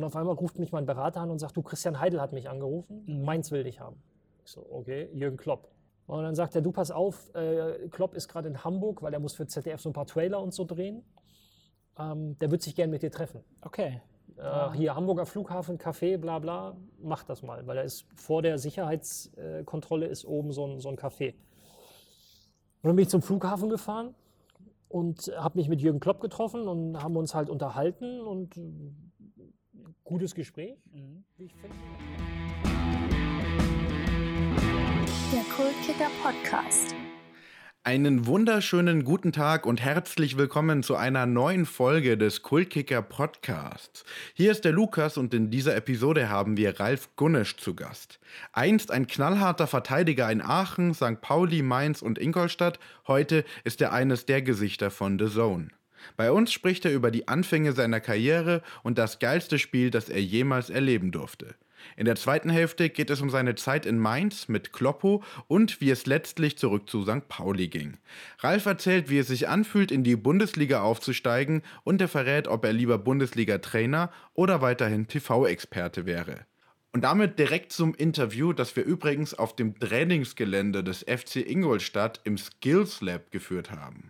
[0.00, 2.48] Und auf einmal ruft mich mein Berater an und sagt, du, Christian Heidel hat mich
[2.48, 3.22] angerufen, mhm.
[3.22, 4.02] Mainz will dich haben.
[4.46, 5.68] Ich so, okay, Jürgen Klopp.
[6.06, 9.20] Und dann sagt er, du pass auf, äh, Klopp ist gerade in Hamburg, weil er
[9.20, 11.04] muss für ZDF so ein paar Trailer und so drehen.
[11.98, 13.44] Ähm, der wird sich gern mit dir treffen.
[13.60, 14.00] Okay.
[14.38, 18.56] Äh, hier Hamburger Flughafen, Café, bla bla, mach das mal, weil da ist vor der
[18.56, 21.34] Sicherheitskontrolle ist oben so ein, so ein Café.
[21.34, 24.14] Und dann bin ich zum Flughafen gefahren
[24.88, 28.58] und habe mich mit Jürgen Klopp getroffen und haben uns halt unterhalten und
[30.04, 31.24] gutes Gespräch, mhm.
[31.36, 31.76] wie ich finde.
[35.32, 36.94] Der Kultkicker Podcast.
[37.82, 44.04] Einen wunderschönen guten Tag und herzlich willkommen zu einer neuen Folge des Kultkicker Podcasts.
[44.34, 48.20] Hier ist der Lukas und in dieser Episode haben wir Ralf Gunnisch zu Gast.
[48.52, 51.22] Einst ein knallharter Verteidiger in Aachen, St.
[51.22, 55.68] Pauli, Mainz und Ingolstadt, heute ist er eines der Gesichter von The Zone.
[56.16, 60.22] Bei uns spricht er über die Anfänge seiner Karriere und das geilste Spiel, das er
[60.22, 61.54] jemals erleben durfte.
[61.96, 65.90] In der zweiten Hälfte geht es um seine Zeit in Mainz mit Kloppo und wie
[65.90, 67.28] es letztlich zurück zu St.
[67.28, 67.96] Pauli ging.
[68.38, 72.72] Ralf erzählt, wie es sich anfühlt, in die Bundesliga aufzusteigen und er verrät, ob er
[72.72, 76.46] lieber Bundesliga-Trainer oder weiterhin TV-Experte wäre.
[76.92, 82.36] Und damit direkt zum Interview, das wir übrigens auf dem Trainingsgelände des FC Ingolstadt im
[82.36, 84.09] Skills Lab geführt haben.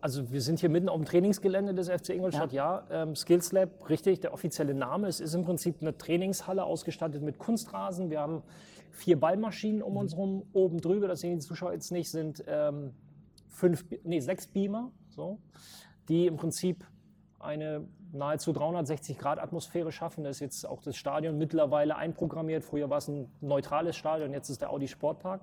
[0.00, 2.84] Also wir sind hier mitten auf dem Trainingsgelände des FC Ingolstadt, ja.
[2.90, 3.02] ja.
[3.02, 5.08] Ähm, Skills Lab, richtig, der offizielle Name.
[5.08, 8.10] Es ist im Prinzip eine Trainingshalle ausgestattet mit Kunstrasen.
[8.10, 8.42] Wir haben
[8.90, 9.98] vier Ballmaschinen um mhm.
[9.98, 10.42] uns herum.
[10.52, 12.92] Oben drüber, das sehen die Zuschauer jetzt nicht, sind ähm,
[13.48, 15.38] fünf, nee, sechs Beamer, so,
[16.08, 16.84] die im Prinzip
[17.38, 20.24] eine nahezu 360 Grad Atmosphäre schaffen.
[20.24, 22.64] Da ist jetzt auch das Stadion mittlerweile einprogrammiert.
[22.64, 25.42] Früher war es ein neutrales Stadion, jetzt ist der Audi Sportpark.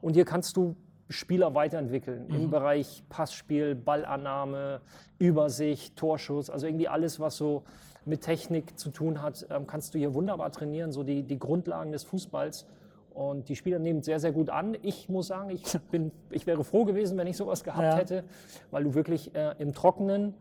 [0.00, 0.76] Und hier kannst du
[1.08, 2.34] Spieler weiterentwickeln mhm.
[2.34, 4.80] im Bereich Passspiel, Ballannahme,
[5.18, 7.62] Übersicht, Torschuss, also irgendwie alles, was so
[8.04, 11.92] mit Technik zu tun hat, ähm, kannst du hier wunderbar trainieren, so die, die Grundlagen
[11.92, 12.66] des Fußballs.
[13.12, 14.76] Und die Spieler nehmen es sehr, sehr gut an.
[14.82, 17.96] Ich muss sagen, ich, bin, ich wäre froh gewesen, wenn ich sowas gehabt ja.
[17.96, 18.24] hätte,
[18.70, 20.34] weil du wirklich äh, im Trockenen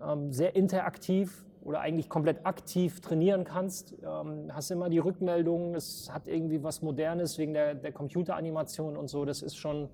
[0.00, 3.94] ähm, sehr interaktiv oder eigentlich komplett aktiv trainieren kannst.
[4.04, 9.08] Ähm, hast immer die Rückmeldungen, es hat irgendwie was Modernes wegen der, der Computeranimation und
[9.08, 9.24] so.
[9.24, 9.88] Das ist schon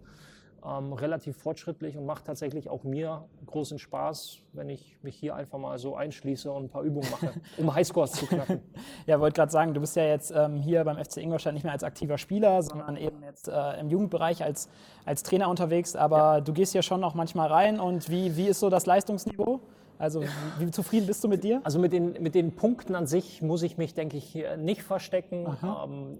[0.66, 5.58] ähm, relativ fortschrittlich und macht tatsächlich auch mir großen Spaß, wenn ich mich hier einfach
[5.58, 8.60] mal so einschließe und ein paar Übungen mache, um Highscores zu knacken.
[9.06, 11.72] ja, wollte gerade sagen, du bist ja jetzt ähm, hier beim FC Ingolstadt nicht mehr
[11.72, 14.68] als aktiver Spieler, sondern eben jetzt äh, im Jugendbereich als,
[15.06, 15.96] als Trainer unterwegs.
[15.96, 16.40] Aber ja.
[16.42, 19.60] du gehst hier schon noch manchmal rein und wie, wie ist so das Leistungsniveau?
[20.02, 20.24] Also
[20.58, 21.60] wie, zufrieden bist du mit dir?
[21.62, 25.46] Also mit den, mit den Punkten an sich muss ich mich, denke ich, nicht verstecken.
[25.62, 26.18] Ähm,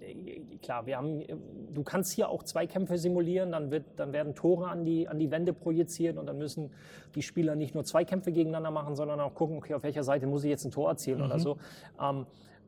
[0.61, 1.21] klar, wir haben,
[1.73, 5.31] du kannst hier auch Zweikämpfe simulieren, dann, wird, dann werden Tore an die, an die
[5.31, 6.71] Wände projiziert und dann müssen
[7.13, 10.45] die Spieler nicht nur Zweikämpfe gegeneinander machen, sondern auch gucken, okay, auf welcher Seite muss
[10.45, 11.25] ich jetzt ein Tor erzielen mhm.
[11.25, 11.57] oder so.
[12.01, 12.25] Ähm,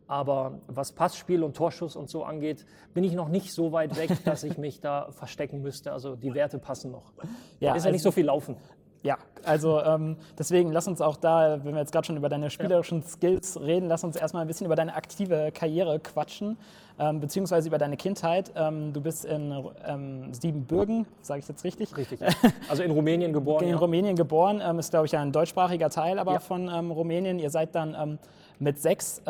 [0.07, 4.11] aber was Passspiel und Torschuss und so angeht, bin ich noch nicht so weit weg,
[4.25, 5.93] dass ich mich da verstecken müsste.
[5.93, 7.13] Also die Werte passen noch.
[7.23, 8.57] Ja, ist ja also nicht so viel laufen.
[9.05, 12.49] Ja, also ähm, deswegen lass uns auch da, wenn wir jetzt gerade schon über deine
[12.49, 13.07] spielerischen ja.
[13.07, 16.57] Skills reden, lass uns erstmal ein bisschen über deine aktive Karriere quatschen,
[16.97, 18.51] ähm, beziehungsweise über deine Kindheit.
[18.55, 19.53] Ähm, du bist in
[19.85, 21.95] ähm, Siebenbürgen, sage ich jetzt richtig?
[21.95, 22.19] Richtig.
[22.67, 23.63] Also in Rumänien geboren.
[23.63, 23.77] In ja.
[23.77, 26.39] Rumänien geboren, ähm, ist glaube ich ein deutschsprachiger Teil aber ja.
[26.39, 27.37] von ähm, Rumänien.
[27.37, 28.17] Ihr seid dann
[28.57, 29.21] mit sechs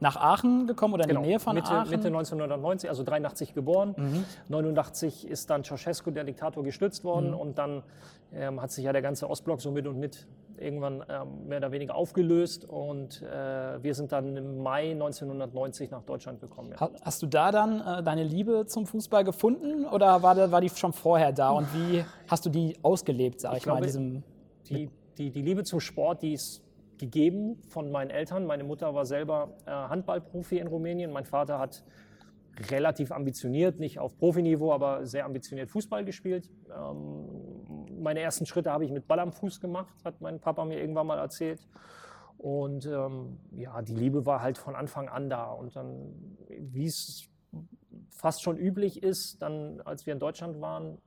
[0.00, 1.22] nach Aachen gekommen oder in genau.
[1.22, 1.90] die Nähe von Mitte, Aachen?
[1.90, 3.94] Mitte 1990, also 83 geboren.
[3.96, 4.24] Mhm.
[4.48, 7.36] 89 ist dann Ceausescu, der Diktator, gestürzt worden mhm.
[7.36, 7.82] und dann
[8.32, 10.26] ähm, hat sich ja der ganze Ostblock so mit und mit
[10.58, 16.02] irgendwann ähm, mehr oder weniger aufgelöst und äh, wir sind dann im Mai 1990 nach
[16.02, 16.72] Deutschland gekommen.
[16.78, 16.90] Ja.
[17.02, 20.92] Hast du da dann äh, deine Liebe zum Fußball gefunden oder war, war die schon
[20.92, 23.86] vorher da und wie hast du die ausgelebt, sag ich, ich glaube, mal?
[23.86, 24.22] Diesem
[24.68, 26.62] die, die, die Liebe zum Sport, die ist
[26.98, 28.46] gegeben von meinen Eltern.
[28.46, 31.12] Meine Mutter war selber äh, Handballprofi in Rumänien.
[31.12, 31.84] Mein Vater hat
[32.70, 36.50] relativ ambitioniert, nicht auf Profiniveau, aber sehr ambitioniert Fußball gespielt.
[36.74, 40.80] Ähm, meine ersten Schritte habe ich mit Ball am Fuß gemacht, hat mein Papa mir
[40.80, 41.60] irgendwann mal erzählt.
[42.36, 45.50] Und ähm, ja, die Liebe war halt von Anfang an da.
[45.50, 47.28] Und dann, wie es
[48.10, 50.98] fast schon üblich ist, dann, als wir in Deutschland waren,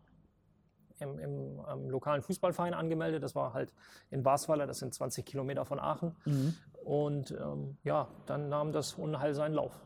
[1.02, 3.24] im, im ähm, lokalen Fußballverein angemeldet.
[3.24, 3.74] Das war halt
[4.10, 6.16] in Basweiler, das sind 20 Kilometer von Aachen.
[6.26, 6.56] Mhm.
[6.84, 9.80] Und ähm, ja, dann nahm das Unheil seinen Lauf.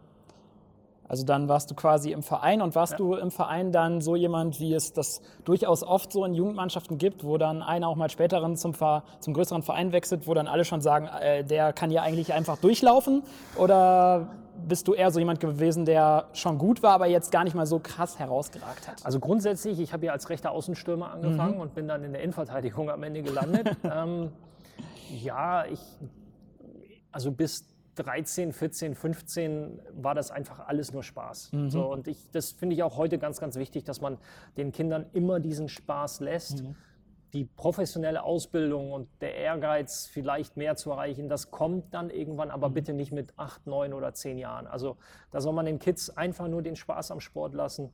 [1.07, 2.97] Also dann warst du quasi im Verein und warst ja.
[2.97, 7.23] du im Verein dann so jemand, wie es das durchaus oft so in Jugendmannschaften gibt,
[7.23, 8.73] wo dann einer auch mal späteren zum,
[9.19, 12.57] zum größeren Verein wechselt, wo dann alle schon sagen, äh, der kann ja eigentlich einfach
[12.57, 13.23] durchlaufen?
[13.57, 14.27] Oder
[14.67, 17.67] bist du eher so jemand gewesen, der schon gut war, aber jetzt gar nicht mal
[17.67, 19.05] so krass herausgeragt hat?
[19.05, 21.61] Also grundsätzlich, ich habe ja als rechter Außenstürmer angefangen mhm.
[21.61, 23.75] und bin dann in der Innenverteidigung am Ende gelandet.
[23.83, 24.31] ähm,
[25.09, 25.79] Ja, ich,
[27.11, 31.53] also bis 13, 14, 15 war das einfach alles nur Spaß.
[31.53, 31.69] Mhm.
[31.69, 34.17] So, und ich, das finde ich auch heute ganz, ganz wichtig, dass man
[34.57, 36.63] den Kindern immer diesen Spaß lässt.
[36.63, 36.75] Mhm.
[37.33, 42.69] Die professionelle Ausbildung und der Ehrgeiz, vielleicht mehr zu erreichen, das kommt dann irgendwann, aber
[42.69, 44.67] bitte nicht mit acht, neun oder zehn Jahren.
[44.67, 44.95] Also
[45.31, 47.91] da soll man den Kids einfach nur den Spaß am Sport lassen.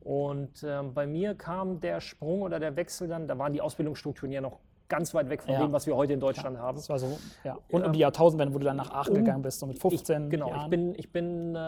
[0.00, 4.32] Und ähm, bei mir kam der Sprung oder der Wechsel dann, da waren die Ausbildungsstrukturen
[4.32, 4.58] ja noch
[4.90, 5.60] ganz weit weg von Ja.
[5.60, 6.76] dem, was wir heute in Deutschland haben.
[6.76, 7.56] Das war so, ja.
[7.70, 10.24] Und um die Jahrtausendwende, wo du dann nach Aachen Um- gegangen bist, so mit 15
[10.24, 10.64] Ich, genau, Jahren.
[10.64, 11.58] ich bin, ich bin äh,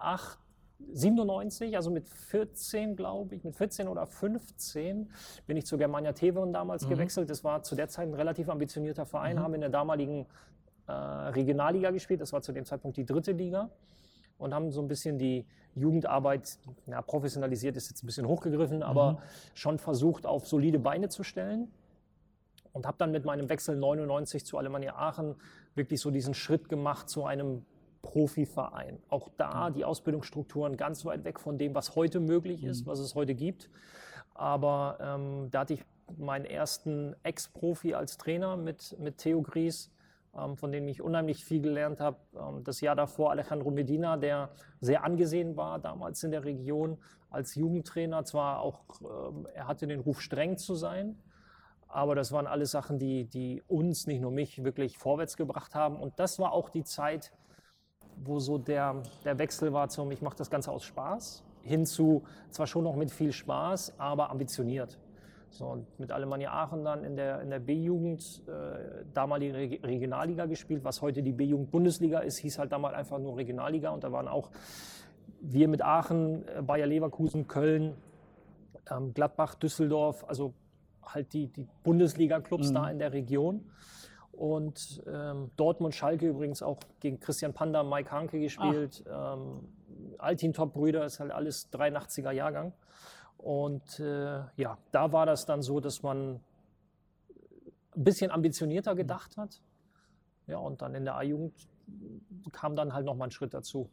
[0.00, 0.38] 8,
[0.92, 5.10] 97, also mit 14, glaube ich, mit 14 oder 15
[5.46, 6.90] bin ich zu Germania Tevon damals Mhm.
[6.90, 7.30] gewechselt.
[7.30, 10.26] Das war zu der Zeit ein relativ ambitionierter Verein, haben in der damaligen
[10.86, 12.20] äh, Regionalliga gespielt.
[12.20, 13.68] Das war zu dem Zeitpunkt die dritte Liga
[14.38, 19.12] und haben so ein bisschen die Jugendarbeit, ja, professionalisiert ist jetzt ein bisschen hochgegriffen, aber
[19.12, 19.18] Mhm.
[19.54, 21.70] schon versucht auf solide Beine zu stellen
[22.72, 25.36] und habe dann mit meinem Wechsel 99 zu Alemannia Aachen
[25.74, 27.64] wirklich so diesen Schritt gemacht zu einem
[28.02, 28.98] Profiverein.
[29.08, 33.14] Auch da die Ausbildungsstrukturen ganz weit weg von dem, was heute möglich ist, was es
[33.14, 33.68] heute gibt.
[34.34, 35.84] Aber ähm, da hatte ich
[36.16, 39.92] meinen ersten Ex-Profi als Trainer mit, mit Theo Gries,
[40.36, 42.18] ähm, von dem ich unheimlich viel gelernt habe.
[42.34, 44.50] Ähm, das Jahr davor Alejandro Medina, der
[44.80, 46.98] sehr angesehen war damals in der Region
[47.30, 48.24] als Jugendtrainer.
[48.24, 51.18] Zwar auch, ähm, er hatte den Ruf streng zu sein,
[51.88, 55.96] aber das waren alles Sachen, die, die uns, nicht nur mich, wirklich vorwärts gebracht haben.
[55.96, 57.32] Und das war auch die Zeit,
[58.16, 62.24] wo so der, der Wechsel war zum, ich mache das Ganze aus Spaß, hin zu,
[62.50, 64.98] zwar schon noch mit viel Spaß, aber ambitioniert.
[65.50, 70.44] So, und mit Alemannia Aachen dann in der, in der B-Jugend, äh, damalige Reg Regionalliga
[70.44, 73.90] gespielt, was heute die B-Jugend-Bundesliga ist, hieß halt damals einfach nur Regionalliga.
[73.90, 74.50] Und da waren auch
[75.40, 77.94] wir mit Aachen, äh, Bayer Leverkusen, Köln,
[78.90, 80.52] ähm, Gladbach, Düsseldorf, also
[81.14, 83.64] halt die, die Bundesliga-Clubs da in der Region.
[84.32, 89.04] Und ähm, Dortmund, Schalke übrigens auch gegen Christian Panda, Mike Hanke gespielt.
[89.10, 89.68] Ähm,
[90.18, 92.72] Altin-Top-Brüder ist halt alles 83er Jahrgang.
[93.36, 96.40] Und äh, ja, da war das dann so, dass man
[97.96, 99.60] ein bisschen ambitionierter gedacht hat.
[100.46, 101.54] Ja, und dann in der A-Jugend
[102.52, 103.90] kam dann halt nochmal ein Schritt dazu.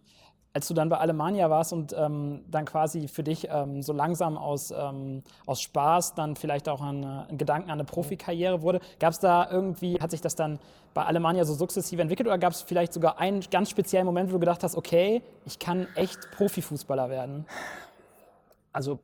[0.56, 4.38] Als du dann bei Alemannia warst und ähm, dann quasi für dich ähm, so langsam
[4.38, 8.80] aus, ähm, aus Spaß dann vielleicht auch an, äh, ein Gedanken an eine Profikarriere wurde,
[8.98, 10.60] gab es da irgendwie, hat sich das dann
[10.94, 14.36] bei Alemannia so sukzessive entwickelt oder gab es vielleicht sogar einen ganz speziellen Moment, wo
[14.36, 17.46] du gedacht hast, okay, ich kann echt Profifußballer werden?
[18.72, 19.00] Also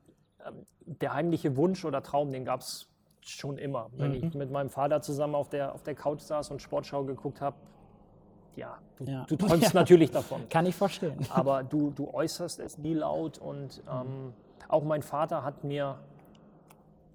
[0.46, 2.88] ähm, der heimliche Wunsch oder Traum, den gab es
[3.20, 3.90] schon immer.
[3.92, 7.42] Wenn ich mit meinem Vater zusammen auf der, auf der Couch saß und Sportschau geguckt
[7.42, 7.56] habe,
[8.56, 9.24] ja, du, Ja.
[9.28, 9.80] du träumst Ja.
[9.80, 10.48] natürlich davon.
[10.48, 11.18] Kann ich verstehen.
[11.30, 14.32] Aber du, du äußerst es nie laut und ähm,
[14.68, 15.98] auch mein Vater hat mir,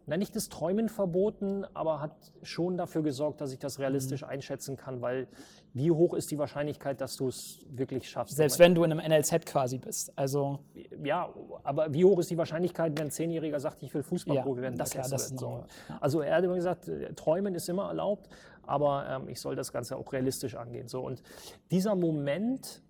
[0.09, 4.77] na nicht das Träumen verboten, aber hat schon dafür gesorgt, dass ich das realistisch einschätzen
[4.77, 5.27] kann, weil
[5.73, 8.35] wie hoch ist die Wahrscheinlichkeit, dass du es wirklich schaffst?
[8.37, 10.17] Selbst wenn du in einem NLZ quasi bist.
[10.17, 10.59] Also,
[11.03, 11.29] Ja,
[11.63, 14.77] aber wie hoch ist die Wahrscheinlichkeit, wenn ein Zehnjähriger sagt, ich will Fußballprofi Ja, werden?
[14.77, 15.65] Das, klar, das, ist so.
[15.89, 15.97] ja.
[15.99, 18.29] Also er hat immer gesagt, äh, Träumen ist immer erlaubt,
[18.67, 20.87] aber ähm, ich soll das Ganze auch realistisch angehen.
[20.87, 21.23] So und
[21.71, 22.81] dieser Moment,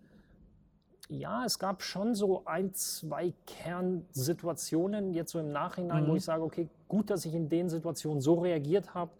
[1.09, 6.09] ja, es gab schon so ein, zwei Kernsituationen jetzt so im Nachhinein, Mhm.
[6.09, 9.11] wo ich sage, okay, gut, dass ich in den Situationen so reagiert habe.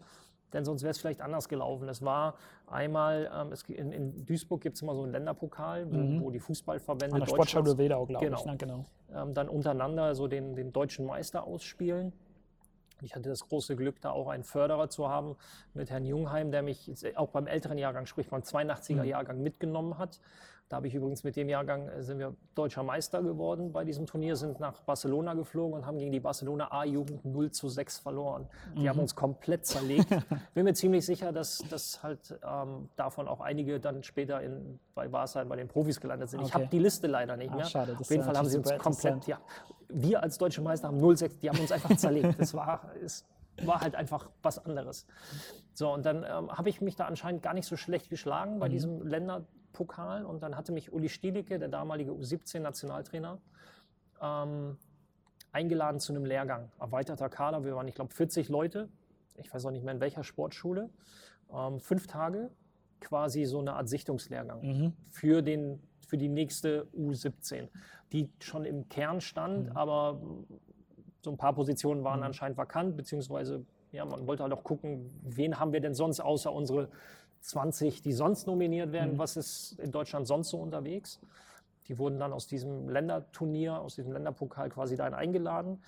[0.54, 1.88] Denn sonst wäre es vielleicht anders gelaufen.
[1.90, 2.34] Es war
[2.66, 6.40] einmal, ähm, es, in, in Duisburg gibt es immer so einen Länderpokal, wo, wo die
[6.40, 7.20] Fußballverbände Mhm.
[7.22, 8.38] an der Sportschau Deutschlands- Wedau, glaube Genau.
[8.38, 8.44] ich.
[8.46, 8.56] Ne?
[8.56, 8.84] Genau.
[9.14, 12.12] ähm, dann untereinander so den, den deutschen Meister ausspielen.
[13.02, 15.36] Ich hatte das große Glück, da auch einen Förderer zu haben
[15.74, 20.20] mit Herrn Jungheim, der mich auch beim älteren Jahrgang, sprich beim 82er Jahrgang mitgenommen hat.
[20.68, 24.04] Da habe ich übrigens mit dem Jahrgang, äh, sind wir deutscher Meister geworden bei diesem
[24.04, 28.46] Turnier, sind nach Barcelona geflogen und haben gegen die Barcelona A-Jugend 0 zu 6 verloren.
[28.76, 30.08] Die haben uns komplett zerlegt.
[30.54, 35.08] Bin mir ziemlich sicher, dass, dass halt ähm, davon auch einige dann später in, bei
[35.08, 36.40] Barca bei den Profis gelandet sind.
[36.42, 36.54] Ich Okay.
[36.64, 37.64] habe die Liste leider nicht Ah, mehr.
[37.64, 39.38] schade, das Auf jeden ist Fall haben sie uns komplett, ja,
[39.88, 42.38] wir als deutsche Meister haben 0-6, die haben uns einfach zerlegt.
[42.38, 43.24] Das war, es
[43.64, 45.06] war halt einfach was anderes.
[45.72, 48.58] So, und dann ähm, habe ich mich da anscheinend gar nicht so schlecht geschlagen Mhm.
[48.58, 49.06] bei diesem
[49.82, 50.24] Länderpokal.
[50.24, 53.38] Und dann hatte mich Uli Stielicke, der damalige U17-Nationaltrainer,
[54.20, 54.76] ähm,
[55.52, 56.70] eingeladen zu einem Lehrgang.
[56.78, 58.88] Erweiterter Kader, wir waren, ich glaube, 40 Leute.
[59.36, 60.90] Ich weiß auch nicht mehr in welcher Sportschule.
[61.52, 62.50] Ähm, fünf Tage,
[63.00, 64.92] quasi so eine Art Sichtungslehrgang Mhm.
[65.10, 67.68] für, den, für die nächste U17,
[68.12, 70.20] die schon im Kern stand, aber
[71.22, 75.58] so ein paar Positionen waren anscheinend vakant, beziehungsweise ja, man wollte halt auch gucken, wen
[75.58, 76.90] haben wir denn sonst außer unsere
[77.40, 81.20] 20, die sonst nominiert werden, was ist in Deutschland sonst so unterwegs.
[81.86, 85.82] Die wurden dann aus diesem Länderturnier, aus diesem Länderpokal quasi dahin eingeladen.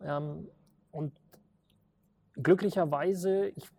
[0.00, 0.48] Ähm,
[0.92, 1.12] und
[2.34, 3.70] glücklicherweise, ich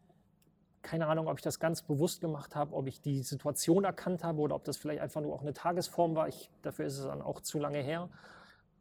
[0.82, 4.42] keine Ahnung, ob ich das ganz bewusst gemacht habe, ob ich die Situation erkannt habe
[4.42, 6.28] oder ob das vielleicht einfach nur auch eine Tagesform war.
[6.28, 8.10] Ich, dafür ist es dann auch zu lange her.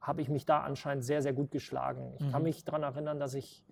[0.01, 2.15] Habe ich mich da anscheinend sehr, sehr gut geschlagen.
[2.19, 3.65] Ich kann mich daran erinnern, dass ich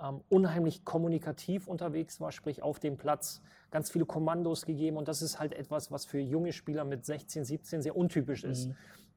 [0.00, 4.96] ähm, unheimlich kommunikativ unterwegs war, sprich auf dem Platz, ganz viele Kommandos gegeben.
[4.96, 8.70] Und das ist halt etwas, was für junge Spieler mit 16, 17 sehr untypisch ist.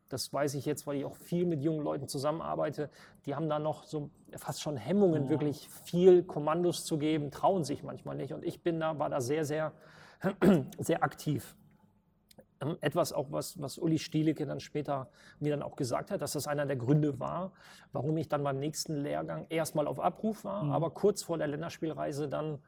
[0.10, 2.90] Das weiß ich jetzt, weil ich auch viel mit jungen Leuten zusammenarbeite.
[3.26, 7.84] Die haben da noch so fast schon Hemmungen, wirklich viel Kommandos zu geben, trauen sich
[7.84, 8.32] manchmal nicht.
[8.32, 9.74] Und ich bin da, war da sehr, sehr,
[10.78, 11.56] sehr aktiv.
[12.62, 15.10] Ähm, Etwas auch, was, was Uli Stielicke dann später
[15.40, 17.52] mir dann auch gesagt hat, dass das einer der Gründe war,
[17.92, 22.30] warum ich dann beim nächsten Lehrgang erstmal auf Abruf war, aber kurz vor der Länderspielreise
[22.30, 22.60] dann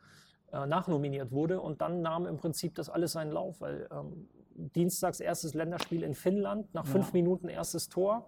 [0.51, 1.61] äh, nachnominiert wurde.
[1.61, 6.15] Und dann nahm im Prinzip das alles seinen Lauf, weil ähm, Dienstags erstes Länderspiel in
[6.15, 8.27] Finnland, nach fünf Minuten erstes Tor.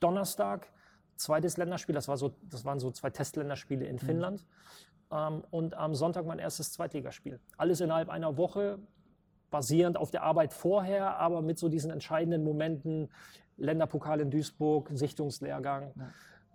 [0.00, 0.68] Donnerstag
[1.16, 4.46] zweites Länderspiel, das, war so, das waren so zwei Testländerspiele in Finnland.
[5.10, 7.40] Ähm, und am Sonntag mein erstes Zweitligaspiel.
[7.56, 8.78] Alles innerhalb einer Woche,
[9.50, 13.08] basierend auf der Arbeit vorher, aber mit so diesen entscheidenden Momenten,
[13.56, 15.92] Länderpokal in Duisburg, Sichtungslehrgang,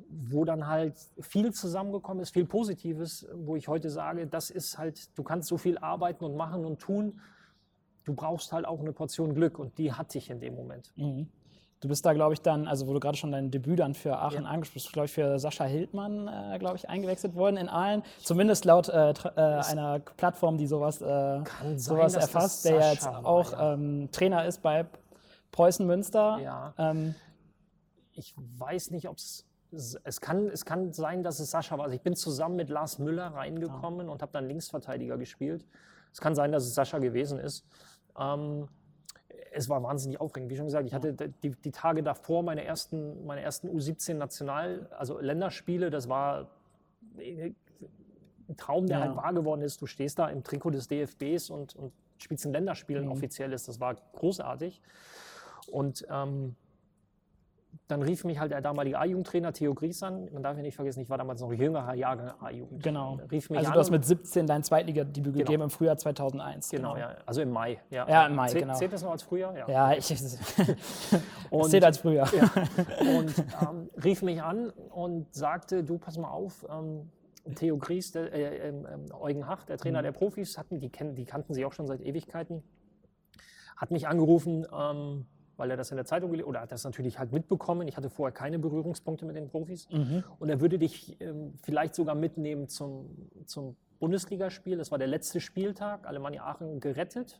[0.09, 5.17] wo dann halt viel zusammengekommen ist, viel Positives, wo ich heute sage, das ist halt,
[5.17, 7.21] du kannst so viel arbeiten und machen und tun,
[8.03, 10.91] du brauchst halt auch eine Portion Glück und die hatte ich in dem Moment.
[11.85, 14.17] Du bist da, glaube ich, dann, also wo du gerade schon dein Debüt dann für
[14.17, 14.49] Aachen Ja.
[14.49, 18.01] angesprochen hast, glaube ich, für Sascha Hildmann, äh, glaube ich, eingewechselt worden in Aalen.
[18.23, 22.91] Zumindest laut äh, äh, einer Plattform, die sowas, äh, sein, sowas das erfasst, der ja
[22.91, 23.73] jetzt Sascha war, auch ja.
[23.73, 24.87] ähm, Trainer ist bei
[25.51, 26.39] Preußen Münster.
[26.39, 26.73] Ja.
[26.79, 27.13] Ähm,
[28.13, 29.45] Ich weiß nicht, ob es.
[30.03, 31.83] Es kann, es kann sein, dass es Sascha war.
[31.85, 35.65] Also ich bin zusammen mit Lars Müller reingekommen und habe dann Linksverteidiger gespielt.
[36.11, 37.63] Es kann sein, dass es Sascha gewesen ist.
[38.17, 38.69] Ähm,
[39.55, 40.49] es war wahnsinnig aufregend.
[40.51, 45.19] Wie schon gesagt, ich hatte die, die Tage davor meine ersten, meine ersten U17-National, also
[45.19, 45.89] Länderspiele.
[45.89, 46.49] Das war
[47.17, 47.55] ein
[48.57, 49.05] Traum, der Ja.
[49.05, 49.81] halt wahr geworden ist.
[49.81, 53.65] Du stehst da im Trikot des DFBs und, und spielst ein Länderspiel, ein offizielles.
[53.65, 54.81] Das war großartig.
[55.71, 56.55] Und ähm,
[57.87, 60.27] dann rief mich halt der damalige A-Jugendtrainer Theo Gries an.
[60.33, 62.81] Man darf ja nicht vergessen, ich war damals noch jüngerer Jahrgang A-Jugend.
[62.81, 63.19] genau.
[63.31, 66.69] Rief mich Also an du hast mit 17 dein Zweitligadebüt gegeben im Frühjahr 2001.
[66.69, 67.15] Genau, ja.
[67.27, 67.79] Also im Mai.
[67.91, 68.73] Ja, Ja, im Mai, Zäh- genau.
[68.73, 69.55] Zählt das noch als Frühjahr?
[69.55, 69.67] Ja.
[69.69, 70.09] Ja, ich,
[71.51, 72.23] Und- zählt als früher.
[73.17, 77.11] und ähm, rief mich an und sagte, du pass mal auf, ähm,
[77.55, 78.85] Theo Gries, der, äh, ähm,
[79.19, 79.79] Eugen Hach, der Mhm.
[79.81, 82.63] Trainer der Profis, hatten, die, die kannten sich auch schon seit Ewigkeiten,
[83.77, 87.17] hat mich angerufen, ähm, weil er das in der Zeitung gelesen oder hat das natürlich
[87.19, 87.87] halt mitbekommen.
[87.87, 89.87] Ich hatte vorher keine Berührungspunkte mit den Profis.
[89.91, 90.23] Mhm.
[90.39, 93.09] Und er würde dich ähm, vielleicht sogar mitnehmen zum,
[93.45, 94.77] zum Bundesligaspiel.
[94.77, 96.05] Das war der letzte Spieltag.
[96.07, 97.39] Alemannia Aachen gerettet.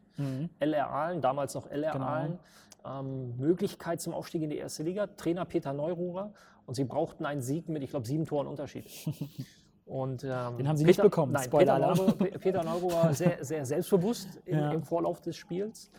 [0.60, 1.94] LR Aalen, damals noch LR Mhm.
[1.94, 2.06] Genau.
[2.06, 2.40] Aalen.
[2.86, 5.08] Ähm, Möglichkeit zum Aufstieg in die erste Liga.
[5.08, 6.34] Trainer Peter Neururer.
[6.66, 8.86] Und sie brauchten einen Sieg mit, ich glaube, sieben Toren Unterschied.
[9.86, 11.98] Und, ähm, Den haben sie nicht bekommen, Nein, Peter Spoiler-Alarm.
[11.98, 14.72] Neururer, Pe- Peter Neururer sehr, sehr selbstbewusst im, Ja.
[14.72, 15.92] im Vorlauf des Spiels.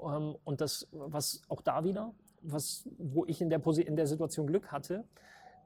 [0.00, 4.46] Ähm, und das, was auch da wieder, was, wo ich in der, in der Situation
[4.46, 5.04] Glück hatte,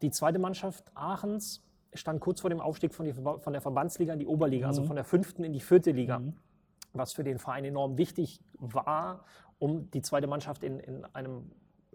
[0.01, 1.63] die zweite Mannschaft Aachens
[1.95, 4.97] stand kurz vor dem Aufstieg von, die, von der Verbandsliga in die Oberliga, also von
[4.97, 6.23] der fünften in die vierte Liga,
[6.93, 9.25] was für den Verein enorm wichtig war,
[9.59, 11.51] um die zweite Mannschaft in, in, einem,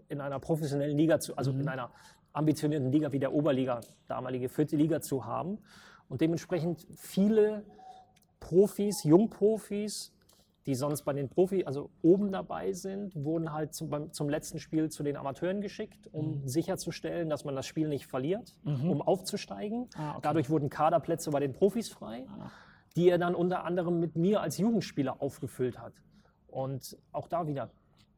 [0.08, 1.90] in einer professionellen Liga zu, also in einer
[2.32, 5.58] ambitionierten Liga wie der Oberliga, damalige vierte Liga zu haben.
[6.08, 7.64] Und dementsprechend viele
[8.40, 10.12] Profis, Jungprofis,
[10.68, 14.58] die sonst bei den Profi, also oben dabei sind, wurden halt zum, beim, zum letzten
[14.58, 19.88] Spiel zu den Amateuren geschickt, um sicherzustellen, dass man das Spiel nicht verliert, um aufzusteigen.
[19.96, 20.20] Ah, okay.
[20.24, 22.26] Dadurch wurden Kaderplätze bei den Profis frei,
[22.96, 25.94] die er dann unter anderem mit mir als Jugendspieler aufgefüllt hat.
[26.48, 27.70] Und auch da wieder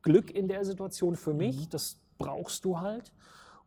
[0.02, 3.12] Glück in der Situation für mich, das brauchst du halt.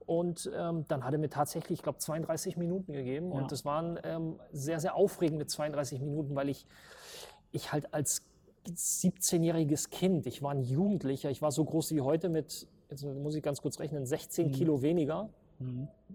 [0.05, 3.31] Und ähm, dann hat er mir tatsächlich, ich glaube, 32 Minuten gegeben.
[3.31, 3.37] Ja.
[3.37, 6.65] Und das waren ähm, sehr, sehr aufregende 32 Minuten, weil ich,
[7.53, 8.23] ich halt als
[8.67, 13.35] 17-jähriges Kind, ich war ein Jugendlicher, ich war so groß wie heute mit, jetzt muss
[13.35, 15.29] ich ganz kurz rechnen, 16 Kilo weniger.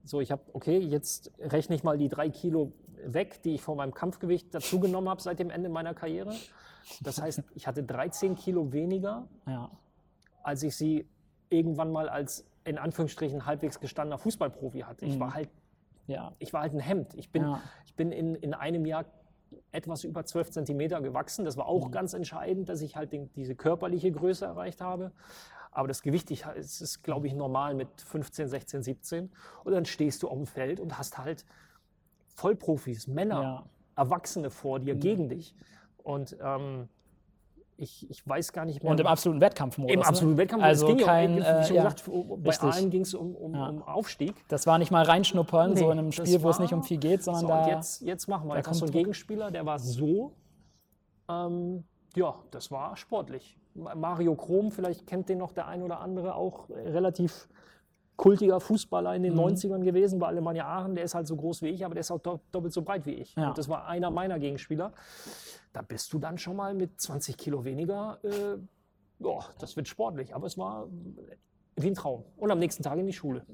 [0.04, 2.72] So, ich habe, okay, jetzt rechne ich mal die drei Kilo
[3.04, 6.34] weg, die ich von meinem Kampfgewicht dazugenommen habe seit dem Ende meiner Karriere.
[7.02, 9.70] Das heißt, ich hatte 13 Kilo weniger, Ja.
[10.42, 11.06] als ich sie
[11.50, 15.06] irgendwann mal als in Anführungsstrichen halbwegs gestandener Fußballprofi hatte.
[15.06, 15.48] Ich war halt
[16.06, 16.34] ja.
[16.38, 17.14] ich war halt ein Hemd.
[17.14, 17.62] Ich bin, Ja.
[17.86, 19.04] ich bin in, in einem Jahr
[19.72, 21.44] etwas über 12 Zentimeter gewachsen.
[21.44, 21.92] Das war auch Mhm.
[21.92, 25.12] ganz entscheidend, dass ich halt den, diese körperliche Größe erreicht habe.
[25.70, 29.30] Aber das Gewicht ich, es ist, glaube ich, normal mit 15, 16, 17.
[29.64, 31.44] Und dann stehst du auf dem Feld und hast halt
[32.34, 33.60] Vollprofis, Männer, Ja.
[33.60, 33.68] Mhm.
[33.96, 35.54] Erwachsene vor dir, gegen dich.
[35.98, 36.88] Und ähm,
[37.78, 38.90] ich, ich weiß gar nicht mehr.
[38.90, 39.94] Und im absoluten Wettkampfmodus.
[39.94, 40.06] Im ne?
[40.06, 40.64] absoluten Wettkampf.
[40.64, 42.04] Also es ging kein, ja, wie äh, schon ja, gesagt,
[42.42, 42.72] bei richtig.
[42.72, 44.34] allen ging es um, um, um Aufstieg.
[44.48, 46.98] Das war nicht mal reinschnuppern, so Nee, in einem Spiel, wo es nicht um viel
[46.98, 47.62] geht, sondern So, da.
[47.62, 48.56] und jetzt, jetzt machen wir.
[48.56, 48.90] da kommt Druck.
[48.90, 50.32] Gegenspieler, der war so
[51.30, 51.84] Ähm,
[52.16, 53.56] ja, das war sportlich.
[53.74, 57.48] Mario Krom, vielleicht kennt den noch der ein oder andere, auch relativ
[58.18, 59.40] kultiger Fußballer in den Mhm.
[59.40, 60.94] 90ern gewesen bei Alemannia Aachen.
[60.96, 63.06] Der ist halt so groß wie ich, aber der ist auch do doppelt so breit
[63.06, 63.34] wie ich.
[63.36, 63.48] Ja.
[63.48, 64.92] Und das war einer meiner Gegenspieler.
[65.72, 68.18] Da bist du dann schon mal mit 20 Kilo weniger.
[68.24, 68.58] Äh,
[69.24, 70.88] ja, das wird sportlich, aber es war
[71.76, 72.24] wie ein Traum.
[72.36, 73.46] Und am nächsten Tag in die Schule.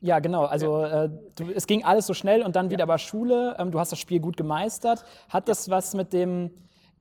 [0.00, 0.44] Ja, genau.
[0.44, 3.54] Also Äh, du, es ging alles so schnell und dann wieder bei Schule.
[3.58, 5.04] Ähm, du hast das Spiel gut gemeistert.
[5.28, 6.50] Hat das was mit dem,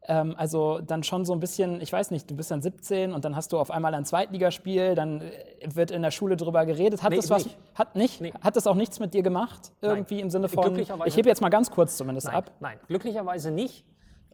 [0.07, 3.25] ähm, also dann schon so ein bisschen, ich weiß nicht, du bist dann 17 und
[3.25, 7.03] dann hast du auf einmal ein Zweitligaspiel, dann äh, wird in der Schule drüber geredet.
[7.03, 7.45] Hat Nee, das was?
[7.45, 7.57] nicht.
[7.75, 8.21] Hat nicht?
[8.21, 8.33] Nee.
[8.41, 9.71] Hat das auch nichts mit dir gemacht?
[9.81, 10.63] Irgendwie im Sinne von.
[10.63, 12.51] Glücklicherweise- Ich hebe jetzt mal ganz kurz zumindest Nein, ab.
[12.59, 13.85] nein, glücklicherweise nicht.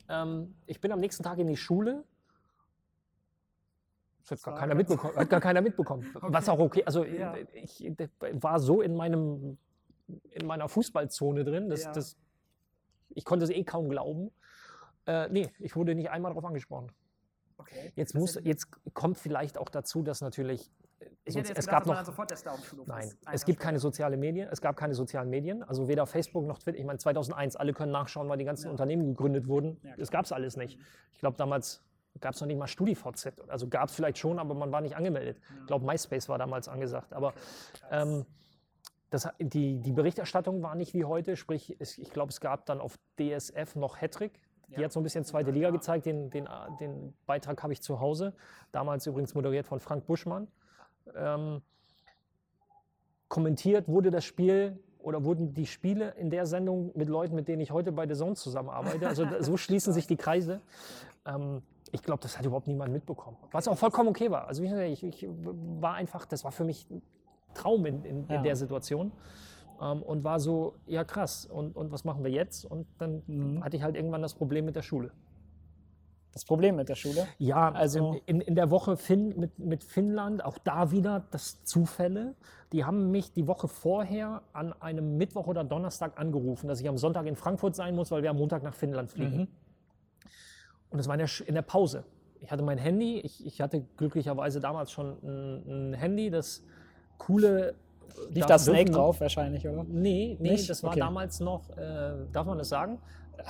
[0.08, 2.04] Ähm, ich bin am nächsten Tag in die Schule.
[4.28, 5.16] Das hat gar keiner mitbekommen.
[5.16, 6.06] Hat gar keiner mitbekommen.
[6.22, 6.84] Was auch okay.
[6.86, 7.94] Also ich ich
[8.32, 9.58] war so in meinem
[10.32, 11.92] in meiner Fußballzone drin, dass, Ja.
[11.92, 12.18] dass
[13.10, 14.32] ich konnte es eh kaum glauben.
[15.06, 16.92] Äh, nee, ich wurde nicht einmal darauf angesprochen.
[17.96, 20.72] Jetzt, muss, jetzt kommt vielleicht auch dazu, dass natürlich
[21.28, 21.96] so, es gab noch
[22.86, 26.60] Nein, es gibt keine sozialen Medien, es gab keine sozialen Medien, also weder Facebook noch
[26.60, 26.78] Twitter.
[26.78, 29.80] Ich meine 2001, alle können nachschauen, weil die ganzen Unternehmen gegründet wurden.
[29.98, 30.80] das gab es alles nicht.
[31.14, 31.84] Ich glaube damals
[32.22, 34.96] gab es noch nicht mal StudiVZ, also gab es vielleicht schon, aber man war nicht
[34.96, 35.40] angemeldet.
[35.62, 37.34] Ich glaube MySpace war damals angesagt, aber
[37.92, 38.26] ähm,
[39.10, 42.80] das, die, die Berichterstattung war nicht wie heute, sprich es, ich glaube es gab dann
[42.80, 44.40] auf DSF noch Hattrick.
[44.70, 46.48] Die hat so ein bisschen zweite Liga gezeigt, den, den,
[46.80, 48.34] den Beitrag habe ich zu Hause.
[48.72, 50.48] Damals übrigens moderiert von Frank Buschmann
[51.16, 51.62] ähm,
[53.28, 57.62] kommentiert wurde das Spiel oder wurden die Spiele in der Sendung mit Leuten, mit denen
[57.62, 59.08] ich heute bei The Zone zusammenarbeite.
[59.08, 60.62] Also so schließen sich die Kreise.
[61.26, 63.38] Ähm, ich glaube, das hat überhaupt niemand mitbekommen.
[63.52, 64.48] Was auch vollkommen okay war.
[64.48, 64.72] Also ich,
[65.04, 65.28] ich, ich
[65.80, 67.02] war einfach, das war für mich ein
[67.54, 68.36] Traum in, in, Ja.
[68.38, 69.12] in der Situation.
[69.82, 72.66] Ähm, und war so, ja krass, und, und was machen wir jetzt?
[72.66, 73.64] Und dann Mhm.
[73.64, 75.12] hatte ich halt irgendwann das Problem mit der Schule.
[76.34, 77.28] Das Problem mit der Schule.
[77.38, 82.36] Ja, Also- in, in der Woche Finn, mit, mit Finnland, auch da wieder das Zufälle.
[82.74, 86.98] Die haben mich die Woche vorher an einem Mittwoch oder Donnerstag angerufen, dass ich am
[86.98, 89.38] Sonntag in Frankfurt sein muss, weil wir am Montag nach Finnland fliegen.
[89.38, 89.48] Mhm.
[90.90, 92.04] Und das war in der, in der Pause.
[92.42, 96.64] Ich hatte mein Handy, ich, ich hatte glücklicherweise damals schon ein, ein Handy, das
[97.18, 97.76] coole.
[98.30, 99.84] Liegt da Snake drauf wahrscheinlich, oder?
[99.88, 100.70] Nee, nee, Nicht?
[100.70, 101.00] das war Okay.
[101.00, 103.00] damals noch, äh, darf man das sagen?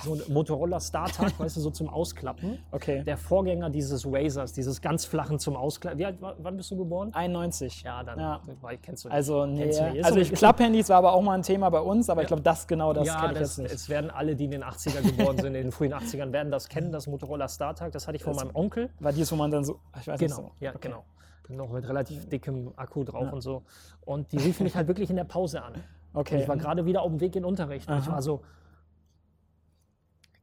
[0.02, 2.58] So ein Motorola StarTAC, weißt du, so zum Ausklappen.
[2.72, 3.04] Okay.
[3.04, 5.98] Der Vorgänger dieses Razers, dieses ganz flachen zum Ausklappen.
[6.00, 7.14] Wie alt, wann bist du geboren?
[7.14, 7.82] 91.
[7.84, 8.40] Ja, dann Ja.
[8.82, 9.14] kennst du nicht.
[9.14, 9.60] Also, nee.
[9.60, 10.04] Du nicht.
[10.04, 12.42] Also, so- ich, Klapphandys war aber auch mal ein Thema bei uns, aber ich glaube,
[12.42, 13.74] das genau das ja, kenne ich das, jetzt nicht.
[13.74, 16.68] es werden alle, die in den 80er geboren sind, in den frühen 80ern, werden das
[16.68, 17.92] kennen, das Motorola StarTAC.
[17.92, 18.90] Das hatte ich von meinem Onkel.
[18.98, 20.64] War dies, wo man dann so, ich weiß Genau, nicht so.
[20.64, 20.78] ja, Okay.
[20.88, 21.04] genau.
[21.48, 23.62] Noch mit relativ dickem Akku drauf und so.
[24.04, 25.74] Und die riefen mich halt wirklich in der Pause an.
[26.12, 26.34] Okay.
[26.34, 27.88] Und ich war gerade wieder auf dem Weg in den Unterricht.
[27.88, 28.42] Und ich war so,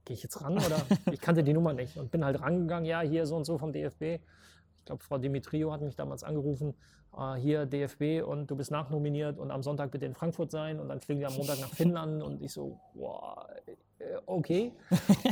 [0.05, 0.81] gehe ich jetzt ran oder?
[1.11, 3.71] ich kannte die Nummer nicht und bin halt rangegangen, ja, hier so und so vom
[3.71, 4.01] DFB.
[4.01, 6.73] Ich glaube, Frau Dimitrio hat mich damals angerufen,
[7.17, 10.89] äh, hier DFB und du bist nachnominiert und am Sonntag bitte in Frankfurt sein und
[10.89, 13.47] dann fliegen wir am Montag nach Finnland und ich so, boah,
[13.99, 14.73] äh, okay.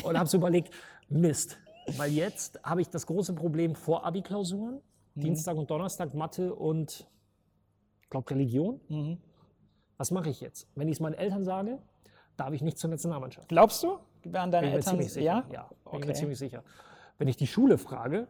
[0.03, 0.73] Und habe so überlegt,
[1.09, 1.57] Mist,
[1.97, 4.79] weil jetzt habe ich das große Problem vor Abi-Klausuren,
[5.15, 7.07] Dienstag und Donnerstag Mathe und,
[8.01, 8.79] ich glaube, Religion.
[8.89, 9.17] Mhm.
[9.97, 10.67] Was mache ich jetzt?
[10.75, 11.79] Wenn ich es meinen Eltern sage,
[12.37, 13.49] darf ich nicht zur Nationalmannschaft.
[13.49, 13.97] Glaubst du?
[14.23, 15.25] Wären deine Bin ich mir Eltern ziemlich sicher.
[15.25, 15.45] Ja?
[15.51, 16.63] ja bin ich mir ziemlich sicher.
[17.17, 18.27] Wenn ich die Schule frage,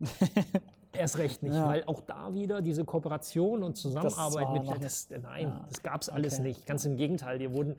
[0.92, 1.66] erst recht nicht, Ja.
[1.68, 5.66] weil auch da wieder diese Kooperation und Zusammenarbeit mit, noch das, nein, Ja.
[5.68, 6.42] das gab es alles Okay.
[6.42, 6.66] nicht.
[6.66, 7.76] Ganz im Gegenteil, die wurden,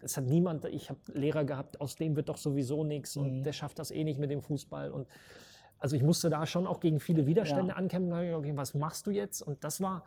[0.00, 3.42] das hat niemand, ich habe Lehrer gehabt, aus dem wird doch sowieso nichts und Mhm.
[3.44, 5.08] der schafft das eh nicht mit dem Fußball und
[5.78, 7.76] also ich musste da schon auch gegen viele Widerstände Ja.
[7.76, 8.10] ankämpfen.
[8.10, 9.42] Da ich Okay, was machst du jetzt?
[9.42, 10.04] Und das war,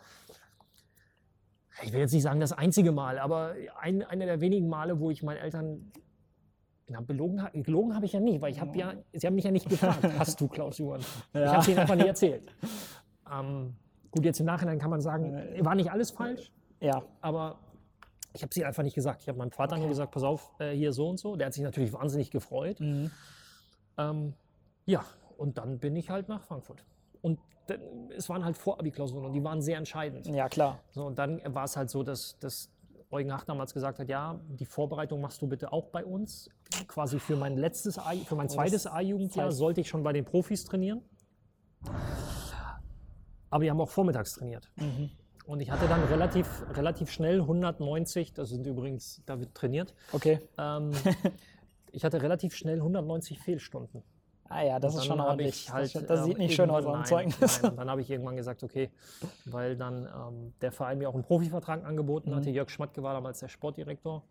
[1.83, 5.11] ich will jetzt nicht sagen das einzige Mal, aber ein, einer der wenigen Male, wo
[5.11, 5.91] ich meinen Eltern
[6.89, 9.51] na, belogen, gelogen habe ich ja nicht, weil ich habe ja, sie haben mich ja
[9.51, 11.01] nicht gefragt, hast du Klausuren?
[11.01, 11.51] Ich Ja.
[11.51, 12.51] habe es ihnen einfach nicht erzählt.
[13.31, 13.75] Ähm,
[14.09, 17.03] gut, jetzt im Nachhinein kann man sagen, war nicht alles falsch, Ja.
[17.21, 17.59] aber
[18.33, 19.21] ich habe sie einfach nicht gesagt.
[19.21, 21.35] Ich habe meinem Vater nur gesagt, pass auf, äh, hier so und so.
[21.35, 22.79] Der hat sich natürlich wahnsinnig gefreut.
[22.79, 23.11] Mhm.
[23.97, 24.33] Ähm,
[24.85, 25.03] ja,
[25.37, 26.83] und dann bin ich halt nach Frankfurt.
[27.21, 27.39] Und
[28.15, 30.27] es waren halt Vor-Abi-Klausuren und die waren sehr entscheidend.
[30.27, 30.79] Ja, klar.
[30.91, 32.69] So, und dann war es halt so, dass, dass
[33.11, 36.49] Eugen Hach damals gesagt hat, ja, die Vorbereitung machst du bitte auch bei uns.
[36.87, 40.63] Quasi für mein letztes, A- für mein zweites A-Jugendjahr sollte ich schon bei den Profis
[40.65, 41.01] trainieren.
[43.49, 44.69] Aber die haben auch vormittags trainiert.
[44.75, 45.09] Mhm.
[45.45, 50.41] Und ich hatte dann relativ, relativ schnell 190, das sind übrigens, da wird trainiert, Okay.
[50.57, 50.91] ähm,
[51.93, 54.03] ich hatte relativ schnell 190 Fehlstunden.
[54.49, 55.65] Ah ja, das Und ist schon ordentlich.
[55.67, 57.61] ich halt, das das sieht ähm, nicht schön aus am Zeugnis.
[57.61, 58.89] Nein, dann habe ich irgendwann gesagt, okay,
[59.45, 62.35] weil dann ähm, der Verein mir auch einen Profivertrag angeboten Mhm.
[62.35, 62.49] hatte.
[62.49, 64.23] Jörg Schmatke war damals der Sportdirektor.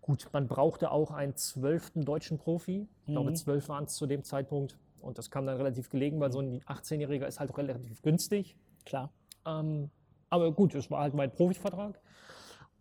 [0.00, 2.88] Gut, man brauchte auch einen zwölften deutschen Profi.
[3.06, 3.36] Ich glaube, Mhm.
[3.36, 4.76] zwölf waren es zu dem Zeitpunkt.
[5.00, 8.56] Und das kam dann relativ gelegen, weil so ein 18-Jähriger ist halt relativ günstig.
[8.84, 9.10] Klar.
[9.46, 9.90] Ähm,
[10.28, 12.00] aber gut, es war halt mein Profivertrag.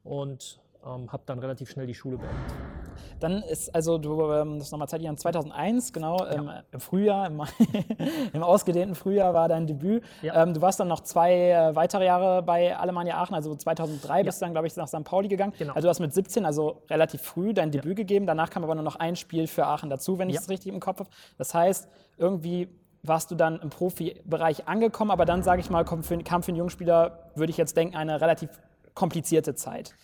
[0.04, 2.71] Und ähm, habe dann relativ schnell die Schule beendet.
[3.20, 7.28] Dann ist, also du, ähm, das ist nochmal zeitlich an 2001, genau, im, im Frühjahr,
[7.28, 7.42] im,
[8.34, 10.04] im ausgedehnten Frühjahr war dein Debüt.
[10.22, 10.44] Ja.
[10.44, 14.42] Ähm, du warst dann noch zwei äh, weitere Jahre bei Alemannia Aachen, also 2003 bist
[14.42, 15.04] du dann, glaube ich, nach St.
[15.04, 15.54] Pauli gegangen.
[15.58, 15.74] Genau.
[15.74, 18.26] Also du hast mit 17, also relativ früh, dein Debüt gegeben.
[18.26, 20.42] Danach kam aber nur noch ein Spiel für Aachen dazu, wenn ich Ja.
[20.42, 21.10] es richtig im Kopf habe.
[21.38, 22.70] Das heißt, irgendwie
[23.04, 26.58] warst du dann im Profibereich angekommen, aber dann, sage ich mal, für, kam für einen
[26.58, 28.50] Jungspieler, würde ich jetzt denken, eine relativ
[28.94, 29.96] komplizierte Zeit.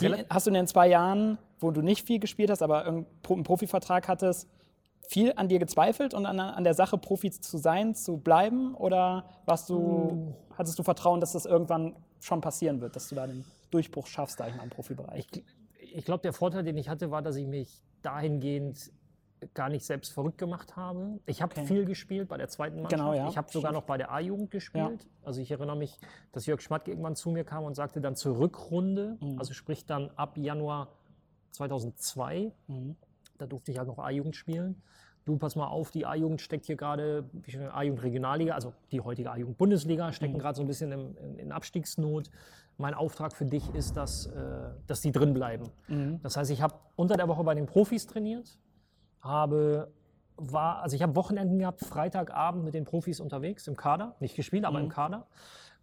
[0.00, 3.06] Die, hast du in den zwei Jahren, wo du nicht viel gespielt hast, aber einen
[3.22, 4.48] Profivertrag hattest,
[5.08, 8.74] viel an dir gezweifelt und an, an der Sache, Profi zu sein, zu bleiben?
[8.74, 13.26] Oder warst du, hattest du Vertrauen, dass das irgendwann schon passieren wird, dass du da
[13.26, 15.26] den Durchbruch schaffst, ich mal, im Profibereich?
[15.94, 18.90] Ich glaube, der Vorteil, den ich hatte, war, dass ich mich dahingehend
[19.54, 21.20] gar nicht selbst verrückt gemacht habe.
[21.26, 21.66] Ich habe Okay.
[21.66, 22.94] viel gespielt bei der zweiten Mannschaft.
[23.02, 23.28] Genau, ja.
[23.28, 25.06] Ich habe sogar noch bei der A-Jugend gespielt.
[25.22, 25.98] Also ich erinnere mich,
[26.32, 29.38] dass Jörg Schmatke irgendwann zu mir kam und sagte dann zur Rückrunde, Mhm.
[29.38, 30.88] also sprich dann ab Januar
[31.50, 32.96] 2002, Mhm.
[33.38, 34.82] da durfte ich halt noch A-Jugend spielen.
[35.24, 37.24] Du, pass mal auf, die A-Jugend steckt hier gerade,
[37.72, 40.12] A-Jugend Regionalliga, also die heutige A-Jugend Bundesliga, Mhm.
[40.12, 42.30] stecken gerade so ein bisschen im, in, in Abstiegsnot.
[42.78, 45.68] Mein Auftrag für dich ist, dass, äh, dass die drin bleiben.
[45.88, 46.20] Mhm.
[46.22, 48.58] Das heißt, ich habe unter der Woche bei den Profis trainiert,
[49.22, 49.90] habe
[50.36, 54.64] war, also ich habe Wochenenden gehabt, Freitagabend mit den Profis unterwegs im Kader, nicht gespielt,
[54.64, 55.26] aber im Kader.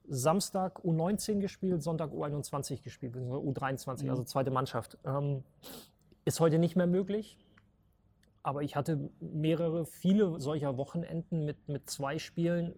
[0.07, 4.97] Samstag U19 gespielt, Sonntag U21 gespielt, beziehungsweise U23, also zweite Mannschaft.
[5.05, 5.43] Ähm,
[6.25, 7.37] ist heute nicht mehr möglich.
[8.41, 12.73] Aber ich hatte mehrere, viele solcher Wochenenden mit, mit zwei Spielen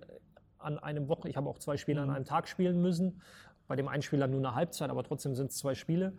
[0.57, 1.29] an einem Woche.
[1.29, 3.21] Ich habe auch zwei Spiele an einem Tag spielen müssen.
[3.71, 6.11] Bei dem einen Spieler nur eine Halbzeit, aber trotzdem sind es zwei Spiele.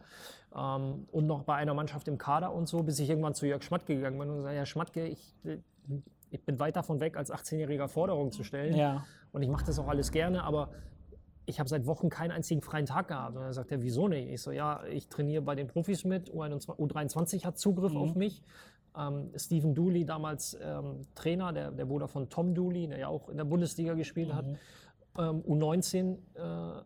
[0.57, 3.63] Ähm, und noch bei einer Mannschaft im Kader und so, bis ich irgendwann zu Jörg
[3.63, 5.35] Schmatke gegangen bin und gesagt, Herr Schmatke, ich,
[6.31, 8.75] ich bin weit davon weg, als 18-Jähriger Forderungen zu stellen.
[8.75, 9.05] Ja.
[9.33, 10.71] Und ich mache das auch alles gerne, aber
[11.45, 13.37] ich habe seit Wochen keinen einzigen freien Tag gehabt.
[13.37, 14.31] Und er sagt er, wieso nicht?
[14.31, 18.43] Ich so, ja, ich trainiere bei den Profis mit, U21, U23 hat Zugriff auf mich.
[18.97, 23.29] Ähm, Stephen Dooley, damals ähm, Trainer, der, der Bruder von Tom Dooley, der ja auch
[23.29, 24.47] in der Bundesliga gespielt hat,
[25.19, 26.83] ähm, U19 äh,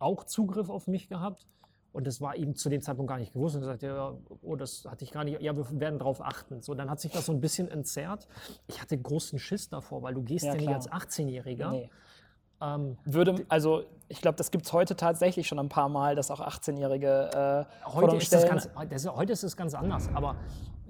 [0.00, 1.46] auch Zugriff auf mich gehabt.
[1.92, 3.56] Und das war ihm zu dem Zeitpunkt gar nicht gewusst.
[3.56, 6.62] Und er sagte, ja, oh, das hatte ich gar nicht, ja, wir werden darauf achten.
[6.62, 8.28] So, dann hat sich das so ein bisschen entzerrt.
[8.68, 10.76] Ich hatte großen Schiss davor, weil du gehst Ja, ja, nicht klar.
[10.76, 11.70] als 18-Jähriger.
[11.70, 11.90] Nee.
[12.62, 16.30] Ähm, Würde, also ich glaube, das gibt es heute tatsächlich schon ein paar Mal, dass
[16.30, 20.08] auch 18-Jährige äh, heute, ist das ganz, das, heute ist es ganz anders.
[20.14, 20.36] Aber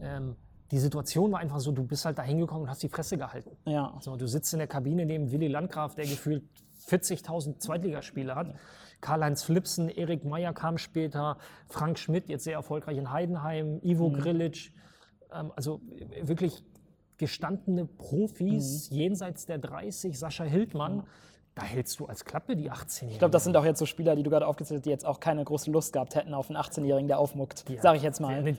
[0.01, 0.37] ähm,
[0.71, 3.57] die Situation war einfach so, du bist halt da hingekommen und hast die Fresse gehalten.
[3.67, 3.97] Ja.
[4.01, 6.45] So, du sitzt in der Kabine neben Willy Landgraf, der gefühlt
[6.89, 8.55] 40.000 Zweitligaspiele hat.
[9.01, 14.73] Karl-Heinz Flipsen, Erik Meyer kam später, Frank Schmidt, jetzt sehr erfolgreich in Heidenheim, Ivo Grilic.
[15.33, 16.65] Ähm, also äh, wirklich
[17.19, 21.05] gestandene Profis jenseits der 30, Sascha Hildmann.
[21.55, 23.13] Da hältst du als Klappe die 18-Jährigen.
[23.13, 25.05] Ich glaube, das sind auch jetzt so Spieler, die du gerade aufgezählt hast, die jetzt
[25.05, 27.65] auch keine große Lust gehabt hätten auf einen 18-Jährigen, der aufmuckt.
[27.83, 28.57] Sag ich jetzt mal.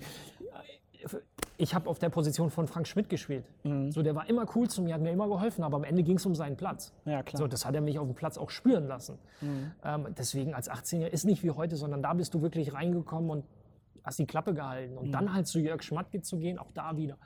[1.58, 3.46] Ich habe auf der Position von Frank Schmidt gespielt.
[3.64, 3.92] Mhm.
[3.92, 6.18] So, der war immer cool zu mir, hat mir immer geholfen, aber am Ende ging
[6.18, 6.92] es um seinen Platz.
[7.06, 7.40] Ja, klar.
[7.40, 9.20] So, das hat er mich auf dem Platz auch spüren lassen.
[9.42, 9.72] Mhm.
[9.84, 13.46] Ähm, deswegen als 18-Jähriger ist nicht wie heute, sondern da bist du wirklich reingekommen und
[14.04, 14.98] hast die Klappe gehalten.
[14.98, 15.12] Und Mhm.
[15.12, 17.18] dann halt zu Jörg Schmatke zu gehen, auch da wieder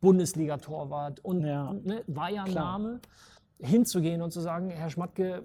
[0.00, 1.72] Bundesliga-Torwart und Ja.
[1.72, 2.54] ne, war ja ein.
[2.54, 3.00] Name,
[3.58, 5.42] hinzugehen und zu sagen, Herr Schmatke,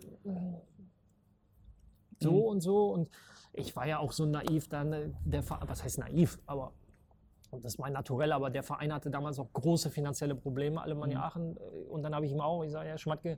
[2.20, 2.38] so Mhm.
[2.44, 2.90] und so.
[2.92, 3.10] Und
[3.54, 6.74] ich war ja auch so naiv dann, äh, der was heißt naiv, aber
[7.52, 11.20] und das ist mein Naturell, aber der Verein hatte damals auch große finanzielle Probleme, Alemannia
[11.20, 11.24] Mhm.
[11.24, 11.58] Aachen.
[11.58, 11.60] äh,
[11.90, 13.38] Und dann habe ich ihm auch, ich sage, Herr Schmatke,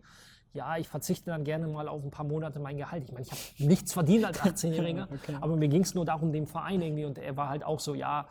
[0.54, 3.04] ja, ich verzichte dann gerne mal auf ein paar Monate mein Gehalt.
[3.06, 5.36] Ich meine, ich habe nichts verdient als 18-Jähriger, Okay.
[5.41, 7.06] aber mir ging es nur darum, dem Verein irgendwie.
[7.06, 8.28] Und er war halt auch so, ja,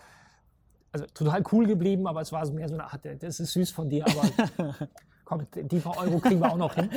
[0.93, 3.71] also total cool geblieben, aber es war so mehr so eine Art, das ist süß
[3.73, 4.89] von dir, aber
[5.25, 6.91] komm, die paar Euro kriegen wir auch noch hin.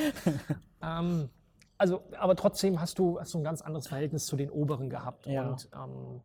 [0.84, 1.30] ähm,
[1.78, 5.26] also, aber trotzdem hast du, hast du ein ganz anderes Verhältnis zu den Oberen gehabt.
[5.26, 5.48] Ja.
[5.50, 6.22] Und ähm,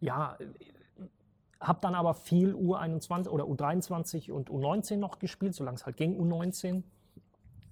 [0.00, 0.36] ja,
[1.60, 6.18] habe dann aber viel U21 oder U23 und U19 noch gespielt, solange es halt ging,
[6.20, 6.82] U19.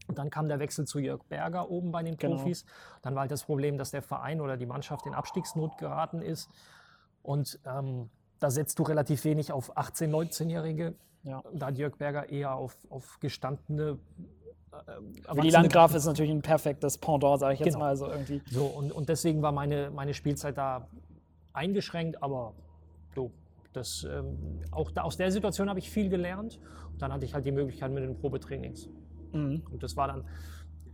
[0.07, 2.37] Und dann kam der Wechsel zu Jörg Berger oben bei den Genau.
[2.37, 2.64] Profis.
[3.03, 6.51] Dann war halt das Problem, dass der Verein oder die Mannschaft in Abstiegsnot geraten ist.
[7.23, 10.94] Und ähm, da setzt du relativ wenig auf 18-, 19-Jährige.
[11.23, 11.42] Ja.
[11.55, 13.99] Da hat Jörg Berger eher auf, auf gestandene.
[14.73, 17.79] Äh, Willi Landgraf ist natürlich ein perfektes Pendant, sage ich jetzt Genau.
[17.87, 18.42] mal so irgendwie.
[18.51, 20.87] So, und, und deswegen war meine, meine Spielzeit da
[21.55, 22.53] eingeschränkt, aber
[23.14, 23.31] so,
[23.77, 26.59] das, ähm, auch da, aus der Situation habe ich viel gelernt.
[26.93, 28.89] Und dann hatte ich halt die Möglichkeit mit den Probetrainings.
[29.33, 29.63] Mhm.
[29.71, 30.25] Und das war dann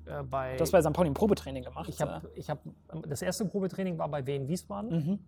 [0.06, 0.56] äh, bei.
[0.56, 0.92] Du hast bei St.
[0.92, 1.88] Pauli ein Probetraining gemacht.
[1.88, 2.62] ich habe, ich hab,
[3.06, 4.90] das erste Probetraining war bei Wien Wiesbaden.
[4.90, 5.18] Mhm.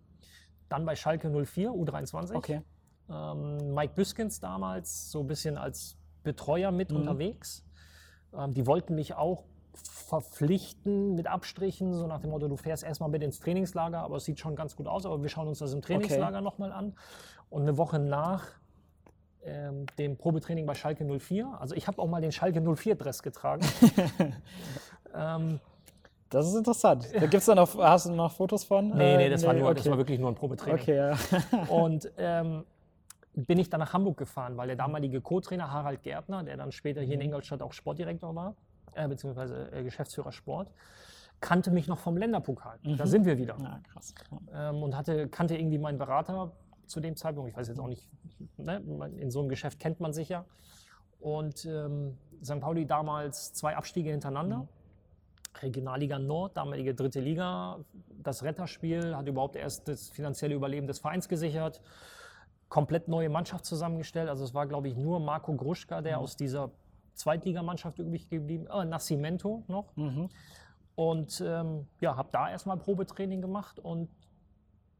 [0.69, 2.35] Dann bei Schalke 04, U23.
[2.35, 2.61] Okay.
[3.09, 6.97] Ähm, Mike Büskens damals so ein bisschen als Betreuer mit Mhm.
[6.97, 7.65] unterwegs.
[8.35, 13.09] Ähm, die wollten mich auch verpflichten mit Abstrichen, so nach dem Motto, du fährst erstmal
[13.09, 15.73] mit ins Trainingslager, aber es sieht schon ganz gut aus, aber wir schauen uns das
[15.73, 16.93] im Trainingslager nochmal an.
[17.49, 18.47] Und eine Woche nach
[19.43, 23.65] ähm, dem Probetraining bei Schalke 04, also ich habe auch mal den Schalke 04-Dress getragen.
[25.15, 25.59] ähm,
[26.29, 27.07] Das ist interessant.
[27.13, 28.89] Da gibt's da noch, hast du noch Fotos von?
[28.89, 29.91] nee, Äh, nee, das, war nur, das okay.
[29.91, 30.81] war wirklich nur ein Probetraining.
[30.81, 31.17] Okay, ja.
[31.67, 32.63] Und ähm,
[33.35, 37.01] bin ich dann nach Hamburg gefahren, weil der damalige Co-Trainer Harald Gärtner, der dann später
[37.01, 38.55] hier in Ingolstadt auch Sportdirektor war,
[38.95, 40.71] äh, beziehungsweise äh, Geschäftsführer Sport,
[41.39, 42.79] kannte mich noch vom Länderpokal.
[42.97, 43.57] Da sind wir wieder.
[43.59, 44.15] ja, krass.
[44.53, 46.53] Ähm, und hatte, kannte irgendwie meinen Berater
[46.85, 47.49] zu dem Zeitpunkt.
[47.49, 48.09] Ich weiß jetzt auch nicht,
[48.57, 48.81] ne,
[49.17, 50.45] in so einem Geschäft kennt man sich ja.
[51.19, 52.59] Und ähm, St.
[52.59, 54.67] Pauli damals zwei Abstiege hintereinander.
[55.61, 57.79] Regionalliga Nord, damalige dritte Liga.
[58.21, 61.81] Das Retterspiel hat überhaupt erst das finanzielle Überleben des Vereins gesichert.
[62.69, 64.29] Komplett neue Mannschaft zusammengestellt.
[64.29, 66.71] Also es war, glaube ich, nur Marco Gruschka, der aus dieser
[67.15, 69.95] Zweitligamannschaft übrig geblieben äh, Nascimento noch.
[69.95, 70.29] Mhm.
[70.95, 74.09] Und ähm, ja, habe da erstmal Probetraining gemacht und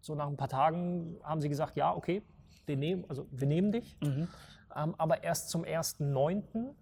[0.02, 2.24] so nach ein paar Tagen haben sie gesagt, ja, okay,
[2.66, 4.28] wir nehmen, also wir nehmen dich, Mhm.
[4.76, 6.74] ähm, aber erst zum 1.9.,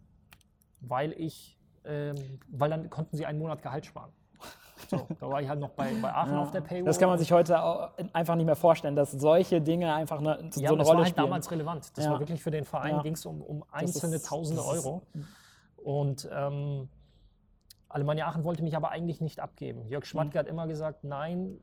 [0.81, 2.15] weil ich, ähm,
[2.49, 4.11] weil dann konnten sie einen Monat Gehalt sparen.
[4.89, 6.83] So, da war ich halt noch bei, bei Aachen auf der Paywall.
[6.85, 7.57] Das kann man sich heute
[8.13, 11.03] einfach nicht mehr vorstellen, dass solche Dinge einfach eine, so ja, eine das Rolle war
[11.05, 11.25] halt spielen.
[11.25, 11.97] damals relevant.
[11.97, 12.11] Das Ja.
[12.11, 13.01] war wirklich für den Verein, Ja.
[13.01, 15.03] ging es um, um Das einzelne ist- Tausende das Euro.
[15.77, 16.89] Und ähm,
[17.89, 19.87] Alemannia Aachen wollte mich aber eigentlich nicht abgeben.
[19.87, 21.57] Jörg Schmatke hat immer gesagt, nein,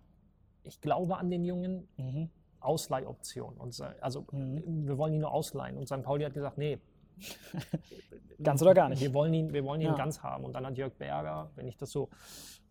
[0.62, 2.30] ich glaube an den Jungen, Mhm.
[2.60, 3.54] Ausleihoption.
[3.56, 4.86] Und, also Mhm.
[4.86, 5.76] wir wollen ihn nur ausleihen.
[5.78, 6.02] Und St.
[6.02, 6.78] Pauli hat gesagt, nee.
[8.42, 9.00] Ganz oder gar nicht.
[9.00, 9.94] Wir wollen ihn, wir wollen ihn Ja.
[9.96, 10.44] ganz haben.
[10.44, 12.08] Und dann hat Jörg Berger, wenn ich das so,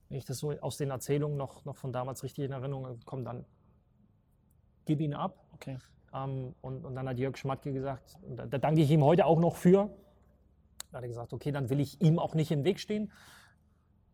[0.09, 2.99] wenn ich das so aus den Erzählungen noch, noch von damals richtig in Erinnerung habe,
[3.05, 3.45] komm, dann
[4.85, 5.43] gib ihn ab.
[5.53, 5.77] Okay.
[6.13, 9.39] Ähm, und, und dann hat Jörg Schmatke gesagt, da, da danke ich ihm heute auch
[9.39, 9.89] noch für,
[10.91, 13.11] da hat er gesagt, okay, dann will ich ihm auch nicht im Weg stehen.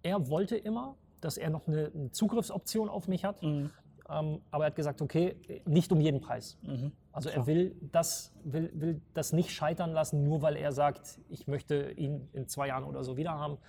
[0.02, 3.70] Er wollte immer, dass er noch eine, eine Zugriffsoption auf mich hat, Mhm.
[4.10, 6.58] ähm, aber er hat gesagt, okay, nicht um jeden Preis.
[6.64, 6.92] Mhm.
[7.12, 11.48] Also er will das, will, will das nicht scheitern lassen, nur weil er sagt, ich
[11.48, 13.60] möchte ihn in zwei Jahren oder so wieder haben.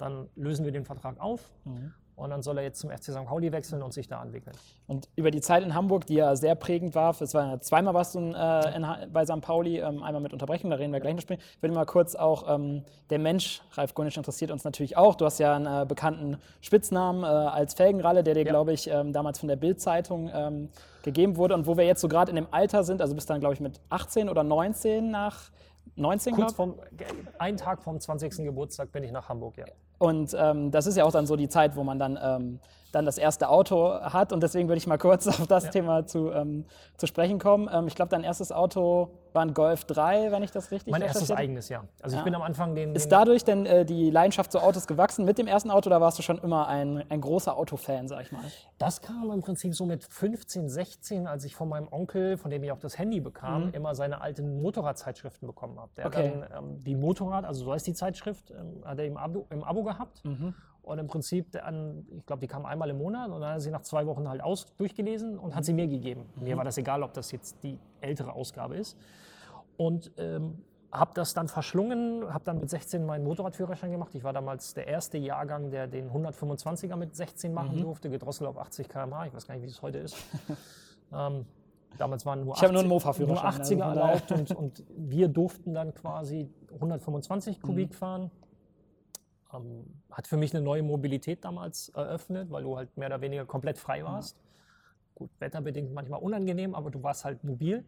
[0.00, 1.92] Dann lösen wir den Vertrag auf Mhm.
[2.16, 3.24] und dann soll er jetzt zum FC St.
[3.26, 4.54] Pauli wechseln und sich da entwickeln.
[4.86, 8.14] Und über die Zeit in Hamburg, die ja sehr prägend war, es war zweimal warst
[8.14, 9.40] du in, äh, in, bei St.
[9.40, 11.42] Pauli, ähm, einmal mit Unterbrechung, da reden wir gleich noch später.
[11.56, 15.14] Ich würde mal kurz auch, ähm, der Mensch, Ralf Gunnisch, interessiert uns natürlich auch.
[15.14, 18.50] Du hast ja einen äh, bekannten Spitznamen äh, als Felgenralle, der dir, Ja.
[18.50, 20.68] glaube ich, ähm, damals von der Bild-Zeitung ähm,
[21.02, 21.54] gegeben wurde.
[21.54, 23.60] Und wo wir jetzt so gerade in dem Alter sind, also bist dann, glaube ich,
[23.60, 25.50] mit 18 oder 19 nach
[25.96, 26.74] 19, Kurz glaub?
[26.74, 26.80] vom,
[27.38, 28.44] einen Tag vom 20.
[28.44, 29.64] Geburtstag bin ich nach Hamburg, ja.
[30.00, 32.58] Und ähm, das ist ja auch dann so die Zeit, wo man dann, ähm,
[32.92, 34.32] dann das erste Auto hat.
[34.32, 35.70] Und deswegen würde ich mal kurz auf das Ja.
[35.70, 36.64] Thema zu, ähm,
[36.96, 37.68] zu sprechen kommen.
[37.72, 41.02] Ähm, ich glaube, dein erstes Auto war ein Golf 3, wenn ich das richtig Mein
[41.02, 41.84] erstes eigenes Jahr.
[42.02, 42.20] Also Ja.
[42.20, 42.94] ich bin am Anfang den.
[42.96, 46.00] Ist den dadurch denn äh, die Leidenschaft zu Autos gewachsen mit dem ersten Auto oder
[46.00, 48.40] warst du schon immer ein, ein großer Autofan, sag ich mal?
[48.78, 52.64] das kam im Prinzip so mit 15, 16, als ich von meinem Onkel, von dem
[52.64, 55.90] ich auch das Handy bekam, immer seine alten Motorradzeitschriften bekommen habe.
[55.96, 56.10] Der Mhm.
[56.14, 56.40] Okay.
[56.42, 59.46] hat dann ähm, die Motorrad, also so heißt die Zeitschrift, ähm, hat er im Abo,
[59.50, 60.24] im Abo gehabt.
[60.24, 60.54] Mhm.
[60.82, 63.70] Und im Prinzip, dann, ich glaube, die kam einmal im Monat und dann hat sie
[63.70, 65.54] nach zwei Wochen halt aus, durchgelesen und Mhm.
[65.56, 66.26] hat sie mir gegeben.
[66.36, 68.96] Mir war das egal, ob das jetzt die ältere Ausgabe ist.
[69.76, 70.62] Und ähm,
[70.92, 74.12] habe das dann verschlungen, habe dann mit 16 meinen Motorradführerschein gemacht.
[74.14, 77.82] Ich war damals der erste Jahrgang, der den 125er mit 16 machen Mhm.
[77.82, 79.26] durfte, gedrosselt auf 80 km/h.
[79.26, 80.16] Ich weiß gar nicht, wie es heute ist.
[81.12, 81.46] ähm,
[81.98, 84.02] damals waren nur Ich habe nur einen 80 Mofa-Führerschein, nur also 80er von daher.
[84.02, 87.62] erlaubt und, und wir durften dann quasi 125 Mhm.
[87.62, 88.30] Kubik fahren.
[89.52, 93.46] Ähm, hat für mich eine neue Mobilität damals eröffnet, weil du halt mehr oder weniger
[93.46, 94.36] komplett frei warst.
[95.14, 97.84] Gut, wetterbedingt manchmal unangenehm, aber du warst halt mobil.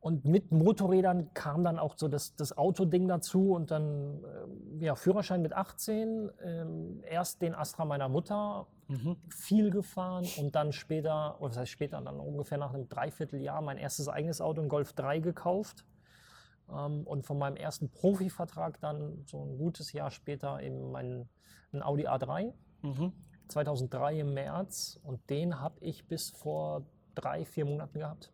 [0.00, 4.96] Und mit Motorrädern kam dann auch so das, das Autoding dazu und dann ähm, ja,
[4.96, 9.16] Führerschein mit 18, ähm, erst den Astra meiner Mutter, Mhm.
[9.30, 13.78] viel gefahren und dann später, oder was heißt später, dann ungefähr nach einem Dreivierteljahr mein
[13.78, 15.86] erstes eigenes Auto, ein Golf 3 gekauft.
[16.70, 21.28] Ähm, und von meinem ersten Profivertrag dann so ein gutes Jahr später eben mein
[21.72, 23.12] ein Audi A3, Mhm.
[23.48, 25.00] 2003 im März.
[25.02, 26.82] Und den habe ich bis vor
[27.16, 28.32] drei, vier Monaten gehabt.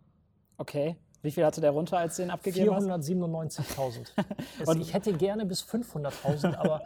[0.58, 0.96] Okay.
[1.22, 2.84] Wie viel hatte der runter, als du den abgegeben hast?
[2.86, 4.12] 497.000.
[4.60, 6.82] Es- Und- ich hätte gerne bis 500.000, aber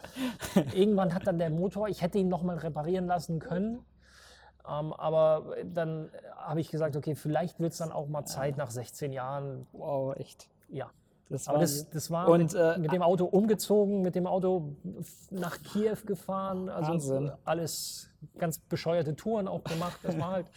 [0.74, 3.85] irgendwann hat dann der Motor, ich hätte ihn nochmal reparieren lassen können.
[4.68, 8.70] Ähm, aber dann habe ich gesagt, okay, vielleicht wird es dann auch mal Zeit nach
[8.70, 9.66] 16 Jahren.
[9.72, 10.48] Wow, echt.
[10.68, 10.90] Ja.
[11.35, 14.77] Das war das, das war Und, mit, äh, mit dem Auto umgezogen, mit dem Auto
[15.31, 17.33] nach Kiew gefahren, also Wahnsinn.
[17.44, 19.99] alles ganz bescheuerte Touren auch gemacht.
[20.03, 20.47] Das war halt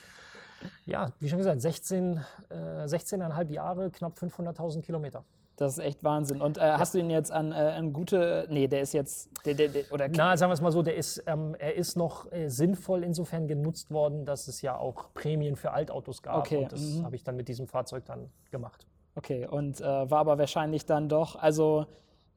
[0.86, 5.24] Ja, wie schon gesagt, 16, äh, 16,5 Jahre, knapp 500.000 Kilometer.
[5.56, 6.40] Das ist echt Wahnsinn.
[6.40, 8.46] Und äh, hast du ihn jetzt an, äh, an gute.
[8.52, 9.30] Nee, der ist jetzt.
[9.44, 11.96] Der, der, der, oder Na, sagen wir es mal so, der ist, ähm, er ist
[11.96, 16.38] noch äh, sinnvoll insofern genutzt worden, dass es ja auch Prämien für Altautos gab.
[16.38, 17.06] Okay, Und das mhm.
[17.06, 18.86] habe ich dann mit diesem Fahrzeug dann gemacht.
[19.17, 21.88] Okay, und äh, war aber wahrscheinlich dann doch, also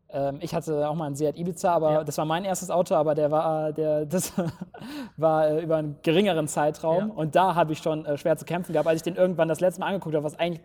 [0.08, 2.04] ähm, ich hatte auch mal einen Seat Ibiza, aber Ja.
[2.04, 4.32] das war mein erstes Auto, aber der war, der, das
[5.18, 7.14] war äh, über einen geringeren Zeitraum Ja.
[7.14, 9.60] und da habe ich schon äh, schwer zu kämpfen gehabt, als ich den irgendwann das
[9.60, 10.62] letzte Mal angeguckt habe, was eigentlich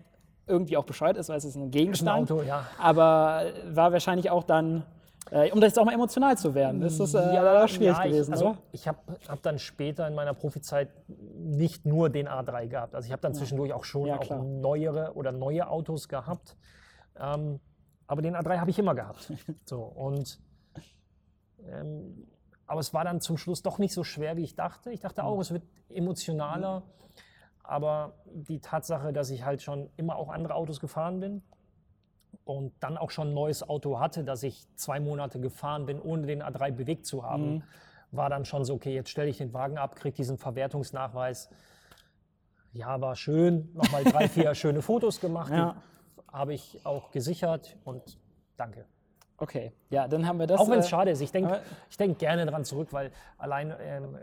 [0.47, 2.65] irgendwie auch bescheuert ist, weil es ist ein Gegenstand, Auto, ja.
[2.80, 4.84] aber war wahrscheinlich auch dann,
[5.32, 8.12] äh, um jetzt auch mal emotional zu werden, ist das äh, leider schwierig ja, ich,
[8.12, 8.58] gewesen, also oder?
[8.72, 12.94] Ich habe hab dann später in meiner Profizeit nicht nur den A3 gehabt.
[12.96, 16.56] Also ich habe dann zwischendurch auch schon Ja, auch neuere oder neue Autos gehabt.
[17.20, 17.60] Ähm,
[18.06, 19.32] aber den A3 habe ich immer gehabt.
[19.66, 20.40] So, und,
[21.68, 22.28] ähm,
[22.68, 24.92] aber es war dann zum Schluss doch nicht so schwer, wie ich dachte.
[24.92, 26.84] Ich dachte auch, es wird emotionaler.
[27.64, 31.42] Aber die Tatsache, dass ich halt schon immer auch andere Autos gefahren bin
[32.45, 36.27] und dann auch schon ein neues Auto hatte, dass ich zwei Monate gefahren bin, ohne
[36.27, 37.63] den A3 bewegt zu haben,
[38.12, 41.49] war dann schon so, okay, jetzt stelle ich den Wagen ab, kriege diesen Verwertungsnachweis.
[42.71, 43.69] Ja, war schön.
[43.73, 45.51] Nochmal drei, vier schöne Fotos gemacht.
[45.51, 45.75] Ja.
[46.31, 48.19] Habe ich auch gesichert und
[48.58, 48.86] danke.
[49.38, 50.60] Okay, ja, dann haben wir das.
[50.62, 51.21] Auch wenn es äh, schade ist.
[51.21, 54.17] Ich denke ich denk gerne dran zurück, weil allein ähm,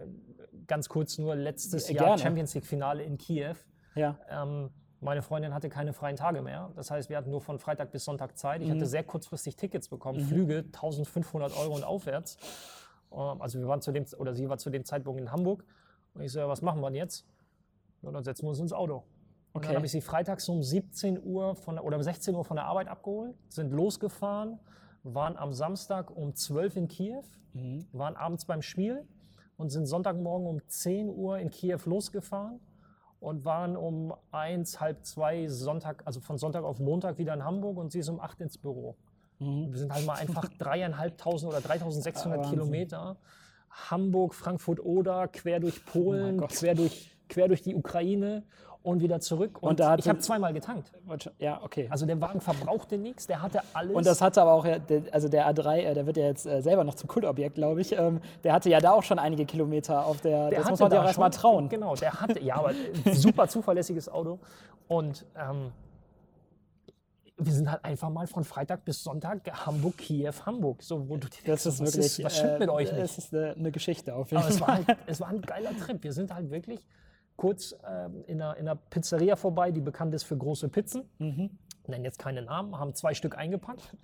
[0.66, 2.18] ganz kurz nur letztes Ja, Jahr.
[2.18, 3.56] Champions League-Finale in Kiew.
[3.94, 4.70] Ja, Ähm,
[5.03, 6.71] meine Freundin hatte keine freien Tage mehr.
[6.77, 8.62] Das heißt, wir hatten nur von Freitag bis Sonntag Zeit.
[8.62, 8.73] Ich Mhm.
[8.75, 12.37] hatte sehr kurzfristig Tickets bekommen, Flüge 1500 Euro und aufwärts.
[13.12, 15.65] Ähm, also wir waren zu dem, oder sie war zu dem Zeitpunkt in Hamburg.
[16.15, 17.27] Und ich so, ja, was machen wir denn jetzt?
[18.03, 18.97] Ja, dann setzen wir uns ins Auto.
[19.53, 19.67] Und Okay.
[19.69, 22.57] dann habe ich sie freitags um 17 Uhr von, der- oder um 16 Uhr von
[22.57, 24.59] der Arbeit abgeholt, sind losgefahren,
[25.03, 27.23] waren am Samstag um 12 in Kiew,
[27.55, 27.87] Mhm.
[27.93, 29.07] waren abends beim Spiel
[29.57, 32.61] und sind Sonntagmorgen um 10 Uhr in Kiew losgefahren
[33.22, 37.76] und waren um eins, halb zwei Sonntag, also von Sonntag auf Montag wieder in Hamburg
[37.78, 38.96] und sie ist um acht ins Büro.
[39.38, 42.50] Wir sind halt mal einfach dreieinhalbtausend oder 3600 Ah.
[42.50, 43.16] Kilometer.
[43.90, 48.42] Hamburg, Frankfurt oder quer durch Polen, Oh quer, durch, quer durch die Ukraine
[48.83, 49.59] und wieder zurück.
[49.62, 50.92] Und, da hat ich habe zweimal getankt.
[51.38, 51.87] ja, okay.
[51.90, 53.95] Also der Wagen verbrauchte nichts, der hatte alles.
[53.95, 54.79] Und das hatte aber auch, ja,
[55.12, 57.92] also der A3, äh, der wird ja jetzt äh, selber noch zum Kultobjekt, glaube ich.
[57.92, 60.49] Ähm, der hatte ja da auch schon einige Kilometer auf der.
[60.51, 61.68] Der das muss hatte man dir da auch erstmal trauen.
[61.68, 62.73] Genau, der hatte, ja, aber
[63.12, 64.38] super zuverlässiges Auto.
[64.88, 65.73] Und ähm,
[67.38, 70.83] wir sind halt einfach mal von Freitag bis Sonntag Hamburg, Kiew, Hamburg.
[70.83, 72.25] So, wo du dir Das denkst, ist was wirklich.
[72.25, 73.03] was stimmt mit äh, euch nicht?
[73.03, 74.68] Das ist eine, eine Geschichte auf jeden Aber es Fall.
[74.68, 76.03] war, halt, es war ein geiler Trip.
[76.03, 76.87] Wir sind halt wirklich
[77.37, 81.09] kurz ähm, in, einer, in einer Pizzeria vorbei, die bekannt ist für große Pizzen.
[81.18, 81.51] Mhm.
[81.87, 83.97] Nennen jetzt keine Namen, haben zwei Stück eingepackt.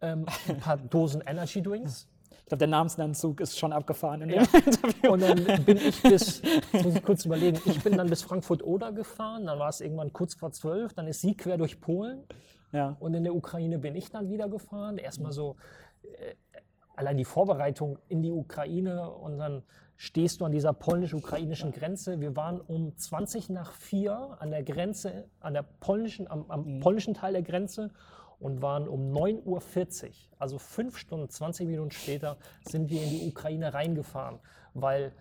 [0.00, 2.08] Ähm, ein paar Dosen Energy Drinks.
[2.30, 4.58] Ich glaube, der Namensnennzug ist schon abgefahren in dem Ja.
[4.58, 5.12] Interview.
[5.12, 8.92] Und dann bin ich bis, jetzt muss ich kurz überlegen, ich bin dann bis Frankfurt-Oder
[8.92, 12.24] gefahren, dann war es irgendwann kurz vor zwölf, dann ist sie quer durch Polen
[12.72, 12.96] Ja.
[13.00, 14.98] und in der Ukraine bin ich dann wieder gefahren.
[14.98, 15.56] Erstmal so,
[16.02, 16.34] äh,
[16.96, 19.62] allein die Vorbereitung in die Ukraine und dann
[19.96, 22.20] stehst du an dieser polnisch-ukrainischen Grenze.
[22.20, 27.14] Wir waren um 20 nach 4 an der Grenze, an der polnischen, am, am polnischen
[27.14, 27.90] Teil der Grenze
[28.40, 33.28] und waren um 9.40 Uhr, also fünf Stunden, 20 Minuten später, sind wir in die
[33.28, 34.40] Ukraine reingefahren,
[34.74, 35.12] weil,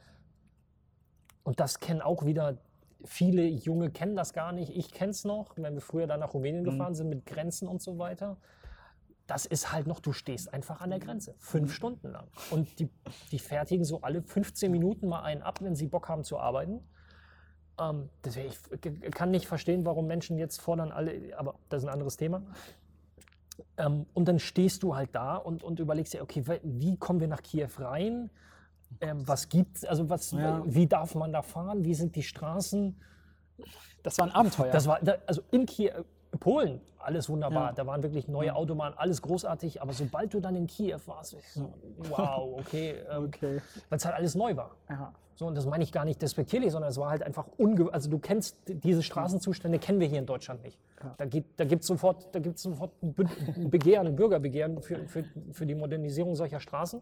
[1.44, 2.58] und das kennen auch wieder
[3.06, 6.34] viele Junge kennen das gar nicht, ich kenne es noch, wenn wir früher dann nach
[6.34, 8.38] Rumänien gefahren sind mit Grenzen und so weiter.
[9.28, 12.28] Das ist halt noch, du stehst einfach an der Grenze, fünf Stunden lang.
[12.52, 12.90] Und die,
[13.32, 16.82] die fertigen so alle 15 Minuten mal einen ab, wenn sie Bock haben zu arbeiten.
[17.80, 18.52] Ähm, deswegen,
[19.02, 22.44] ich kann nicht verstehen, warum Menschen jetzt fordern alle, aber das ist ein anderes Thema.
[23.78, 27.28] Ähm, und dann stehst du halt da und, und überlegst dir, okay, wie kommen wir
[27.28, 28.30] nach Kiew rein?
[29.02, 29.86] Ähm, was gibt's?
[29.86, 30.62] Also was, Ja.
[30.66, 31.84] wie darf man da fahren?
[31.86, 33.00] Wie sind die Straßen?
[34.04, 34.72] Das war ein Abenteuer.
[34.72, 36.04] Das war, also in Kiew,
[36.40, 37.68] Polen, alles wunderbar.
[37.68, 37.74] Ja.
[37.74, 39.82] Da waren wirklich neue Autobahnen, alles großartig.
[39.82, 41.74] Aber sobald du dann in Kiew warst, so,
[42.10, 43.62] wow, okay, ähm, okay.
[43.90, 44.72] weil es halt alles neu war.
[44.90, 45.14] Ja.
[45.36, 48.08] So, und das meine ich gar nicht despektierlich, sondern es war halt einfach unge Also
[48.10, 50.80] du kennst diese Straßenzustände, kennen wir hier in Deutschland nicht.
[51.18, 55.08] Da gibt da gibt's sofort, da gibt's sofort ein Be- ein Begehren, ein Bürgerbegehren für,
[55.08, 57.02] für, für die Modernisierung solcher Straßen.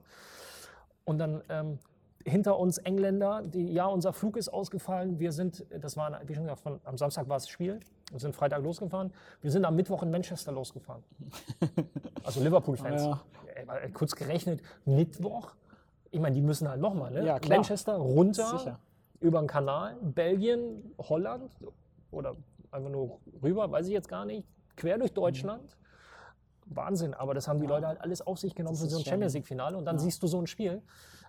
[1.03, 1.79] Und dann ähm,
[2.25, 5.19] hinter uns Engländer, die, ja, unser Flug ist ausgefallen.
[5.19, 7.79] Wir sind, das war, wie schon gesagt, von, am Samstag war das Spiel.
[8.11, 9.13] Wir sind Freitag losgefahren.
[9.41, 11.03] Wir sind am Mittwoch in Manchester losgefahren.
[12.23, 13.03] Also Liverpool-Fans.
[13.03, 13.19] Ja.
[13.95, 15.53] Kurz gerechnet, Mittwoch.
[16.11, 17.25] Ich meine, die müssen halt nochmal, ne?
[17.25, 17.57] Ja, klar.
[17.57, 18.79] Manchester runter, Sicher.
[19.19, 21.51] über den Kanal, Belgien, Holland
[22.11, 22.35] oder
[22.69, 25.77] einfach nur rüber, weiß ich jetzt gar nicht, quer durch Deutschland.
[26.65, 27.13] Wahnsinn.
[27.13, 29.75] Aber das haben die Leute halt alles auf sich genommen für so ein Champions League-Finale.
[29.77, 30.81] Und dann siehst du so ein Spiel.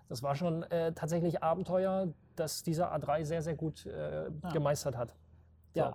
[0.09, 5.15] Das war schon äh, tatsächlich Abenteuer, das dieser A3 sehr, sehr gut äh, gemeistert hat.
[5.75, 5.85] Ja.
[5.85, 5.95] So, äh,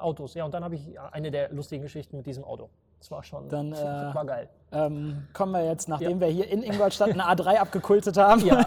[0.00, 0.34] Autos.
[0.34, 2.70] Ja, und dann habe ich eine der lustigen Geschichten mit diesem Auto.
[3.04, 4.48] Das war schon Dann, äh, war geil.
[4.72, 6.20] Ähm, kommen wir jetzt, nachdem Ja.
[6.20, 8.64] wir hier in Ingolstadt eine A3 abgekultet haben, Ja.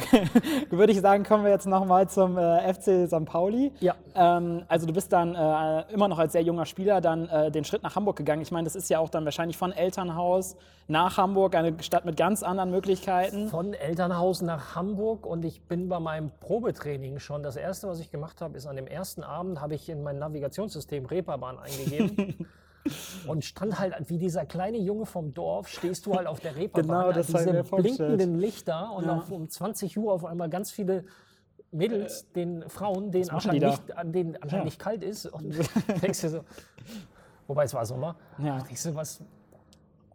[0.70, 3.26] würde ich sagen, kommen wir jetzt nochmal zum äh, FC St.
[3.26, 3.70] Pauli.
[3.80, 3.94] Ja.
[4.14, 7.66] Ähm, also du bist dann äh, immer noch als sehr junger Spieler dann äh, den
[7.66, 8.40] Schritt nach Hamburg gegangen.
[8.40, 10.56] Ich meine, das ist ja auch dann wahrscheinlich von Elternhaus
[10.86, 13.48] nach Hamburg, eine Stadt mit ganz anderen Möglichkeiten.
[13.48, 17.42] Von Elternhaus nach Hamburg und ich bin bei meinem Probetraining schon.
[17.42, 20.18] Das erste, was ich gemacht habe, ist an dem ersten Abend habe ich in mein
[20.18, 22.46] Navigationssystem Reeperbahn eingegeben.
[23.26, 27.02] Und stand halt wie dieser kleine Junge vom Dorf, stehst du halt auf der Reeperbahn,
[27.08, 29.24] Genau, das diese blinkenden Lichter und Ja.
[29.30, 31.04] um 20 Uhr auf einmal ganz viele
[31.70, 34.64] Mädels, den Frauen, denen anscheinend, nicht, an denen anscheinend Ja.
[34.64, 35.26] nicht kalt ist.
[35.26, 35.50] Und
[36.02, 36.44] denkst du so,
[37.46, 38.58] wobei es war Sommer, Ja.
[38.60, 39.20] denkst du, was,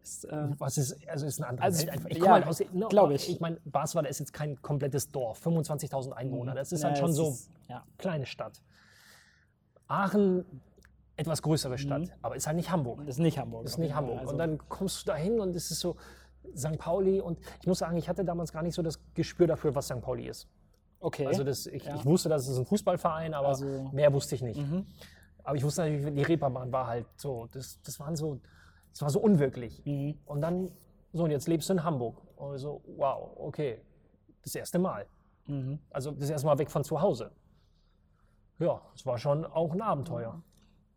[0.02, 2.10] Das, äh, was ist, also ist eine andere Also, Welt einfach.
[2.10, 3.30] Ich ja, komme halt aus, ne, glaub ich.
[3.30, 6.56] Ich meine, Basweiler ist jetzt kein komplettes Dorf, 25.000 Einwohner.
[6.56, 7.84] Das ist ja, halt schon so ist- ja.
[8.00, 8.62] kleine Stadt.
[9.88, 10.44] Aachen,
[11.16, 13.00] etwas größere Stadt, aber ist halt nicht Hamburg.
[13.06, 13.64] Das ist nicht Hamburg.
[13.64, 13.94] Das ist nicht.
[13.96, 14.20] Hamburg.
[14.20, 15.96] Also, und dann kommst du da hin und es ist so
[16.56, 16.78] St.
[16.80, 17.22] Pauli.
[17.22, 20.02] Und ich muss sagen, ich hatte damals gar nicht so das Gespür dafür, was St.
[20.02, 20.48] Pauli ist.
[21.00, 21.28] okay.
[21.28, 21.96] Also das, ich, Ja.
[21.96, 23.90] ich wusste, dass es ein Fußballverein, aber Also- Mhm.
[23.94, 24.60] mehr wusste ich nicht.
[25.44, 28.40] Aber ich wusste natürlich, die Reeperbahn war halt so, das, das waren so,
[28.92, 29.84] das war so unwirklich.
[29.86, 30.18] Mhm.
[30.26, 30.72] Und dann,
[31.12, 32.22] so und jetzt lebst du in Hamburg.
[32.38, 33.82] Und so, wow, okay,
[34.44, 35.06] das erste Mal.
[35.48, 35.78] Mhm.
[35.92, 37.32] Also das erste Mal weg von zu Hause.
[38.60, 40.42] Ja, es war schon auch ein Abenteuer.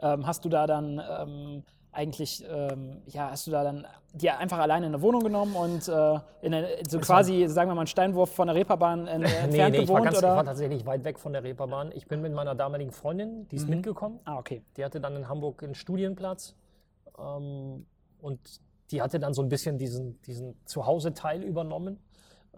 [0.01, 4.59] Ähm, hast du da dann ähm, eigentlich, ähm, ja, hast du da dann dir einfach
[4.59, 8.31] alleine eine Wohnung genommen und äh, in eine, so quasi, sagen wir mal, einen Steinwurf
[8.35, 10.13] von der Reeperbahn in, Nee, entfernt nee, ich war, gewohnt?
[10.13, 10.37] ich oder?
[10.37, 11.93] war tatsächlich weit weg von der Reeperbahn.
[11.95, 14.21] Ich bin mit meiner damaligen Freundin, die ist mitgekommen.
[14.25, 14.63] ah, okay.
[14.77, 16.55] Die hatte dann in Hamburg einen Studienplatz
[17.19, 17.87] ähm,
[18.21, 18.41] und
[18.91, 21.99] die hatte dann so ein bisschen diesen, diesen Zuhause-Teil übernommen.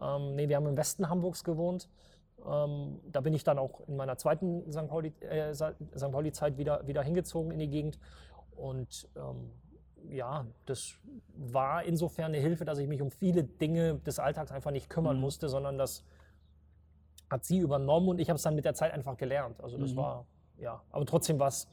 [0.00, 1.88] Ähm, nee, wir haben im Westen Hamburgs gewohnt.
[2.46, 4.88] Ähm, da bin ich dann auch in meiner zweiten St.
[4.88, 6.12] Pauli, äh, St.
[6.12, 7.98] Pauli-Zeit wieder, wieder hingezogen in die Gegend.
[8.56, 9.50] Und ähm,
[10.10, 10.94] ja, das
[11.36, 15.20] war insofern eine Hilfe, dass ich mich um viele Dinge des Alltags einfach nicht kümmern
[15.20, 16.04] musste, sondern das
[17.30, 19.60] hat sie übernommen und ich habe es dann mit der Zeit einfach gelernt.
[19.62, 20.24] Also das war,
[20.56, 21.68] ja, aber trotzdem war es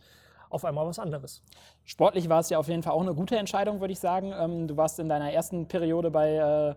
[0.49, 1.43] auf einmal was anderes.
[1.85, 4.33] Sportlich war es ja auf jeden Fall auch eine gute Entscheidung, würde ich sagen.
[4.37, 6.75] Ähm, du warst in deiner ersten Periode bei äh,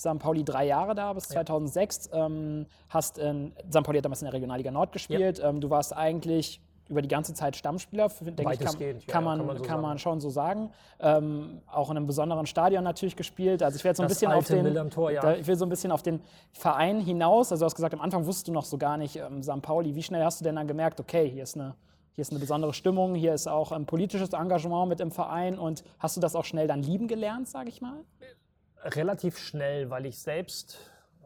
[0.00, 0.18] St.
[0.18, 2.10] Pauli drei Jahre da, bis 2006.
[2.12, 3.82] Ähm, hast in, St.
[3.82, 5.40] Pauli hat damals in der Regionalliga Nord gespielt.
[5.44, 9.36] Ähm, du warst eigentlich über die ganze Zeit Stammspieler, denke ich, kann, ja, kann, ja,
[9.36, 9.98] man, kann kann, man man, so sagen.
[9.98, 10.70] schon so sagen.
[10.98, 13.62] Ähm, auch in einem besonderen Stadion natürlich gespielt.
[13.62, 15.20] Also ich werde so ein Das bisschen auf den, Millantor, ja.
[15.20, 16.20] da, ich will so ein bisschen auf den
[16.52, 17.52] Verein hinaus.
[17.52, 19.62] Also du hast gesagt, am Anfang wusstest du noch so gar nicht ähm, St.
[19.62, 19.94] Pauli.
[19.94, 21.74] Wie schnell hast du denn dann gemerkt, okay, hier ist eine
[22.16, 25.84] hier ist eine besondere Stimmung, hier ist auch ein politisches Engagement mit im Verein und
[26.00, 28.04] hast du das auch schnell dann lieben gelernt, sage ich mal?
[28.82, 30.78] Relativ schnell, weil ich selbst,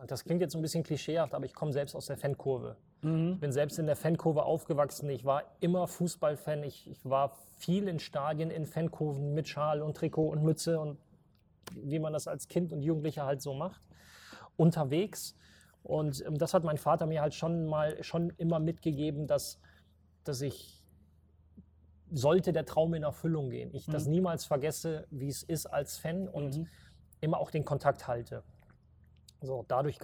[0.06, 2.76] das klingt jetzt ein bisschen klischeehaft, aber ich komme selbst aus der Fankurve.
[3.34, 5.10] Ich bin selbst in der Fankurve aufgewachsen.
[5.10, 6.62] Ich war immer Fußballfan.
[6.62, 10.98] Ich, ich war viel in Stadien, in Fankurven mit Schal und Trikot und Mütze und
[11.74, 13.82] wie man das als Kind und Jugendlicher halt so macht,
[14.56, 15.36] unterwegs.
[15.82, 19.60] Und ähm, das hat mein Vater mir halt schon mal schon immer mitgegeben, dass,
[20.24, 20.82] dass ich
[22.10, 23.70] sollte der Traum in Erfüllung gehen.
[23.74, 26.66] Ich das niemals vergesse, wie es ist als Fan und
[27.24, 28.42] immer auch den Kontakt halte.
[29.40, 29.98] So, dadurch,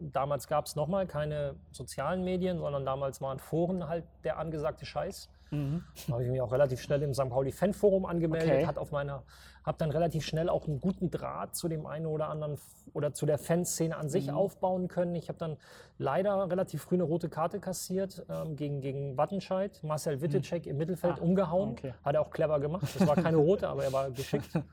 [0.00, 5.28] damals gab es nochmal keine sozialen Medien, sondern damals waren Foren halt der angesagte Scheiß.
[5.50, 7.28] Da habe ich mich auch relativ schnell im St.
[7.28, 8.66] Pauli Fanforum angemeldet, Okay.
[8.66, 9.22] hat auf meiner,
[9.64, 12.58] habe dann relativ schnell auch einen guten Draht zu dem einen oder anderen
[12.94, 14.10] oder zu der Fanszene an Mhm.
[14.10, 15.14] sich aufbauen können.
[15.14, 15.56] Ich habe dann
[15.98, 19.78] leider relativ früh eine rote Karte kassiert ähm, gegen, gegen Wattenscheid.
[19.84, 21.70] Marcel Wittecek im Mittelfeld umgehauen.
[21.70, 21.76] Mhm.
[21.76, 21.94] Ah, okay.
[22.04, 22.82] Hat er auch clever gemacht.
[22.98, 24.48] Das war keine rote, aber er war geschickt.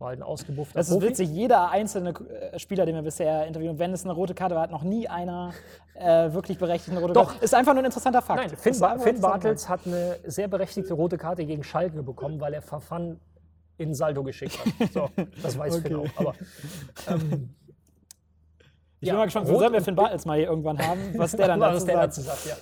[0.00, 1.08] War halt ein ausgebuffter Das ist Profi.
[1.10, 2.14] witzig, jeder einzelne
[2.52, 5.06] äh, Spieler, den wir bisher interviewen, wenn es eine rote Karte war, hat noch nie
[5.06, 5.52] einer
[5.94, 7.28] äh, wirklich berechtigt eine rote Doch.
[7.32, 7.44] Karte.
[7.44, 8.40] Ist einfach nur ein interessanter Fakt.
[8.40, 12.54] Nein, Finn, ba Finn Bartels hat eine sehr berechtigte rote Karte gegen Schalke bekommen, weil
[12.54, 13.20] er Verfan
[13.76, 14.92] in Saldo geschickt hat.
[14.92, 15.10] So,
[15.42, 16.06] das weiß Finn auch.
[16.16, 16.34] Aber
[17.08, 17.54] ähm,
[19.00, 21.32] Ich bin ja, mal gespannt, rot sollen wir Finn Bartels mal hier irgendwann haben, was
[21.32, 22.06] der dann was dazu der sagt.
[22.08, 22.54] dazu sagt, ja.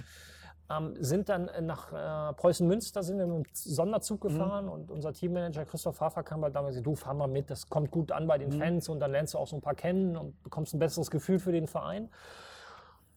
[0.71, 4.29] Ähm, sind dann äh, nach äh, Preußen-Münster, sind mit dem Sonderzug Mhm.
[4.29, 7.91] gefahren und unser Teammanager Christoph Hafer kam halt damals, du fahr mal mit, das kommt
[7.91, 8.59] gut an bei den Mhm.
[8.61, 11.39] Fans und dann lernst du auch so ein paar kennen und bekommst ein besseres Gefühl
[11.39, 12.11] für den Verein.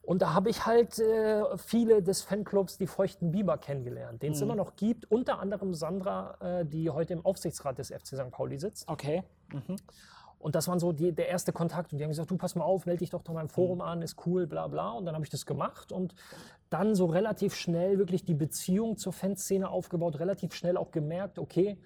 [0.04, 4.42] Und da habe ich halt äh, viele des Fanclubs, die Feuchten Biber, kennengelernt, den es
[4.42, 5.12] immer noch gibt.
[5.12, 8.32] Unter anderem Sandra, äh, die heute im Aufsichtsrat des FC St.
[8.32, 8.88] Pauli sitzt.
[8.90, 9.24] Okay.
[10.42, 11.94] Und das war so die, der erste Kontakt.
[11.94, 14.02] Und die haben gesagt, du pass mal auf, melde dich doch da beim Forum an,
[14.02, 14.92] ist cool, bla bla.
[14.92, 16.16] Und dann habe ich das gemacht und
[16.70, 21.78] dann so relativ schnell wirklich die Beziehung zur Fanszene aufgebaut, relativ schnell auch gemerkt, okay,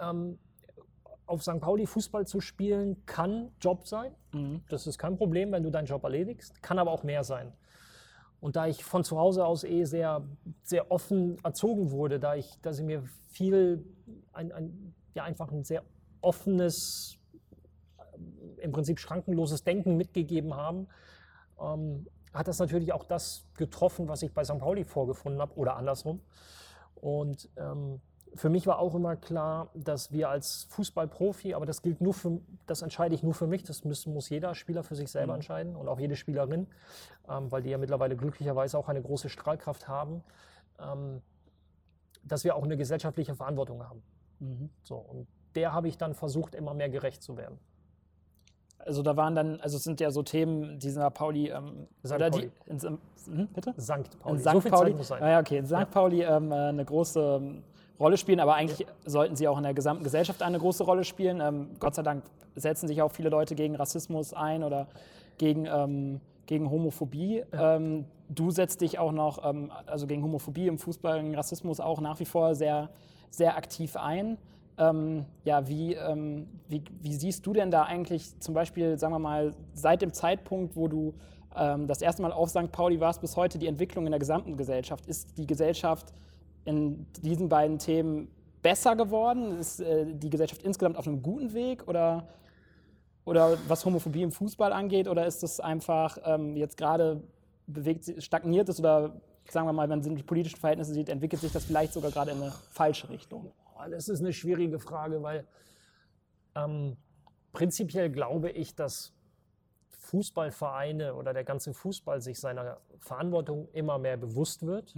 [0.00, 0.38] ähm,
[1.26, 1.60] auf St.
[1.60, 4.14] Pauli Fußball zu spielen kann Job sein.
[4.68, 6.62] Das ist kein Problem, wenn du deinen Job erledigst.
[6.62, 7.52] Kann aber auch mehr sein.
[8.40, 10.26] Und da ich von zu Hause aus eh sehr,
[10.62, 13.84] sehr offen erzogen wurde, da ich, dass sie mir viel,
[14.32, 15.84] ein, ein, ja, einfach ein sehr
[16.20, 17.18] offenes,
[18.62, 20.88] im Prinzip schrankenloses Denken mitgegeben haben,
[21.60, 24.58] ähm, hat das natürlich auch das getroffen, was ich bei St.
[24.58, 26.20] Pauli vorgefunden habe oder andersrum.
[26.94, 28.00] Und ähm,
[28.34, 32.40] für mich war auch immer klar, dass wir als Fußballprofi, aber das gilt nur für,
[32.66, 35.76] das entscheide ich nur für mich, das muss, muss jeder Spieler für sich selber entscheiden
[35.76, 36.66] und auch jede Spielerin,
[37.28, 40.22] ähm, weil die ja mittlerweile glücklicherweise auch eine große Strahlkraft haben,
[40.78, 41.20] ähm,
[42.24, 44.02] dass wir auch eine gesellschaftliche Verantwortung haben.
[44.82, 47.58] So, und der habe ich dann versucht, immer mehr gerecht zu werden.
[48.84, 51.14] Also da waren dann, also es sind ja so Themen, die St.
[51.14, 52.14] Pauli, ähm, St.
[52.14, 52.50] oder Pauli.
[52.66, 53.74] die, in, hm, bitte?
[53.76, 54.36] Sankt Pauli.
[54.36, 54.50] In St.
[54.50, 55.22] So Pauli, sein.
[55.22, 55.72] Ah ja, okay, in St.
[55.72, 55.84] Ja.
[55.84, 57.62] Pauli ähm, äh, eine große ähm,
[58.00, 61.40] Rolle spielen, aber eigentlich sollten sie auch in der gesamten Gesellschaft eine große Rolle spielen.
[61.40, 62.24] Ähm, Gott sei Dank
[62.56, 64.88] setzen sich auch viele Leute gegen Rassismus ein oder
[65.38, 67.44] gegen, ähm, gegen Homophobie.
[67.52, 72.00] Ähm, du setzt dich auch noch, ähm, also gegen Homophobie im Fußball, gegen Rassismus auch
[72.00, 72.90] nach wie vor sehr,
[73.30, 74.36] sehr aktiv ein.
[74.82, 79.18] Ähm, ja, wie, ähm, wie, wie siehst du denn da eigentlich zum Beispiel, sagen wir
[79.18, 81.14] mal, seit dem Zeitpunkt, wo du
[81.54, 82.72] ähm, das erste Mal auf St.
[82.72, 85.06] Pauli warst, bis heute die Entwicklung in der gesamten Gesellschaft?
[85.06, 86.12] Ist die Gesellschaft
[86.64, 88.28] in diesen beiden Themen
[88.62, 89.58] besser geworden?
[89.58, 92.26] Ist äh, die Gesellschaft insgesamt auf einem guten Weg oder,
[93.24, 95.06] oder was Homophobie im Fußball angeht?
[95.06, 97.22] Oder ist es einfach ähm, jetzt gerade
[97.66, 101.52] bewegt, stagniert es oder sagen wir mal, wenn man die politischen Verhältnisse sieht, entwickelt sich
[101.52, 103.52] das vielleicht sogar gerade in eine falsche Richtung?
[103.90, 105.46] Das ist eine schwierige Frage, weil
[106.54, 106.96] ähm,
[107.52, 109.14] prinzipiell glaube ich, dass
[109.88, 114.96] Fußballvereine oder der ganze Fußball sich seiner Verantwortung immer mehr bewusst wird.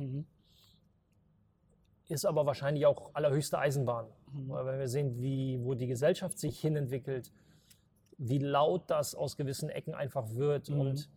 [2.08, 4.06] Ist aber wahrscheinlich auch allerhöchste Eisenbahn.
[4.32, 7.32] Weil wenn wir sehen, wie, wo die Gesellschaft sich hinentwickelt,
[8.18, 11.10] wie laut das aus gewissen Ecken einfach wird und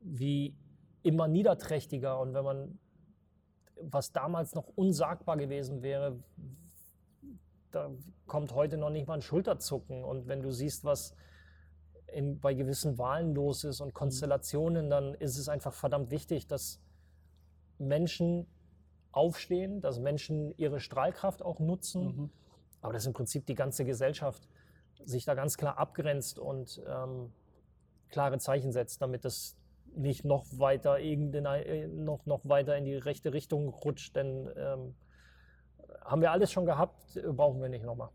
[0.00, 0.56] wie
[1.02, 2.18] immer niederträchtiger.
[2.20, 2.78] Und wenn man,
[3.80, 6.18] was damals noch unsagbar gewesen wäre,
[7.70, 7.90] da
[8.26, 10.04] kommt heute noch nicht mal ein Schulterzucken.
[10.04, 11.14] Und wenn du siehst, was
[12.12, 16.80] in, bei gewissen Wahlen los ist und Konstellationen, dann ist es einfach verdammt wichtig, dass
[17.78, 18.46] Menschen
[19.12, 22.30] aufstehen, dass Menschen ihre Strahlkraft auch nutzen,
[22.80, 24.48] aber dass im Prinzip die ganze Gesellschaft
[25.04, 27.32] sich da ganz klar abgrenzt und ähm,
[28.08, 29.56] klare Zeichen setzt, damit das
[29.96, 34.94] nicht noch weiter irgendeine, äh, noch, noch weiter in die rechte Richtung rutscht, denn ähm,
[36.10, 38.08] haben wir alles schon gehabt, brauchen wir nicht nochmal.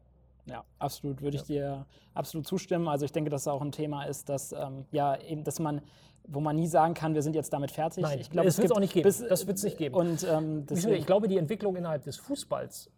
[0.47, 2.87] Ja, absolut, würde ich dir absolut zustimmen.
[2.87, 5.81] Also ich denke, dass es auch ein Thema ist, dass ähm, ja eben, dass man,
[6.27, 8.03] wo man nie sagen kann, wir sind jetzt damit fertig.
[8.03, 9.03] Nein, ich glaube, das wird's gibt auch nicht geben.
[9.05, 9.95] bis- Das wird's nicht geben.
[9.95, 12.91] Und ähm, Ich glaube, die Entwicklung innerhalb des Fußballs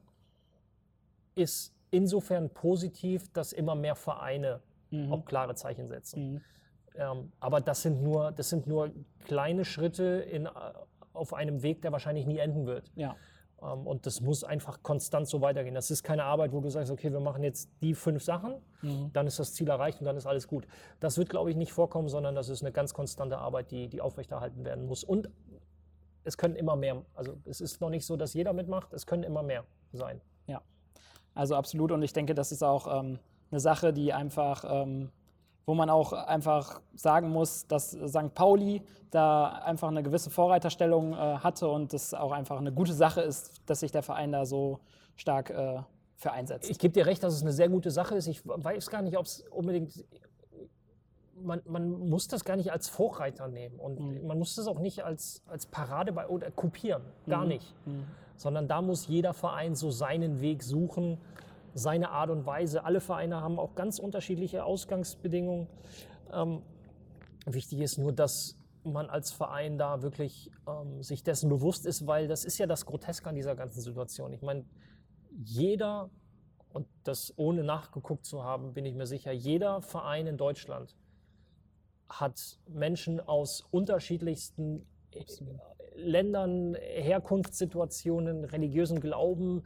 [1.36, 5.12] ist insofern positiv, dass immer mehr Vereine Mhm.
[5.12, 6.42] auch klare Zeichen setzen.
[6.96, 8.92] Ähm, aber das sind, nur, das sind nur
[9.26, 10.48] kleine Schritte in,
[11.14, 12.90] auf einem Weg, der wahrscheinlich nie enden wird.
[12.96, 13.16] ja,
[13.58, 15.74] und das muss einfach konstant so weitergehen.
[15.74, 18.56] Das ist keine Arbeit, wo du sagst, okay, wir machen jetzt die fünf Sachen,
[19.14, 20.68] dann ist das Ziel erreicht und dann ist alles gut.
[21.00, 24.00] Das wird, glaube ich, nicht vorkommen, sondern das ist eine ganz konstante Arbeit, die, die
[24.00, 25.04] aufrechterhalten werden muss.
[25.04, 25.30] Und
[26.24, 29.24] es können immer mehr, also es ist noch nicht so, dass jeder mitmacht, es können
[29.24, 30.22] immer mehr sein.
[30.46, 30.62] ja.
[31.34, 31.92] Also absolut.
[31.92, 33.20] Und ich denke, das ist auch ähm,
[33.52, 35.12] eine Sache, die einfach, ähm,
[35.68, 38.34] wo man auch einfach sagen muss, dass St.
[38.34, 43.22] Pauli da einfach eine gewisse Vorreiterstellung äh, hatte und das auch einfach eine gute Sache
[43.22, 44.80] ist, dass sich der Verein da so
[45.18, 45.82] stark äh,
[46.16, 46.70] für einsetzt.
[46.70, 48.28] Ich gebe dir recht, dass es eine sehr gute Sache ist.
[48.28, 50.06] Ich weiß gar nicht, ob es unbedingt.
[51.36, 55.04] Man, man muss das gar nicht als Vorreiter nehmen und man muss das auch nicht
[55.04, 57.04] als, als Parade bei, oder kopieren.
[57.28, 57.76] Gar nicht.
[58.38, 61.20] Sondern da muss jeder Verein so seinen Weg suchen,
[61.78, 62.84] seine Art und Weise.
[62.84, 65.68] Alle Vereine haben auch ganz unterschiedliche Ausgangsbedingungen.
[66.34, 66.62] Ähm,
[67.46, 72.28] wichtig ist nur, dass man als Verein da wirklich ähm, sich dessen bewusst ist, weil
[72.28, 74.34] das ist ja das Groteske an dieser ganzen Situation.
[74.34, 74.66] Ich meine,
[75.44, 76.10] jeder,
[76.70, 80.96] und das ohne nachgeguckt zu haben, bin ich mir sicher, jeder Verein in Deutschland
[82.10, 85.24] hat Menschen aus unterschiedlichsten äh,
[85.96, 89.64] Ländern, Herkunftssituationen, religiösen Glauben.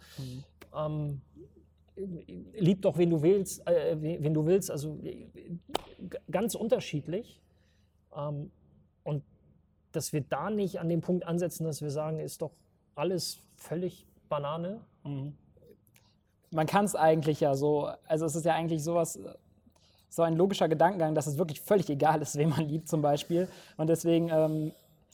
[0.73, 1.21] Ähm,
[1.95, 5.27] lieb doch, wen du willst, äh, wen du willst, also äh,
[6.29, 7.41] ganz unterschiedlich.
[8.15, 8.51] Ähm,
[9.03, 9.23] und
[9.91, 12.51] dass wir da nicht an dem Punkt ansetzen, dass wir sagen, ist doch
[12.95, 14.81] alles völlig Banane.
[16.51, 19.19] man kann es eigentlich ja so, also es ist ja eigentlich sowas,
[20.07, 23.47] so ein logischer Gedankengang, dass es wirklich völlig egal ist, wen man liebt zum Beispiel.
[23.77, 24.71] Und deswegen ähm,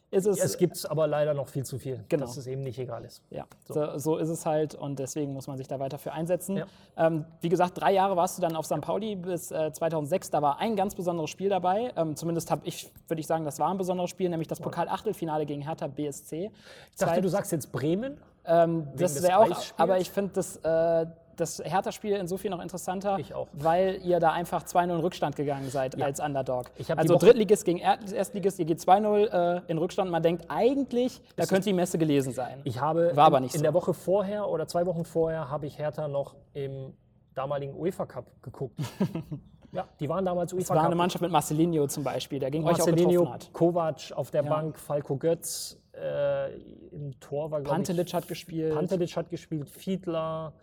[0.10, 0.40] ist es.
[0.40, 2.26] Es gibt aber leider noch viel zu viel, Genau.
[2.26, 3.22] dass es eben nicht egal ist.
[3.30, 3.98] Ja, so.
[3.98, 6.58] So, ist es halt und deswegen muss man sich da weiter für einsetzen.
[6.58, 6.66] Ja.
[6.96, 8.80] Ähm, wie gesagt, drei Jahre warst du dann auf St.
[8.82, 10.30] Pauli bis äh, 2006.
[10.30, 11.92] Da war ein ganz besonderes Spiel dabei.
[11.98, 15.46] Ähm, zumindest habe ich, würde ich sagen, das war ein besonderes Spiel, nämlich das Pokal-Achtelfinale
[15.46, 16.52] gegen Hertha BSC.
[16.92, 18.18] Ich dachte, Zwei- du sagst jetzt Bremen.
[18.46, 21.06] ähm, das wäre auch, aber ich finde das, äh,
[21.40, 23.18] das Hertha-Spiel insofern noch interessanter,
[23.54, 26.66] weil ihr da einfach 2-0 in Rückstand gegangen seid als Underdog.
[26.96, 29.28] Also Drittligist gegen Er- Erstligist, ihr geht 2-0
[29.58, 30.12] äh, in Rückstand.
[30.12, 32.62] Man denkt eigentlich, da könnte die Messe gelesen sein.
[32.64, 33.64] Ich habe War aber in, nicht in so.
[33.64, 36.94] der Woche vorher oder zwei Wochen vorher habe ich Hertha noch im
[37.34, 38.80] damaligen UEFA Cup geguckt.
[39.72, 40.86] ja, die waren damals UEFA Es war Cup.
[40.88, 43.52] eine Mannschaft mit Marcelinho zum Beispiel, der gegen euch auch Marcelinho, hat.
[43.54, 44.50] Kovac auf der Ja.
[44.50, 46.56] Bank, Falco Götz äh,
[46.92, 47.88] im Tor war, glaube ich.
[47.88, 48.74] Pantelic hat gespielt.
[48.74, 50.54] Pantelic hat gespielt, Fiedler,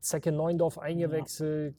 [0.00, 1.76] Zecke Neundorf eingewechselt.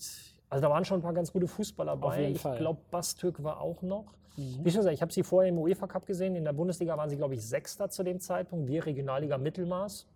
[0.49, 2.43] Also da waren schon ein paar ganz gute Fußballer jeden ich.
[2.55, 2.57] Mhm.
[2.57, 4.13] glaube, Bastürk war auch noch.
[4.37, 6.35] Wie schon gesagt, ich habe sie vorher im UEFA Cup gesehen.
[6.35, 8.67] In der Bundesliga waren sie, glaube ich, Sechster zu dem Zeitpunkt.
[8.67, 10.07] Wir Regionalliga Mittelmaß.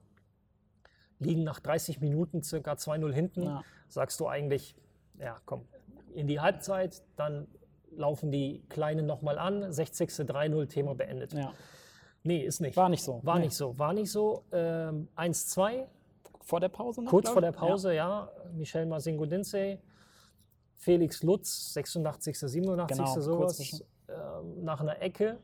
[1.19, 3.43] Liegen nach 30 Minuten circa 2-0 hinten.
[3.43, 3.63] Ja.
[3.87, 4.75] Sagst du eigentlich,
[5.19, 5.65] ja komm,
[6.13, 7.47] in die Halbzeit, dann
[7.95, 9.71] laufen die Kleinen nochmal an.
[9.71, 10.09] 60.
[10.09, 11.33] 3-0, Thema beendet.
[11.33, 11.53] Ja,
[12.23, 12.75] Nee, ist nicht.
[12.75, 13.19] war nicht so.
[13.23, 13.45] War Nee.
[13.45, 13.77] nicht so.
[13.77, 14.43] War nicht so.
[14.51, 15.85] Ähm, 1-2,
[16.45, 17.51] Vor der Pause noch, kurz vor der?
[17.51, 18.29] Pause, ja.
[18.53, 19.79] Michel Masingo-Dinze,
[20.75, 25.39] Felix Lutz, 86., 87., Genau, sowas, ähm, nach einer Ecke.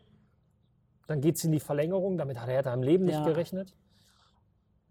[1.07, 3.25] Dann geht es in die Verlängerung, damit hat Hertha im Leben nicht Ja.
[3.25, 3.71] gerechnet.
[3.71, 3.75] Ja.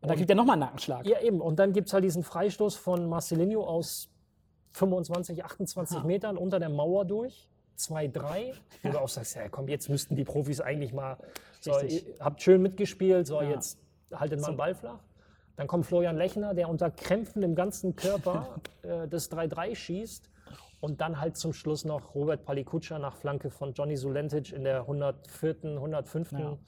[0.03, 1.07] Und da kriegt er nochmal einen Nackenschlag.
[1.07, 1.41] Ja, eben.
[1.41, 4.11] Und dann gibt es halt diesen Freistoß von Marcelinho aus
[4.73, 6.05] 25, 28 Ha.
[6.05, 7.49] Metern unter der Mauer durch.
[7.77, 8.53] 2-3.
[8.83, 11.17] Wo du auch sagst, ja komm, jetzt müssten die Profis eigentlich mal,
[11.61, 13.51] so, ihr habt schön mitgespielt, so Ja.
[13.51, 13.79] jetzt
[14.13, 14.99] haltet mal den Ball flach.
[15.57, 20.31] Dann kommt Florian Lechner, der unter Krämpfen im ganzen Körper äh, das 3-3 schießt.
[20.81, 24.81] Und dann halt zum Schluss noch Robert Palikutscha nach Flanke von Johnny Sulentic in der
[24.81, 26.33] 104., 105.
[26.33, 26.59] Ja.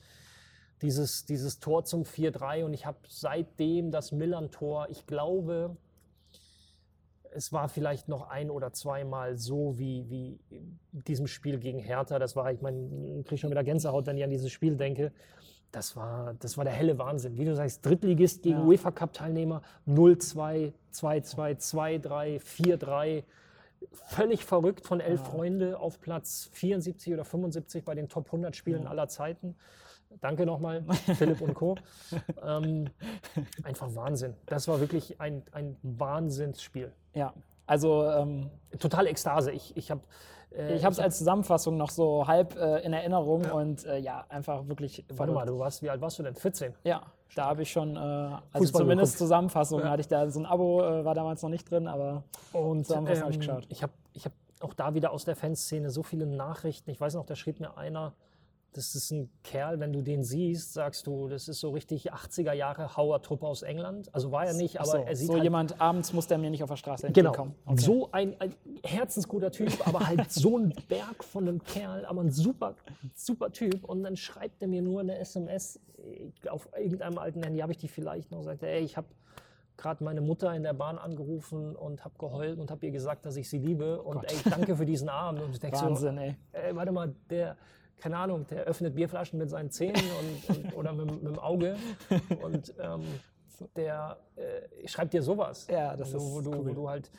[0.83, 5.77] Dieses, dieses Tor zum 4-3 und ich habe seitdem das Millern-Tor, ich glaube,
[7.35, 12.19] es war vielleicht noch ein oder zweimal so wie, wie in diesem Spiel gegen Hertha.
[12.19, 15.13] Das war, ich meine, ich kriege schon wieder Gänsehaut, wenn ich an dieses Spiel denke.
[15.73, 17.39] Das war, das war der helle Wahnsinn.
[17.39, 18.65] Wie du sagst, Drittligist gegen Ja.
[18.65, 23.25] UEFA Cup-Teilnehmer 0-2, 2-2, 2-3, 4-3.
[23.91, 28.87] Völlig verrückt von elf Freunde auf Platz 74 oder 75 bei den Top 100 Spielen
[28.87, 29.57] aller Zeiten.
[30.21, 30.85] Danke nochmal,
[31.17, 31.77] Philipp und Co.
[32.47, 32.91] ähm,
[33.63, 34.35] einfach Wahnsinn.
[34.47, 36.93] Das war wirklich ein, ein Wahnsinnsspiel.
[37.15, 37.33] Ja,
[37.67, 39.53] also ähm, Total Ekstase.
[39.53, 40.03] Ich, ich habe
[40.57, 44.25] äh, ich habe es als Zusammenfassung noch so halb äh, in Erinnerung und äh, ja,
[44.29, 45.05] einfach wirklich.
[45.09, 45.49] Warte mal, verrückt.
[45.51, 46.35] du warst, wie alt warst du denn?
[46.35, 46.75] 14?
[46.85, 47.03] Ja,
[47.35, 49.19] da habe ich schon, äh, also Fußball zumindest geguckt.
[49.19, 49.91] Zusammenfassung Ja.
[49.91, 53.23] hatte ich da, so ein Abo äh, war damals noch nicht drin, aber Und Zusammenfassung
[53.25, 53.67] hab ich ähm, geschaut.
[53.69, 56.91] ich habe ich hab auch da wieder aus der Fanszene so viele Nachrichten.
[56.91, 58.13] Ich weiß noch, da schrieb mir einer,
[58.75, 62.53] das ist ein Kerl, wenn du den siehst, sagst du, das ist so richtig 80er
[62.55, 64.15] Jahre Hauer-Truppe aus England.
[64.15, 66.49] Also war er nicht, aber so, er sieht so halt jemand, abends muss der mir
[66.51, 67.31] nicht auf der Straße Genau.
[67.31, 67.55] entgegenkommen.
[67.67, 67.81] Okay.
[67.83, 68.55] So ein, ein
[68.85, 72.75] herzensguter Typ, aber halt so ein Berg von einem Kerl, aber ein super,
[73.15, 73.85] super Typ.
[73.85, 75.79] Und dann schreibt er mir nur eine SMS
[76.11, 79.07] ich- auf irgendeinem alten Handy, habe ich die vielleicht noch, sagt er, ey, ich habe
[79.77, 83.37] gerade meine Mutter in der Bahn angerufen und habe geheult und habe ihr gesagt, dass
[83.37, 84.01] ich sie liebe.
[84.03, 85.43] Und ey, danke für diesen Abend.
[85.43, 86.37] Und ich denk Wahnsinn, ey.
[86.53, 87.57] so, ey, warte mal, der,
[87.99, 90.03] keine Ahnung, der öffnet Bierflaschen mit seinen Zähnen
[90.49, 91.77] und, und, oder mit, mit dem Auge.
[92.43, 93.03] Und ähm,
[93.77, 95.67] der äh, schreibt dir sowas.
[95.71, 96.67] Ja, das Also, ist wo du, cool.
[96.71, 97.11] wo du halt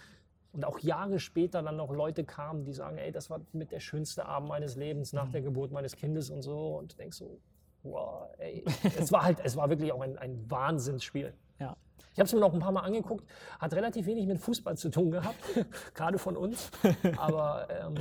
[0.51, 3.79] und auch Jahre später dann noch Leute kamen, die sagen, ey, das war mit der
[3.79, 5.17] schönste Abend meines Lebens Mhm.
[5.19, 6.75] nach der Geburt meines Kindes und so.
[6.77, 7.39] Und du denkst so,
[7.81, 8.63] wow, ey,
[8.99, 11.33] es war halt, es war wirklich auch ein, ein Wahnsinnsspiel.
[11.59, 11.75] Ja.
[12.13, 13.25] Ich habe es mir noch ein paar Mal angeguckt,
[13.57, 15.35] hat relativ wenig mit Fußball zu tun gehabt,
[15.95, 16.69] gerade von uns.
[17.17, 17.95] Aber ähm,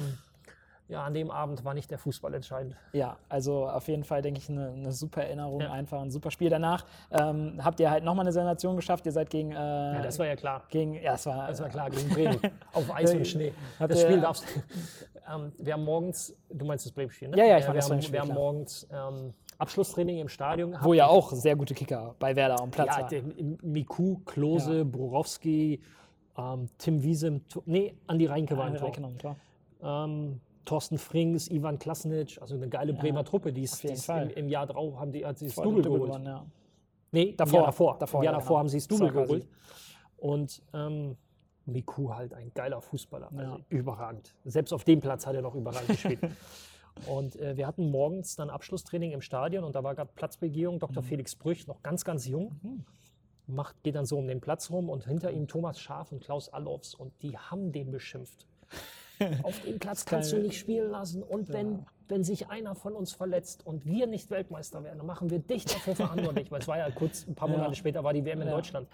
[0.88, 2.76] ja, an dem Abend war nicht der Fußball entscheidend.
[2.92, 5.72] Ja, also auf jeden Fall denke ich eine, eine super Erinnerung, Ja.
[5.72, 6.50] einfach ein super Spiel.
[6.50, 9.06] Danach ähm, habt ihr halt nochmal eine Sensation geschafft.
[9.06, 9.52] Ihr seid gegen.
[9.52, 10.62] Äh, Ja, das war ja klar.
[10.68, 12.38] gegen ja, es war, Das war klar, gegen Bremen.
[12.72, 13.52] Auf Eis und Schnee.
[13.80, 14.44] Habt Das ihr- Spiel darfst
[15.32, 17.38] ähm, Wir haben morgens, du meinst das Bremen-Spiel, ne?
[17.38, 20.92] Ja, ja, ich meine wir das haben, wir haben morgens ähm, Abschlusstraining im Stadion wo
[20.92, 23.58] ja auch sehr gute Kicker bei Werder am Platz Ja, waren.
[23.62, 25.80] Miku, Klose, Borowski,
[26.36, 28.88] ähm, Tim Wiese, im Tor- nee, Andi Reinke war im Eine Tor.
[28.88, 29.36] Reihe genommen, klar.
[29.82, 34.66] Ähm, Thorsten Frings, Ivan Klasnic, also eine geile Bremer Truppe, die ist, im, im Jahr
[34.66, 36.02] drauf haben die, hat sie das Double geholt.
[36.02, 36.46] gewonnen, ja.
[37.10, 37.98] Nee, Davor, Jahr davor.
[37.98, 38.58] davor, Im Jahr ja, davor genau.
[38.60, 39.46] haben sie das Double geholt.
[40.16, 41.16] Und ähm,
[41.66, 44.34] Miku halt ein geiler Fußballer, also überragend.
[44.44, 46.20] Selbst auf dem Platz hat er noch überragend gespielt.
[47.06, 51.02] Und äh, wir hatten morgens dann Abschlusstraining im Stadion und da war gerade Platzbegehung, Dr.
[51.02, 51.06] Mhm.
[51.06, 52.84] Felix Brüch, noch ganz, ganz jung.
[53.46, 56.50] Macht, geht dann so um den Platz rum und hinter ihm Thomas Schaf und Klaus
[56.50, 58.46] Allofs und die haben den beschimpft.
[59.42, 63.12] Auf dem Platz kannst du nicht spielen lassen und wenn wenn sich einer von uns
[63.14, 66.50] verletzt und wir nicht Weltmeister werden, dann machen wir dich dafür verantwortlich.
[66.50, 67.74] Weil es war ja kurz, ein paar Monate Ja.
[67.74, 68.54] später war die WM in Ja.
[68.54, 68.86] Deutschland.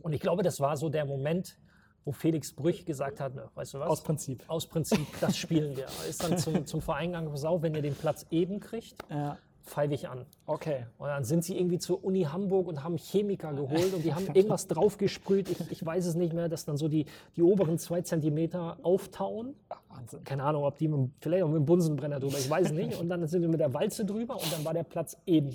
[0.00, 1.58] Und ich glaube, das war so der Moment,
[2.04, 3.88] wo Felix Brüch gesagt hat, ne, weißt du was?
[3.88, 4.44] Aus Prinzip.
[4.46, 5.86] Aus Prinzip, das spielen wir.
[6.08, 9.36] Ist dann zum, zum Verein gegangen, pass auf, wenn ihr den Platz eben kriegt, Ja.
[9.68, 10.26] Pfeife ich an.
[10.46, 10.86] Okay.
[10.98, 14.26] Und dann sind sie irgendwie zur Uni Hamburg und haben Chemiker geholt und die haben
[14.34, 15.48] irgendwas draufgesprüht.
[15.50, 17.06] Ich, ich weiß es nicht mehr, dass dann so die,
[17.36, 19.54] die oberen zwei Zentimeter auftauen.
[19.88, 20.24] Wahnsinn.
[20.24, 22.98] Keine Ahnung, ob die mit, vielleicht auch mit dem Bunsenbrenner drüber, ich weiß es nicht.
[22.98, 25.54] Und dann sind wir mit der Walze drüber und dann war der Platz eben.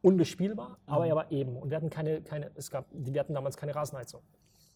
[0.00, 1.56] Unbespielbar, aber er war eben.
[1.56, 4.20] Und wir hatten keine, keine es gab, wir hatten damals keine Rasenheizung.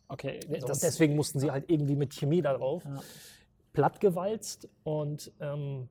[0.09, 0.41] Okay.
[0.61, 2.83] So, deswegen mussten sie halt irgendwie mit Chemie da drauf.
[2.87, 2.99] Ja.
[3.75, 5.91] Plattgewalzt und ähm,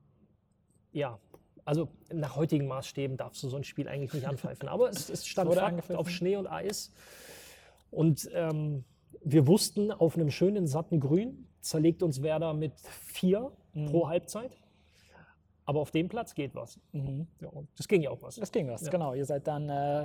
[0.91, 1.19] ja,
[1.67, 4.67] also nach heutigen Maßstäben darfst du so ein Spiel eigentlich nicht anpfeifen.
[4.69, 6.91] Aber es, es stand Fakt auf Schnee und Eis.
[7.91, 8.83] Und ähm,
[9.23, 13.85] wir wussten, auf einem schönen satten Grün zerlegt uns Werder mit vier Mhm.
[13.91, 14.51] pro Halbzeit.
[15.65, 16.79] Aber auf dem Platz geht was.
[16.93, 18.37] Ja, und das ging ja auch was.
[18.37, 18.89] das ging was, Ja.
[18.89, 19.13] genau.
[19.13, 20.03] Ihr seid dann äh,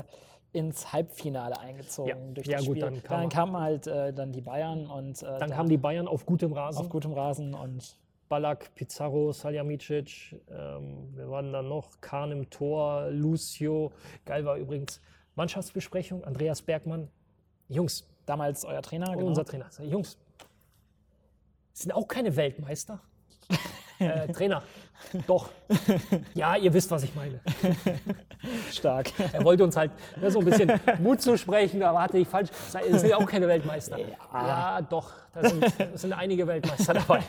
[0.52, 2.32] ins Halbfinale eingezogen Ja.
[2.34, 2.82] durch Ja, das gut, Spiel.
[2.90, 5.76] dann kam- dann kamen halt äh, dann die Bayern und äh, Dann da kamen die
[5.78, 6.80] Bayern auf gutem Rasen.
[6.82, 7.96] auf gutem Rasen und
[8.32, 13.92] Ballack, Pizarro, Saljamicic, ähm, wir waren dann noch, Kahn im Tor, Lucio.
[14.24, 15.02] Geil war übrigens
[15.34, 17.10] Mannschaftsbesprechung, Andreas Bergmann.
[17.68, 19.26] Jungs, damals euer Trainer, genau.
[19.26, 19.68] unser Trainer.
[19.82, 20.16] Jungs,
[21.74, 23.02] sind auch keine Weltmeister.
[23.98, 24.62] äh, Trainer,
[25.26, 25.50] doch.
[26.34, 27.40] Ja, ihr wisst, was ich meine.
[28.70, 29.12] stark.
[29.32, 32.50] Er wollte uns halt ne, so ein bisschen Mut zu sprechen, aber hatte ich falsch.
[32.50, 33.98] Es sind ja auch keine Weltmeister.
[34.32, 37.22] Ja, doch, da sind, sind einige Weltmeister dabei.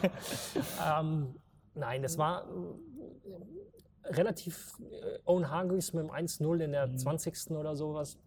[0.84, 1.36] ähm,
[1.76, 7.52] nein, das war äh, relativ äh, Owen Hargreaves mit dem 1-0 in der 20.
[7.52, 8.18] oder sowas.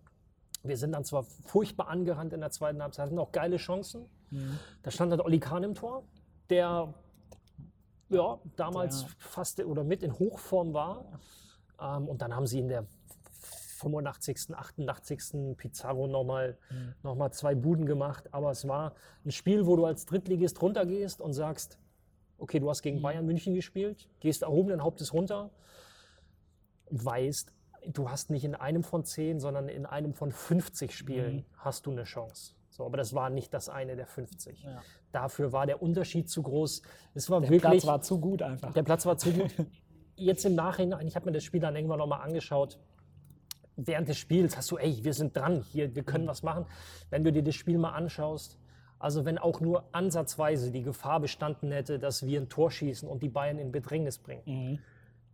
[0.63, 4.07] Wir sind dann zwar furchtbar angerannt in der zweiten Halbzeit, hatten auch geile Chancen.
[4.83, 6.03] Da stand dann Olli Kahn im Tor,
[6.51, 6.93] der
[8.09, 11.05] ja, damals Der- fast oder mit in Hochform war.
[11.81, 12.87] Ähm, und dann haben sie in der
[13.79, 15.57] 85., 88.
[15.57, 16.57] Pizarro nochmal
[17.03, 18.33] noch mal zwei Buden gemacht.
[18.33, 18.95] Aber es war
[19.25, 21.79] ein Spiel, wo du als Drittligist runtergehst und sagst,
[22.39, 25.51] okay, du hast gegen Bayern München gespielt, gehst erhobenen Hauptes runter
[26.87, 27.53] und weißt,
[27.89, 31.91] du hast nicht in einem von zehn, sondern in einem von 50 Spielen hast du
[31.93, 32.55] eine Chance.
[32.77, 34.63] So, aber das war nicht das eine der 50.
[34.63, 34.83] Ja.
[35.11, 36.83] Dafür war der Unterschied zu groß.
[37.15, 38.75] Es war Der wirklich, Platz war zu gut einfach.
[38.75, 39.51] der Platz war zu gut.
[40.17, 42.79] Jetzt im Nachhinein, ich habe mir das Spiel dann irgendwann nochmal angeschaut.
[43.77, 46.67] Während des Spiels hast du, ey, wir sind dran hier, wir können was machen.
[47.09, 48.59] Wenn du dir das Spiel mal anschaust,
[48.99, 53.23] also wenn auch nur ansatzweise die Gefahr bestanden hätte, dass wir ein Tor schießen und
[53.23, 54.81] die Bayern in Bedrängnis bringen,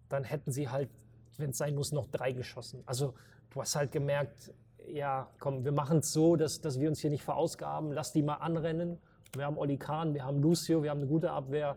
[0.09, 0.91] dann hätten sie halt,
[1.39, 2.85] wenn es sein muss, noch drei geschossen.
[2.87, 3.15] Also
[3.51, 4.53] du hast halt gemerkt,
[4.89, 8.23] ja, komm, wir machen es so, dass, dass wir uns hier nicht verausgaben, lass die
[8.23, 8.99] mal anrennen.
[9.35, 11.77] Wir haben Oli Kahn, wir haben Lucio, wir haben eine gute Abwehr.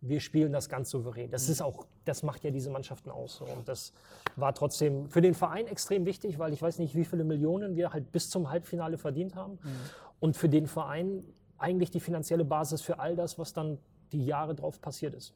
[0.00, 1.30] Wir spielen das ganz souverän.
[1.30, 3.36] Das ist auch, das macht ja diese Mannschaften aus.
[3.36, 3.44] So.
[3.44, 3.92] Und das
[4.36, 7.92] war trotzdem für den Verein extrem wichtig, weil ich weiß nicht, wie viele Millionen wir
[7.92, 9.58] halt bis zum Halbfinale verdient haben.
[10.20, 11.24] Und für den Verein
[11.58, 13.78] eigentlich die finanzielle Basis für all das, was dann
[14.12, 15.34] die Jahre drauf passiert ist.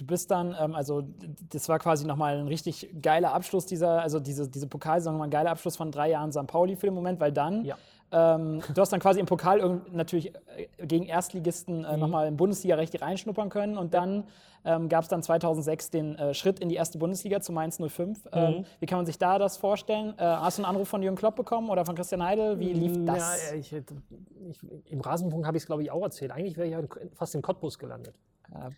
[0.00, 1.02] Du bist dann, ähm, also
[1.50, 5.30] das war quasi nochmal ein richtig geiler Abschluss dieser, also diese, diese Pokalsaison, nochmal ein
[5.30, 6.46] geiler Abschluss von drei Jahren St.
[6.46, 7.76] Pauli für den Moment, weil dann, Ja.
[8.10, 11.84] ähm, du hast dann quasi im Pokal natürlich äh, gegen Erstligisten Mhm.
[11.84, 14.24] äh, nochmal im Bundesliga richtig reinschnuppern können und dann
[14.64, 18.24] ähm, gab es dann 2006 den äh, Schritt in die erste Bundesliga zu Mainz 05.
[18.24, 18.30] Mhm.
[18.32, 20.14] Ähm, wie kann man sich da das vorstellen?
[20.18, 22.58] Äh, hast du einen Anruf von Jürgen Klopp bekommen oder von Christian Heidel?
[22.58, 23.50] Wie lief das?
[23.50, 26.30] Ja, ich, ich, Im Rasenfunk habe ich es, glaube ich, auch erzählt.
[26.30, 26.80] Eigentlich wäre ich ja
[27.12, 28.14] fast in Cottbus gelandet.
[28.54, 28.70] Äh,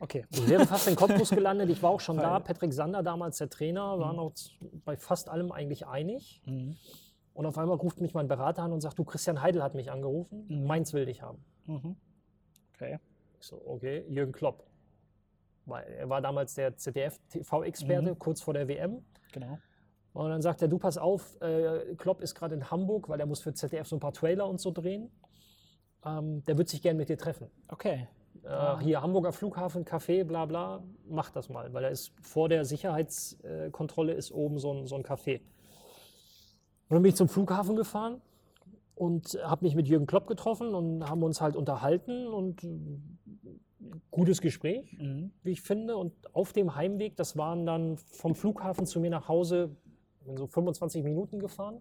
[0.00, 0.26] okay.
[0.30, 1.70] Ich wäre fast in Cottbus gelandet.
[1.70, 2.40] Ich war auch schon da.
[2.40, 4.22] Patrick Sander, damals der Trainer, waren Mhm.
[4.22, 4.32] auch
[4.84, 6.42] bei fast allem eigentlich einig.
[7.32, 9.90] Und auf einmal ruft mich mein Berater an und sagt, du, Christian Heidel hat mich
[9.90, 10.46] angerufen.
[10.48, 10.66] Mhm.
[10.66, 11.44] Mainz will dich haben.
[12.74, 12.98] okay.
[13.38, 14.66] Ich so, okay, Jürgen Klopp.
[15.66, 19.04] Weil er war damals der ZDF-TV-Experte, kurz vor der WM.
[19.32, 19.58] Genau.
[20.12, 23.26] Und dann sagt er, du pass auf, äh, Klopp ist gerade in Hamburg, weil er
[23.26, 25.10] muss für ZDF so ein paar Trailer und so drehen.
[26.04, 27.48] Ähm, der wird sich gern mit dir treffen.
[27.68, 28.08] Okay.
[28.44, 32.64] Äh, hier Hamburger Flughafen, Café, bla bla, mach das mal, weil er ist vor der
[32.64, 35.40] Sicherheitskontrolle ist oben so ein, so ein Café.
[36.88, 38.20] Und dann bin ich zum Flughafen gefahren
[38.94, 42.68] und habe mich mit Jürgen Klopp getroffen und haben uns halt unterhalten und äh,
[44.10, 44.96] gutes Gespräch,
[45.42, 45.96] wie ich finde.
[45.96, 49.70] Und auf dem Heimweg, das waren dann vom Flughafen zu mir nach Hause
[50.30, 51.80] bin so 25 Minuten gefahren,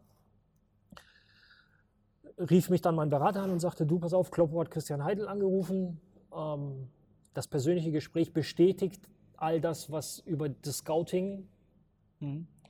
[2.38, 5.28] rief mich dann mein Berater an und sagte, du, pass auf, Klopp hat Christian Heidel
[5.28, 6.00] angerufen.
[6.36, 6.90] Ähm,
[7.34, 9.08] das persönliche Gespräch bestätigt
[9.38, 11.48] all das, was über das Scouting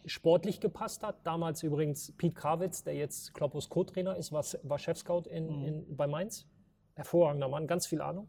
[0.05, 1.25] sportlich gepasst hat.
[1.25, 6.07] Damals übrigens Pete Krawitz, der jetzt Kloppos Co-Trainer ist, war, war Chefscout in, in, bei
[6.07, 6.47] Mainz.
[6.95, 8.27] Hervorragender Mann, ganz viel Ahnung.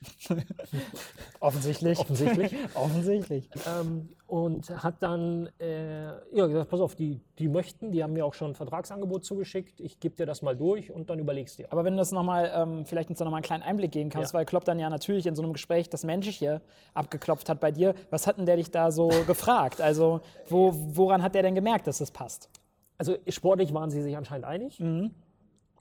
[1.40, 1.98] Offensichtlich.
[1.98, 2.54] offensichtlich.
[2.74, 3.48] Offensichtlich.
[3.66, 8.24] ähm, und hat dann äh, ja, gesagt, pass auf, die, die möchten, die haben mir
[8.24, 11.66] auch schon ein Vertragsangebot zugeschickt, ich gebe dir das mal durch und dann überlegst dir.
[11.72, 14.32] Aber wenn du das nochmal, ähm, vielleicht uns da nochmal einen kleinen Einblick geben kannst,
[14.32, 14.38] Ja.
[14.38, 16.62] weil Klopp dann ja natürlich in so einem Gespräch das Menschliche
[16.94, 17.94] abgeklopft hat bei dir.
[18.10, 19.80] Was hat denn der dich da so gefragt?
[19.80, 22.48] Also, wo, woran hat der denn gemerkt, dass das passt?
[22.96, 24.78] Also sportlich waren sie sich anscheinend einig.
[24.78, 25.10] Mhm.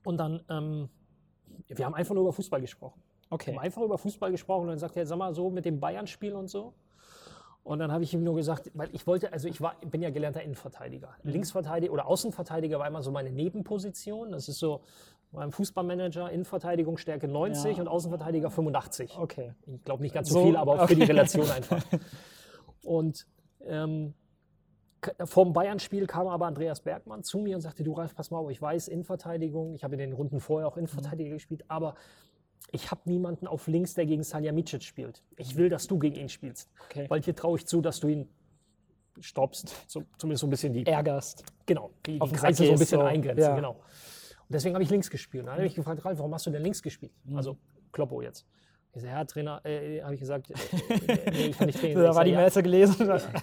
[0.03, 0.89] Und dann, ähm,
[1.67, 2.99] wir haben einfach nur über Fußball gesprochen.
[3.30, 3.52] Okay.
[3.52, 6.34] haben einfach über Fußball gesprochen und dann sagt er, sag mal so mit dem Bayern-Spiel
[6.34, 6.74] und so.
[7.64, 10.10] Und dann habe ich ihm nur gesagt, weil ich wollte, also ich war, bin ja
[10.10, 11.10] gelernter Innenverteidiger.
[11.24, 14.32] Linksverteidiger oder Außenverteidiger war immer so meine Nebenposition.
[14.32, 14.82] Das ist so
[15.32, 17.82] beim Fußballmanager Innenverteidigung Stärke 90 Ja.
[17.84, 19.18] und Außenverteidiger 85.
[19.20, 19.54] Okay.
[19.68, 21.12] Ich glaube nicht ganz so, So, viel, aber auch für die okay.
[21.12, 21.84] Relation einfach.
[22.84, 23.28] Und
[23.68, 24.16] ähm,
[25.26, 28.50] vom Bayern-Spiel kam aber Andreas Bergmann zu mir und sagte, du Ralf, pass mal auf,
[28.50, 31.96] ich weiß Innenverteidigung, ich habe in den Runden vorher auch Innenverteidiger gespielt, aber
[32.72, 35.24] ich habe niemanden auf links, der gegen Salihamidzic spielt.
[35.38, 36.70] Ich will, dass du gegen ihn spielst.
[36.86, 37.05] Okay.
[37.09, 38.30] Weil hier traue ich zu, dass du ihn
[39.20, 41.43] stoppst, so, zumindest so ein bisschen die, Ärgerst.
[41.65, 43.05] genau, die, die Auf Kreise Sack so ein bisschen so.
[43.05, 43.41] eingrenzen.
[43.43, 43.55] Ja.
[43.55, 43.72] Genau.
[43.72, 45.45] Und deswegen habe ich links gespielt.
[45.45, 47.11] Dann habe ich gefragt, Ralf, warum hast du denn links gespielt?
[47.26, 47.38] Mhm.
[47.38, 47.57] Also
[47.91, 48.45] Kloppo jetzt.
[48.93, 50.53] Ich sage, ja, Trainer, äh, habe ich gesagt, äh,
[51.32, 52.01] nee, ich kann nicht trainieren.
[52.01, 52.95] Da Ich war sag, die ja, Messe gelesen.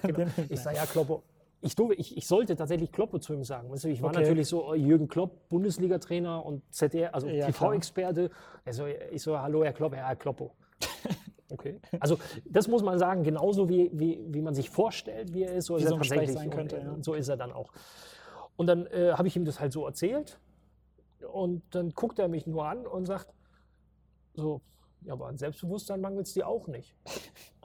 [0.02, 0.26] Genau.
[0.48, 1.22] Ich sage, ja, Kloppo.
[1.62, 3.70] Ich, durfte- ich, ich sollte tatsächlich Kloppo zu ihm sagen.
[3.70, 4.20] Weißt du, ich war Okay.
[4.20, 8.30] natürlich so äh, Jürgen Klopp, Bundesliga-Trainer und ZDR, also Ja, TV-Experte.
[8.64, 10.52] Also ich so, hallo Herr Klopp, Herr Kloppo.
[11.48, 11.78] Okay.
[12.00, 15.66] Also das muss man sagen, genauso wie, wie, wie man sich vorstellt, wie er ist,
[15.66, 16.32] so ist so er tatsächlich.
[16.32, 16.96] sein könnte, und, äh, ja.
[17.02, 17.70] So ist er dann auch.
[18.56, 20.40] Und dann äh, habe ich ihm das halt so erzählt.
[21.32, 23.28] Und dann guckt er mich nur an und sagt
[24.34, 24.60] so,
[25.02, 26.96] ja, aber an Selbstbewusstsein mangelt es dir auch nicht.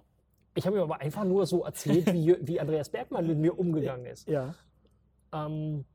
[0.56, 4.06] Ich habe ihm aber einfach nur so erzählt, wie, wie Andreas Bergmann mit mir umgegangen
[4.06, 4.28] ist.
[4.28, 4.54] ja.
[5.34, 5.86] Ähm,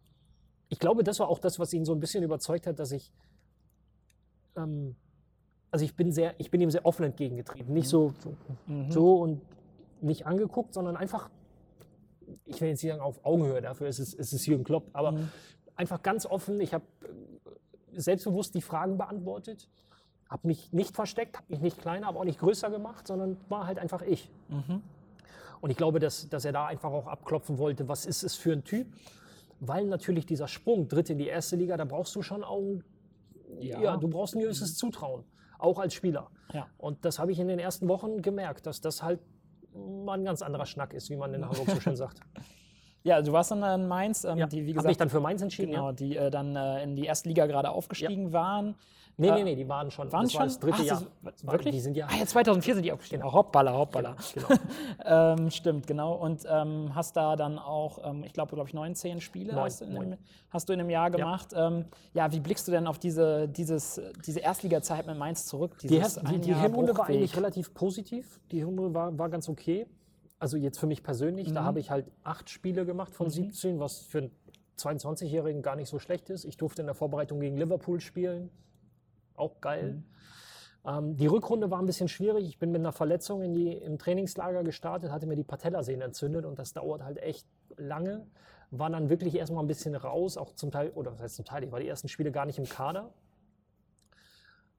[0.69, 3.13] ich glaube, das war auch das, was ihn so ein bisschen überzeugt hat, dass ich,
[4.57, 4.97] ähm,
[5.71, 8.35] also ich bin sehr, ich bin ihm sehr offen entgegengetreten, nicht so, so,
[8.67, 8.91] Mhm.
[8.91, 9.43] so und
[10.01, 11.31] nicht angeguckt, sondern einfach,
[12.47, 15.13] ich will jetzt nicht sagen auf Augenhöhe, dafür ist es, ist es Jürgen Klopp, aber
[15.13, 15.29] Mhm.
[15.77, 16.61] einfach ganz offen.
[16.61, 19.69] Ich habe äh, selbstbewusst die Fragen beantwortet,
[20.29, 23.67] habe mich nicht versteckt, habe mich nicht kleiner, aber auch nicht größer gemacht, sondern war
[23.67, 24.31] halt einfach ich.
[24.49, 24.83] Mhm.
[25.61, 28.53] Und ich glaube, dass, dass er da einfach auch abklopfen wollte, was ist es für
[28.53, 28.89] ein Typ?
[29.61, 32.81] Weil natürlich dieser Sprung, dritte in die erste Liga, da brauchst du schon auch,
[33.61, 33.97] ja, Ja.
[33.97, 35.25] du brauchst ein gewisses Zutrauen,
[35.59, 36.31] auch als Spieler.
[36.53, 36.67] Ja.
[36.77, 39.21] Und das habe ich in den ersten Wochen gemerkt, dass das halt
[39.75, 42.21] mal ein ganz anderer Schnack ist, wie man in Hamburg so schön sagt.
[43.03, 45.41] ja, du warst dann in Mainz, ähm, Ja, die, wie gesagt, ich dann für Mainz
[45.41, 45.73] entschieden.
[45.73, 45.93] genau, Ja.
[45.93, 48.75] die äh, dann äh, in die erste Liga gerade aufgestiegen waren.
[49.19, 50.13] Nee, Äh, nee, nee, die waren schon.
[50.13, 50.41] Waren das schon?
[50.41, 51.03] war das dritte Ach, Jahr.
[51.23, 51.75] das- wirklich?
[51.75, 52.07] Die sind ja.
[52.07, 53.23] Ah, ja, 2004 sind die aufgestiegen.
[53.25, 54.15] Oh, hoppala, hoppala.
[54.35, 54.49] Genau.
[55.05, 56.13] ähm, stimmt, genau.
[56.17, 59.81] Und ähm, hast da dann auch, ähm, ich glaube, glaube ich, 19 Spiele Neun, hast,
[59.81, 60.19] du einem,
[60.51, 61.53] hast du in einem Jahr gemacht.
[61.53, 65.79] Ja, ähm, ja wie blickst du denn auf diese, dieses, diese Erstliga-Zeit mit Mainz zurück?
[65.79, 68.39] Die, die, die Hinrunde war eigentlich relativ positiv.
[68.51, 69.87] Die Hinrunde war, war ganz okay.
[70.39, 71.55] Also jetzt für mich persönlich, Mhm.
[71.55, 74.31] da habe ich halt acht Spiele gemacht von 17, was für einen
[74.77, 76.45] 22-Jährigen gar nicht so schlecht ist.
[76.45, 78.51] Ich durfte in der Vorbereitung gegen Liverpool spielen.
[79.37, 79.93] Auch geil.
[79.93, 80.05] Mhm.
[80.87, 82.47] Ähm, die Rückrunde war ein bisschen schwierig.
[82.47, 86.45] Ich bin mit einer Verletzung in die, im Trainingslager gestartet, hatte mir die Patellasehne entzündet
[86.45, 88.27] und das dauert halt echt lange.
[88.71, 91.65] War dann wirklich erstmal ein bisschen raus, auch zum Teil, oder was heißt zum Teil,
[91.65, 93.13] ich war die ersten Spiele gar nicht im Kader.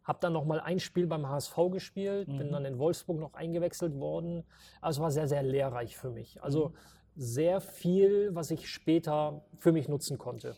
[0.03, 3.99] Habe dann noch mal ein Spiel beim HSV gespielt, bin dann in Wolfsburg noch eingewechselt
[3.99, 4.45] worden.
[4.79, 6.41] Also es war sehr, sehr lehrreich für mich.
[6.41, 6.71] Also
[7.19, 10.55] sehr viel, was ich später für mich nutzen konnte.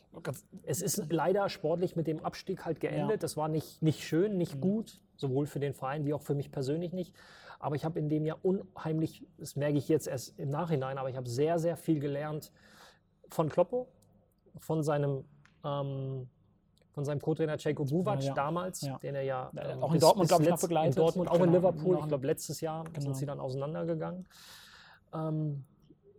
[0.64, 3.12] Es ist leider sportlich mit dem Abstieg halt geendet.
[3.12, 3.18] Ja.
[3.18, 6.52] Das war nicht, nicht schön, nicht gut, sowohl für den Verein wie auch für mich
[6.52, 7.16] persönlich nicht.
[7.60, 11.10] Aber ich habe in dem Jahr unheimlich, das merke ich jetzt erst im Nachhinein, aber
[11.10, 12.52] ich habe sehr, sehr viel gelernt
[13.30, 13.88] von Kloppo,
[14.58, 15.24] von seinem,
[15.64, 16.28] ähm,
[16.92, 18.34] von seinem Co-Trainer Ceko Buvac Ja.
[18.34, 18.98] damals, Ja.
[18.98, 20.98] den er ja Äh, ähm, auch in Dortmund, glaub ich, noch begleitet.
[20.98, 21.54] In Dortmund, auch in Genau.
[21.56, 21.96] Liverpool.
[21.96, 23.00] Noch- Ich glaube, letztes Jahr Genau.
[23.00, 24.28] sind sie dann auseinandergegangen.
[25.14, 25.64] Ähm,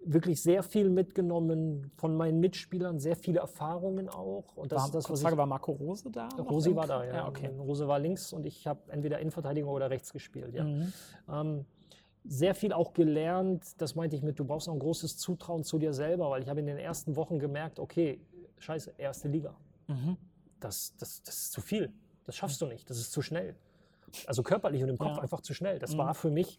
[0.02, 4.56] wirklich sehr viel mitgenommen von meinen Mitspielern, sehr viele Erfahrungen auch.
[4.56, 6.28] Und das War, ist das, was Frage, ich war Marco Rose da?
[6.38, 7.14] Rosi im war da, Kader?
[7.14, 7.28] ja.
[7.28, 7.48] okay.
[7.58, 10.54] Rose war links und ich habe entweder Innenverteidigung oder rechts gespielt.
[10.54, 10.64] Ja.
[10.64, 10.92] Mhm.
[11.30, 11.64] Ähm,
[12.24, 15.78] sehr viel auch gelernt, das meinte ich mit, du brauchst auch ein großes Zutrauen zu
[15.78, 18.20] dir selber, weil ich habe in den ersten Wochen gemerkt, okay,
[18.58, 19.54] scheiße, erste Liga.
[19.88, 20.16] Mhm.
[20.60, 21.92] Das, das, das ist zu viel.
[22.24, 22.88] Das schaffst du nicht.
[22.90, 23.54] Das ist zu schnell.
[24.26, 25.22] Also körperlich und im Kopf Ja.
[25.22, 25.78] einfach zu schnell.
[25.78, 25.98] Das Mhm.
[25.98, 26.58] war für mich,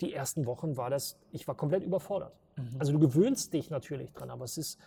[0.00, 2.32] die ersten Wochen war das, ich war komplett überfordert.
[2.60, 2.76] Mhm.
[2.78, 4.80] Also du gewöhnst dich natürlich dran, aber es ist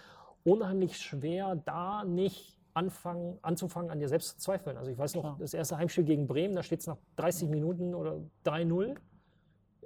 [0.44, 4.78] unheimlich schwer, da nicht anfangen, anzufangen, an dir selbst zu zweifeln.
[4.78, 5.38] Also ich weiß noch, Klar.
[5.40, 8.96] das erste Heimspiel gegen Bremen, da steht es nach 30 Minuten oder 3-0.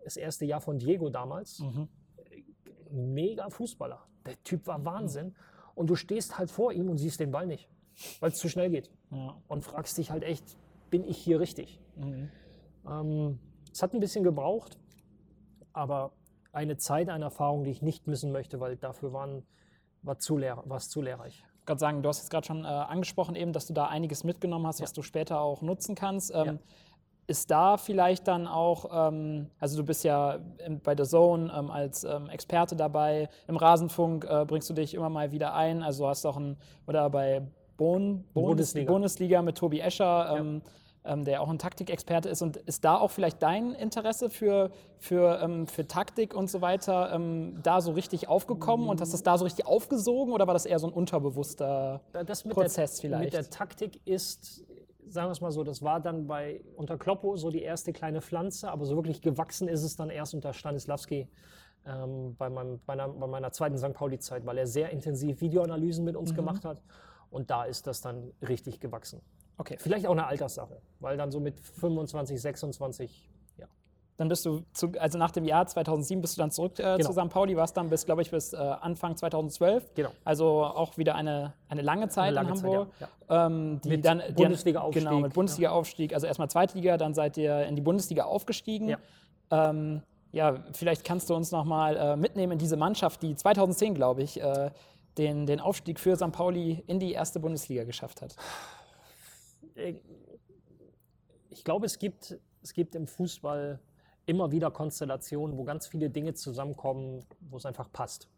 [0.03, 1.59] Das erste Jahr von Diego damals.
[1.59, 1.89] Mhm.
[2.89, 3.99] Mega Fußballer.
[4.25, 5.35] Der Typ war Wahnsinn.
[5.75, 7.69] Und du stehst halt vor ihm und siehst den Ball nicht,
[8.19, 8.89] weil es zu schnell geht.
[9.11, 9.35] Ja.
[9.47, 10.57] Und fragst dich halt echt,
[10.89, 11.79] bin ich hier richtig?
[11.97, 12.29] Mhm.
[12.89, 13.39] Ähm,
[13.71, 14.79] es hat ein bisschen gebraucht,
[15.73, 16.13] aber
[16.57, 19.43] eine Zeit, eine Erfahrung, die ich nicht missen möchte, weil dafür waren,
[20.01, 21.45] war zu lehr, war es zu lehrreich.
[21.59, 24.23] Ich gerade sagen, du hast jetzt gerade schon äh, angesprochen, eben, dass du da einiges
[24.23, 26.33] mitgenommen hast, was du später auch nutzen kannst.
[26.33, 26.57] Ähm, Ja.
[27.29, 31.69] Ist da vielleicht dann auch, ähm, also du bist ja im, bei The Zone ähm,
[31.69, 36.05] als ähm, Experte dabei, im Rasenfunk äh, bringst du dich immer mal wieder ein, also
[36.05, 36.55] du hast auch ein,
[36.87, 37.41] oder bei
[37.75, 38.91] Bon, Bundes, Bundesliga.
[38.93, 40.61] Bundesliga mit Tobi Escher, ähm,
[41.03, 42.41] ähm, der auch ein Taktikexperte ist.
[42.41, 47.13] Und ist da auch vielleicht dein Interesse für, für, ähm, für Taktik und so weiter
[47.13, 50.65] ähm, da so richtig aufgekommen und hast das da so richtig aufgesogen oder war das
[50.65, 53.23] eher so ein unterbewusster das mit Prozess der, vielleicht?
[53.23, 54.65] Mit der Taktik ist,
[55.07, 58.21] sagen wir es mal so, das war dann bei unter Kloppo so die erste kleine
[58.21, 61.29] Pflanze, aber so wirklich gewachsen ist es dann erst unter Stanislavski
[61.85, 63.93] ähm, bei, meinem, meiner, bei meiner zweiten St.
[63.93, 66.19] Pauli-Zeit, weil er sehr intensiv Videoanalysen mit Mhm.
[66.21, 66.81] uns gemacht hat.
[67.29, 69.21] Und da ist das dann richtig gewachsen.
[69.57, 73.27] Okay, Vielleicht auch eine Alterssache, weil dann so mit 25, 26,
[73.57, 73.65] ja.
[74.17, 77.09] dann bist du, zu, also nach dem Jahr 2007 bist du dann zurück äh, Genau.
[77.09, 77.29] zu St.
[77.29, 79.95] Pauli, warst dann bis, glaube ich, bis äh, Anfang 2012.
[79.95, 80.09] Genau.
[80.23, 82.89] Also auch wieder eine, eine lange Zeit lange in Zeit, Hamburg.
[83.27, 85.33] ja, Ähm, die Mit dann, Bundesliga-Aufstieg, Genau, mit.
[85.33, 86.13] Bundesliga-Aufstieg.
[86.13, 88.89] Also erstmal Zweitliga, dann seid ihr in die Bundesliga aufgestiegen.
[88.89, 88.97] Ja.
[89.49, 90.03] Ähm,
[90.33, 94.39] ja, vielleicht kannst du uns nochmal äh, mitnehmen in diese Mannschaft, die 2010, glaube ich,
[94.39, 94.69] äh,
[95.17, 96.31] den, den Aufstieg für St.
[96.31, 98.35] Pauli in die erste Bundesliga geschafft hat.
[101.49, 103.79] Ich glaube, es gibt, es gibt im Fußball
[104.25, 108.29] immer wieder Konstellationen, wo ganz viele Dinge zusammenkommen, wo es einfach passt.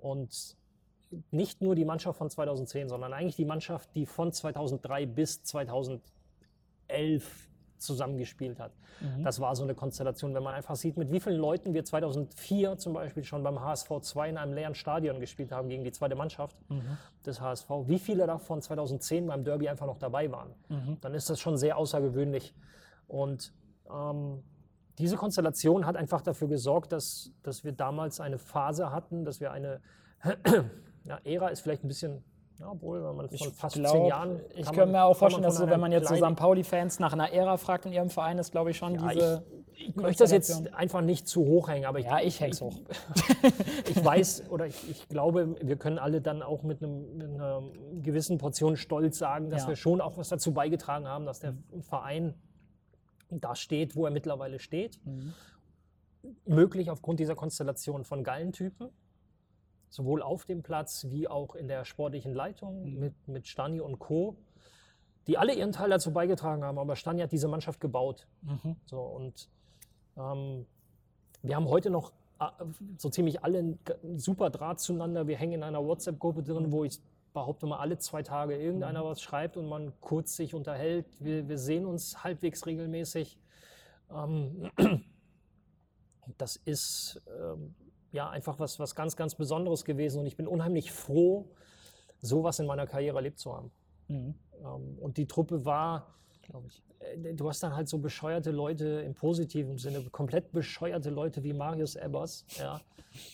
[0.00, 0.56] Und
[1.30, 7.47] nicht nur die Mannschaft von 2010, sondern eigentlich die Mannschaft, die von 2003 bis 2011
[7.78, 8.72] zusammengespielt hat.
[9.22, 12.78] Das war so eine Konstellation, wenn man einfach sieht, mit wie vielen Leuten wir 2004
[12.78, 16.16] zum Beispiel schon beim HSV 2 in einem leeren Stadion gespielt haben gegen die zweite
[16.16, 16.56] Mannschaft
[17.26, 20.54] des HSV, wie viele davon 2010 beim Derby einfach noch dabei waren.
[21.00, 22.54] Dann ist das schon sehr außergewöhnlich.
[23.06, 23.52] Und
[23.90, 24.42] ähm,
[24.98, 29.52] diese Konstellation hat einfach dafür gesorgt, dass, dass wir damals eine Phase hatten, dass wir
[29.52, 29.80] eine
[31.04, 32.24] ja, Ära ist vielleicht ein bisschen,
[32.58, 34.40] ja, obwohl, wenn man von fast glaub, zehn Jahren.
[34.56, 36.34] Ich man- mir auch vorstellen, dass so, wenn man jetzt so St.
[36.36, 39.44] Pauli-Fans nach einer Ära fragt in ihrem Verein, ist, glaube ich, schon Ja, diese.
[39.74, 42.60] ich, ich möchte das jetzt einfach nicht zu hoch hängen, aber ich, Ja, ich häng's
[42.60, 42.74] hoch.
[43.88, 47.62] ich weiß oder ich, ich glaube, wir können alle dann auch mit, einem, mit einer
[48.02, 49.68] gewissen Portion Stolz sagen, dass Ja.
[49.68, 52.34] wir schon auch was dazu beigetragen haben, dass der Verein
[53.30, 54.98] da steht, wo er mittlerweile steht.
[56.44, 58.88] Möglich aufgrund dieser Konstellation von geilen Typen,
[59.88, 64.36] sowohl auf dem Platz wie auch in der sportlichen Leitung mit, mit Stani und Co.,
[65.26, 66.78] die alle ihren Teil dazu beigetragen haben.
[66.78, 68.26] Aber Stani hat diese Mannschaft gebaut.
[68.86, 69.48] So, und
[70.16, 70.66] ähm,
[71.42, 72.46] wir haben heute noch äh,
[72.96, 73.78] so ziemlich alle einen
[74.16, 75.26] super Draht zueinander.
[75.26, 77.00] Wir hängen in einer WhatsApp-Gruppe drin, wo ich
[77.32, 81.06] behaupte mal alle zwei Tage irgendeiner was schreibt und man kurz sich unterhält.
[81.20, 83.38] Wir, wir sehen uns halbwegs regelmäßig.
[84.10, 84.70] Ähm,
[86.38, 87.74] das ist ähm,
[88.12, 91.48] ja einfach was, was ganz, ganz Besonderes gewesen und ich bin unheimlich froh,
[92.20, 93.70] sowas in meiner Karriere erlebt zu haben.
[94.08, 94.34] Ähm,
[95.00, 96.82] und die Truppe war, glaube ich.
[97.00, 101.52] äh, du hast dann halt so bescheuerte Leute im positiven Sinne, komplett bescheuerte Leute wie
[101.52, 102.44] Marius Ebbers.
[102.58, 102.80] Ja.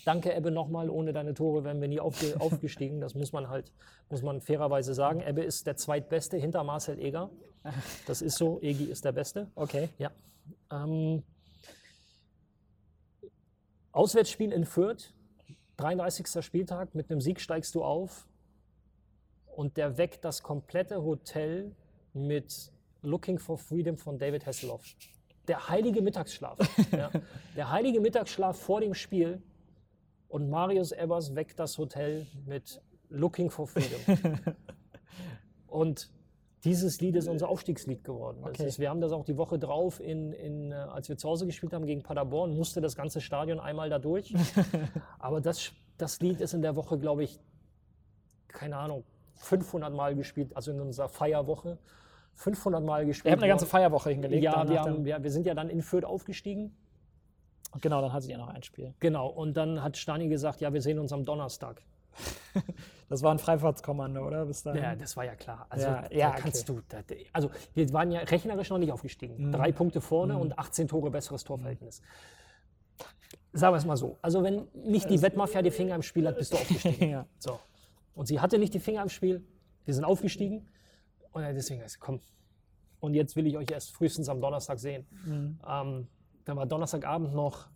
[0.05, 0.89] Danke, Ebbe, nochmal.
[0.89, 3.01] Ohne deine Tore wären wir nie aufge aufgestiegen.
[3.01, 3.71] Das muss man halt,
[4.11, 5.21] muss man fairerweise sagen.
[5.21, 7.31] Ebbe ist der zweitbeste hinter Marcel Eger.
[8.07, 8.61] Das ist so.
[8.61, 9.51] Egi ist der Beste.
[9.55, 9.89] Okay.
[9.99, 10.11] Ja.
[10.71, 11.23] Ähm,
[13.95, 15.15] Auswärtsspiel in Fürth,
[15.77, 16.45] 33.
[16.45, 18.27] Spieltag, mit einem Sieg steigst du auf
[19.47, 21.77] und der weckt das komplette Hotel
[22.13, 22.73] mit
[23.03, 24.85] Looking for Freedom von David Hasselhoff.
[25.47, 26.59] Der heilige Mittagsschlaf.
[26.93, 27.09] ja.
[27.55, 29.41] Der heilige Mittagsschlaf vor dem Spiel
[30.27, 34.41] und Marius Ebbers weckt das Hotel mit Looking for Freedom.
[35.69, 36.11] und
[36.65, 38.43] dieses Lied ist unser Aufstiegslied geworden.
[38.43, 38.67] Okay.
[38.67, 41.47] ist, wir haben das auch die Woche drauf, in, in, äh, als wir zu Hause
[41.47, 44.35] gespielt haben gegen Paderborn, musste das ganze Stadion einmal da durch.
[45.19, 47.39] Aber das, das Lied ist in der Woche, glaube ich,
[48.49, 49.05] keine Ahnung,
[49.35, 51.79] 500 Mal gespielt, also in unserer Feierwoche.
[52.35, 53.31] 500 Mal gespielt.
[53.31, 53.67] Ihr habt eine ganze.
[53.67, 54.43] Feierwoche hingelegt.
[54.43, 56.77] Ja, wir, haben, wir, wir sind ja dann in Fürth aufgestiegen.
[57.81, 58.95] Genau, dann hattet ihr noch ein Spiel.
[59.01, 61.83] Genau, und dann hat Stani gesagt, ja, wir sehen uns am Donnerstag.
[63.09, 64.47] Das war ein Freifahrtskommando, oder?
[64.47, 64.83] Bis dahin.
[64.83, 65.67] Ja, das war ja klar.
[65.69, 66.81] Also, Ja, ja, kannst du.
[66.89, 67.03] Da,
[67.33, 69.53] also, wir waren ja rechnerisch noch nicht aufgestiegen.
[69.53, 72.01] Drei Punkte vorne und 18 Tore besseres Torverhältnis.
[73.53, 74.19] Sagen wir es mal so.
[74.23, 77.11] Also, wenn nicht die Wettmafia die Finger im Spiel hat, bist du aufgestiegen.
[77.11, 77.27] Ja.
[77.39, 77.61] So.
[78.15, 79.45] Und sie hatte nicht die Finger im Spiel.
[79.85, 80.67] Wir sind aufgestiegen.
[81.33, 82.21] Und deswegen ist komm.
[83.01, 85.07] Und jetzt will ich euch erst frühestens am Donnerstag sehen.
[85.69, 86.09] Ähm,
[86.47, 87.69] dann war Donnerstagabend noch,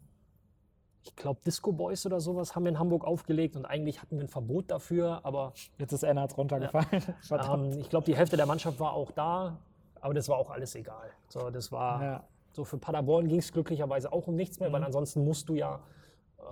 [1.08, 3.56] ich glaube, Disco Boys oder sowas haben wir in Hamburg aufgelegt.
[3.56, 7.02] Und eigentlich hatten wir ein Verbot dafür, aber Jetzt ist Ennard runtergefallen.
[7.22, 7.74] Verdammt.
[7.74, 9.58] ähm, ich glaube, die Hälfte der Mannschaft war auch da,
[10.00, 11.10] aber das war auch alles egal.
[11.28, 12.24] So, das war, Ja.
[12.52, 14.86] So für Paderborn ging es glücklicherweise auch um nichts mehr, weil Mhm.
[14.86, 15.80] ansonsten musst du ja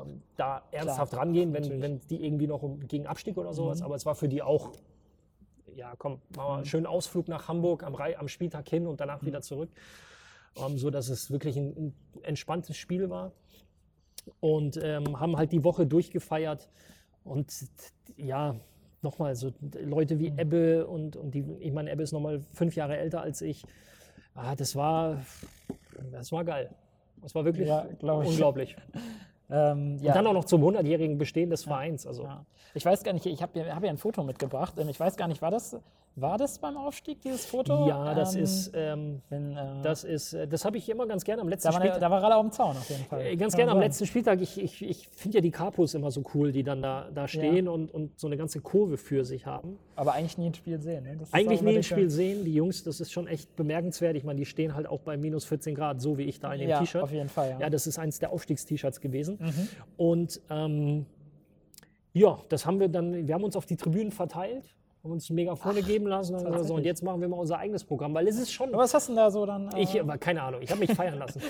[0.01, 3.55] ähm, da ernsthaft rangehen, wenn, wenn die irgendwie noch um, gegen Abstieg oder Mhm.
[3.55, 3.83] sowas.
[3.83, 4.73] Aber es war für die auch,
[5.75, 9.23] ja komm, machen wir einen schönen Ausflug nach Hamburg am, am Spieltag hin und danach
[9.23, 9.27] Mhm.
[9.27, 9.71] wieder zurück.
[10.57, 13.33] Ähm, so dass es wirklich ein, ein entspanntes Spiel war.
[14.41, 16.69] Und ähm, haben halt die Woche durchgefeiert.
[17.25, 17.53] Und
[18.17, 18.57] ja,
[19.03, 22.97] nochmal, so Leute wie Ebbe und, und die, ich meine, Ebbe ist nochmal fünf Jahre
[22.97, 23.65] älter als ich.
[24.35, 25.23] Ah, das war,
[26.13, 26.71] das war geil.
[27.23, 28.31] Das war wirklich Ja, glaub ich.
[28.31, 28.77] unglaublich.
[29.49, 30.11] Ähm, ja.
[30.11, 32.05] Und dann auch noch zum 100-jährigen Bestehen des Vereins.
[32.05, 32.29] Also.
[32.75, 34.75] Ich weiß gar nicht, ich habe hab ja ein Foto mitgebracht.
[34.77, 35.77] Ich weiß gar nicht, war das,
[36.19, 37.87] war das beim Aufstieg, dieses Foto?
[37.87, 41.25] ja, das Ähm, ist, ähm, Wenn, äh, das ist, äh, das habe ich immer ganz
[41.25, 42.01] gerne am letzten da, war, Spieltag.
[42.01, 43.21] da war Ralle auf dem Zaun auf jeden Fall.
[43.21, 44.41] Äh, Ganz gerne am letzten Spieltag.
[44.41, 47.69] Ich, ich, ich finde ja die Capos immer so cool, die dann da, da stehen
[47.69, 49.79] und, und so eine ganze Kurve für sich haben.
[49.95, 51.05] Aber eigentlich nie ein Spiel sehen.
[51.05, 51.19] Ne?
[51.33, 52.45] Eigentlich nie ein Spiel sehen.
[52.45, 54.17] Die Jungs, das ist schon echt bemerkenswert.
[54.17, 56.61] Ich meine, die stehen halt auch bei minus 14 Grad, so wie ich da in
[56.61, 57.03] dem Ja, T-Shirt.
[57.03, 57.51] auf jeden Fall.
[57.51, 57.55] Ja.
[57.57, 57.61] Mhm.
[57.61, 59.39] Ja, das ist eins der Aufstiegst-T-Shirts gewesen.
[59.97, 61.05] Und ähm,
[62.13, 64.65] ja, das haben wir dann, wir haben uns auf die Tribünen verteilt,
[65.07, 68.13] haben uns Megafone geben lassen und, so, und jetzt machen wir mal unser eigenes Programm,
[68.15, 68.69] weil es ist schon.
[68.71, 69.71] Aber was hast du denn da so dann?
[69.73, 71.41] Äh, Ich, aber keine Ahnung, ich habe mich feiern lassen.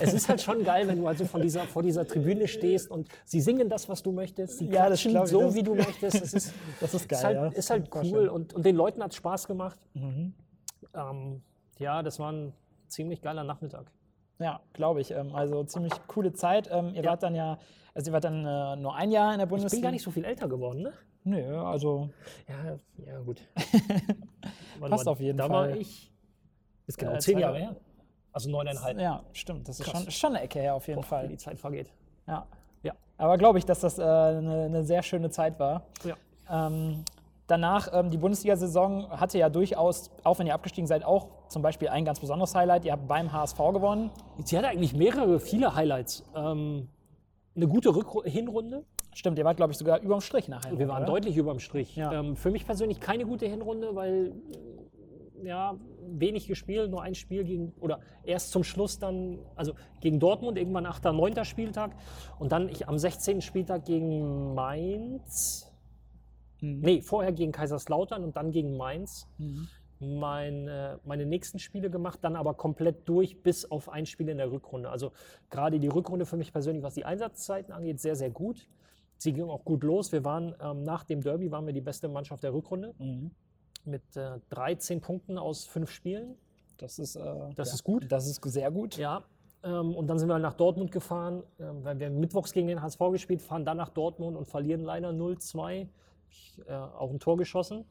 [0.00, 3.08] es ist halt schon geil, wenn du also von dieser, vor dieser Tribüne stehst und
[3.24, 4.58] sie singen das, was du möchtest.
[4.58, 6.14] Sie Ja, das ich, so, das- wie du möchtest.
[6.24, 7.18] Das ist, das ist geil.
[7.18, 7.46] ist halt, ja.
[7.48, 9.78] ist halt cool und, und den Leuten hat es Spaß gemacht.
[9.94, 10.32] Mhm.
[10.94, 11.42] Ähm,
[11.78, 12.52] ja, das war ein
[12.88, 13.90] ziemlich geiler Nachmittag.
[14.38, 15.10] Ja, glaube ich.
[15.10, 16.68] Ähm, also ziemlich coole Zeit.
[16.72, 17.10] Ähm, ihr Ja.
[17.10, 17.58] wart dann ja,
[17.94, 19.76] also ihr wart dann äh, nur ein Jahr in der Ich Bundesliga.
[19.80, 20.92] bin gar nicht so viel älter geworden, ne?
[21.24, 22.10] Nö, also
[22.48, 23.40] Ja, ja gut.
[24.80, 25.70] Passt mal, auf jeden da Fall.
[25.70, 26.12] war ich.
[26.86, 27.76] Ist genau Äh, zehn Jahre her.
[28.32, 28.98] Also neuneinhalb.
[29.00, 29.68] ja, stimmt.
[29.68, 31.24] Das ist schon, schon eine Ecke her auf jeden Boah, Fall.
[31.24, 31.90] wie die Zeit vergeht.
[32.26, 32.46] Ja.
[32.82, 32.92] Ja.
[33.16, 35.86] Aber glaube ich, dass das äh, eine, eine sehr schöne Zeit war.
[36.04, 36.16] Ja.
[36.50, 37.04] Ähm,
[37.46, 41.88] danach, ähm, die Bundesliga-Saison hatte ja durchaus, auch wenn ihr abgestiegen seid, auch zum Beispiel
[41.88, 42.84] ein ganz besonderes Highlight.
[42.84, 44.10] Ihr habt beim HSV gewonnen.
[44.44, 46.24] Sie hatte eigentlich mehrere, viele Highlights.
[46.34, 46.88] Ähm,
[47.56, 48.84] eine gute Rückru Hinrunde.
[49.14, 50.76] Stimmt, ihr wart, glaube ich, sogar überm Strich nachher.
[50.78, 51.12] Wir waren oder?
[51.12, 51.94] deutlich über dem Strich.
[51.96, 52.12] Ja.
[52.12, 54.32] Ähm, für mich persönlich keine gute Hinrunde, weil
[55.42, 60.18] äh, ja, wenig gespielt, nur ein Spiel gegen, oder erst zum Schluss dann, also gegen
[60.18, 61.44] Dortmund, irgendwann 8., 9.
[61.44, 61.92] Spieltag
[62.38, 63.40] und dann ich, am 16.
[63.40, 65.72] Spieltag gegen Mainz.
[66.60, 66.80] Mhm.
[66.80, 69.28] Nee, vorher gegen Kaiserslautern und dann gegen Mainz.
[70.00, 74.38] Mein, äh, meine nächsten Spiele gemacht, dann aber komplett durch bis auf ein Spiel in
[74.38, 74.90] der Rückrunde.
[74.90, 75.12] Also
[75.50, 78.66] gerade die Rückrunde für mich persönlich, was die Einsatzzeiten angeht, sehr, sehr gut.
[79.18, 80.12] Sie ging auch gut los.
[80.12, 83.30] Wir waren ähm, nach dem Derby waren wir die beste Mannschaft der Rückrunde Mhm.
[83.84, 86.36] mit äh, 13 Punkten aus fünf Spielen.
[86.78, 87.20] Das ist, äh,
[87.54, 88.10] Das ja, ist gut.
[88.10, 88.96] Das ist sehr gut.
[88.96, 89.22] Ja.
[89.62, 92.98] Ähm, und dann sind wir nach Dortmund gefahren, ähm, weil wir mittwochs gegen den HSV
[93.12, 95.88] gespielt, fahren dann nach Dortmund und verlieren leider 0-2.
[96.30, 97.84] Ich, Äh, auch ein Tor geschossen.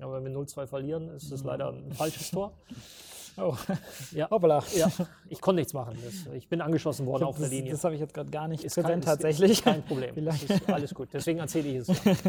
[0.00, 2.52] Aber wenn wir 0-2 verlieren, ist das leider ein falsches Tor.
[3.36, 3.54] Oh.
[4.12, 4.30] Ja.
[4.30, 4.62] Hoppala.
[4.76, 4.90] Ja,
[5.28, 5.96] ich konnte nichts machen.
[6.04, 7.72] Das, ich bin angeschossen worden auf der Linie.
[7.72, 9.62] das habe ich jetzt gerade gar nicht Ist präsent kein, tatsächlich.
[9.62, 10.14] Kein Problem.
[10.66, 11.08] Alles gut.
[11.12, 12.04] Deswegen erzähle ich es.
[12.04, 12.12] Ja.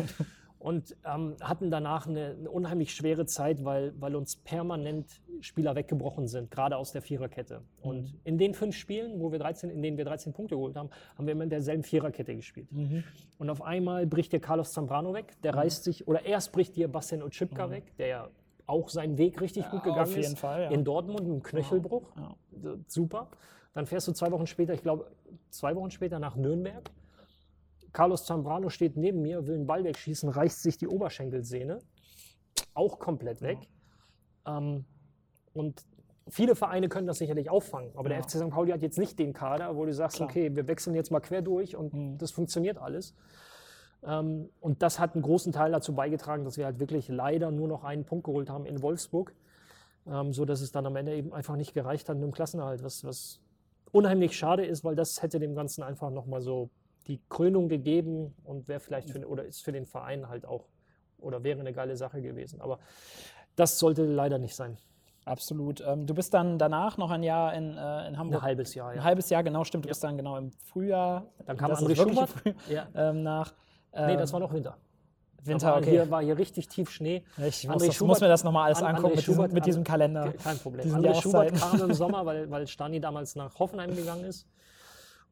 [0.58, 6.28] Und ähm, hatten danach eine, eine unheimlich schwere Zeit, weil, weil uns permanent Spieler weggebrochen
[6.28, 7.62] sind, gerade aus der Viererkette.
[7.84, 8.20] Und Mhm.
[8.24, 11.28] in den fünf Spielen, wo wir 13, in denen wir 13 Punkte geholt haben, haben
[11.28, 12.72] wir immer in derselben Viererkette gespielt.
[12.72, 13.04] Mhm.
[13.38, 16.88] Und auf einmal bricht dir Carlos Zambrano weg, der reißt sich, oder erst bricht dir
[16.88, 18.28] Bastian Oczipka weg, der ja
[18.68, 19.82] auch seinen Weg richtig gut.
[19.86, 20.40] Ja, gegangen auf jeden ist.
[20.40, 20.70] Fall, ja.
[20.72, 22.04] In Dortmund einem Knöchelbruch.
[22.18, 22.36] Ja.
[22.88, 23.30] Super.
[23.74, 25.12] Dann fährst du zwei Wochen später, ich glaube,
[25.50, 26.90] zwei Wochen später nach Nürnberg.
[27.92, 31.80] Carlos Zambrano steht neben mir, will einen Ball wegschießen, reißt sich die Oberschenkelsehne.
[32.74, 33.58] Auch komplett weg.
[34.46, 34.86] Ähm,
[35.54, 35.86] und
[36.28, 37.92] viele Vereine können das sicherlich auffangen.
[37.96, 38.22] Aber der.
[38.24, 38.50] FC St.
[38.50, 40.30] Pauli hat jetzt nicht den Kader, wo du sagst, Klar.
[40.30, 42.18] okay, wir wechseln jetzt mal quer durch und Mhm.
[42.18, 43.14] das funktioniert alles.
[44.06, 47.68] Ähm, und das hat einen großen Teil dazu beigetragen, dass wir halt wirklich leider nur
[47.68, 49.34] noch einen Punkt geholt haben in Wolfsburg.
[50.08, 52.84] Ähm, so dass es dann am Ende eben einfach nicht gereicht hat mit dem Klassenerhalt,
[52.84, 53.40] was, was
[53.92, 56.70] unheimlich schade ist, weil das hätte dem Ganzen einfach nochmal so
[57.08, 60.66] die Krönung gegeben und wäre vielleicht für, oder ist für den Verein halt auch
[61.20, 62.62] oder wäre eine geile Sache gewesen.
[62.62, 62.80] Aber
[63.56, 64.78] das sollte leider nicht sein.
[65.24, 65.82] Absolut.
[65.82, 68.42] Ähm, du bist dann danach noch ein Jahr in, äh, in Hamburg.
[68.42, 69.04] Ein halbes Jahr, Ein ja.
[69.04, 69.86] halbes Jahr, genau, stimmt.
[69.86, 71.26] Du bist dann genau im Frühjahr.
[71.48, 72.30] Dann kam das André Schubert.
[72.70, 72.88] Ja.
[73.96, 74.06] Ähm.
[74.08, 74.78] Nee, ähm, das war noch Winter.
[75.44, 75.92] Winter, okay.
[75.92, 77.24] Hier war hier richtig tief Schnee.
[77.38, 79.52] ich muss, das, Schubert- muss mir das nochmal alles An- angucken André mit, diesem, Schubert-
[79.54, 80.34] mit diesem Kalender.
[80.44, 80.96] Kein Problem.
[80.96, 84.48] André Schubert kam im Sommer, weil, weil Stani damals nach Hoffenheim gegangen ist.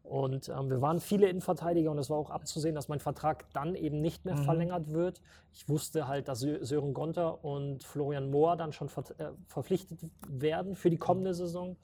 [0.03, 3.73] Und ähm, wir waren viele Innenverteidiger und es war auch abzusehen, dass mein Vertrag dann
[3.73, 4.33] eben nicht Mhm.
[4.33, 5.21] mehr verlängert wird.
[5.53, 9.99] Ich wusste halt, dass Sö- Sören Gonter und Florian Mohr dann schon ver äh, verpflichtet
[10.27, 11.77] werden für die kommende Saison.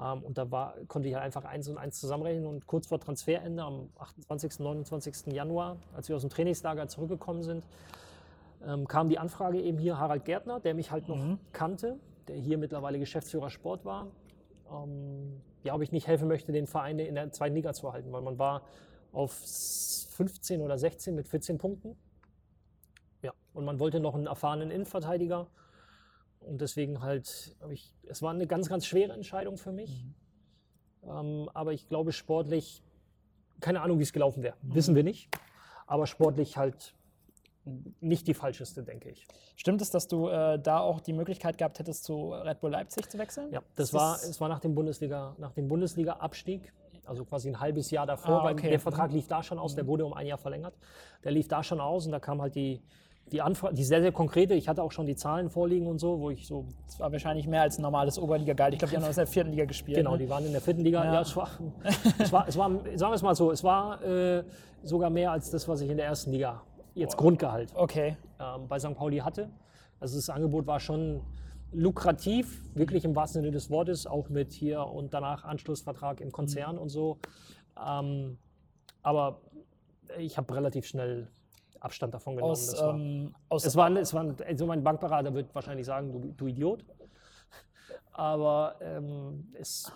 [0.00, 2.46] Ähm, und da war, konnte ich halt einfach eins und eins zusammenrechnen.
[2.46, 5.32] Und kurz vor Transferende, am 28., 29.
[5.32, 7.64] Januar, als wir aus dem Trainingslager zurückgekommen sind,
[8.66, 11.98] ähm, kam die Anfrage eben hier Harald Gärtner, der mich halt noch kannte,
[12.28, 14.08] der hier mittlerweile Geschäftsführer Sport war.
[14.70, 18.12] ähm, ja, ob ich nicht helfen möchte, den Verein in der zweiten Liga zu halten,
[18.12, 18.62] weil man war
[19.12, 21.96] auf 15 oder 16 mit 14 Punkten.
[23.22, 25.46] Ja, und man wollte noch einen erfahrenen Innenverteidiger.
[26.46, 30.04] Und deswegen halt, ich, es war eine ganz, ganz schwere Entscheidung für mich.
[31.02, 32.82] Ähm, aber ich glaube, sportlich,
[33.60, 34.56] keine Ahnung, wie es gelaufen wäre.
[34.62, 35.28] Wissen wir nicht.
[35.86, 36.94] Aber sportlich halt
[38.00, 39.26] nicht die falscheste, denke ich.
[39.56, 43.08] Stimmt es, dass du äh, da auch die Möglichkeit gehabt hättest, zu Red Bull Leipzig
[43.08, 43.50] zu wechseln?
[43.52, 46.72] Ja, das war, es war nach dem Bundesliga, nach dem Bundesliga-Abstieg,
[47.06, 48.68] also quasi ein halbes Jahr davor, Ah, weil okay.
[48.70, 50.74] der Vertrag lief da schon aus, der wurde um ein Jahr verlängert.
[51.22, 52.82] Der lief da schon aus und da kam halt die,
[53.32, 56.20] die Anfrage, die sehr, sehr konkrete, ich hatte auch schon die Zahlen vorliegen und so,
[56.20, 58.74] wo ich so Das war wahrscheinlich mehr als ein normales Oberliga-Gehalt.
[58.74, 59.96] Ich glaube, die haben aus der vierten Liga gespielt.
[59.96, 60.18] Genau, ne?
[60.18, 61.04] die waren in der vierten Liga.
[61.04, 61.14] Ja.
[61.14, 61.48] Ja, es, war,
[62.18, 64.44] es, war, es war, sagen wir es mal so, es war äh,
[64.82, 66.62] sogar mehr als das, was ich in der ersten Liga
[66.94, 68.16] jetzt Grundgehalt Okay.
[68.38, 68.94] ähm, bei St.
[68.94, 69.50] Pauli hatte.
[70.00, 71.22] Also das Angebot war schon
[71.72, 76.78] lukrativ, wirklich im wahrsten Sinne des Wortes, auch mit hier und danach Anschlussvertrag im Konzern
[76.78, 77.18] und so.
[77.84, 78.38] Ähm,
[79.02, 79.40] aber
[80.18, 81.28] ich habe relativ schnell
[81.84, 82.52] Abstand davon genommen.
[82.52, 86.32] Aus, war- ähm, aus es war, es war, also mein Bankberater wird wahrscheinlich sagen, du,
[86.36, 86.84] du Idiot.
[88.12, 89.90] Aber ähm, es,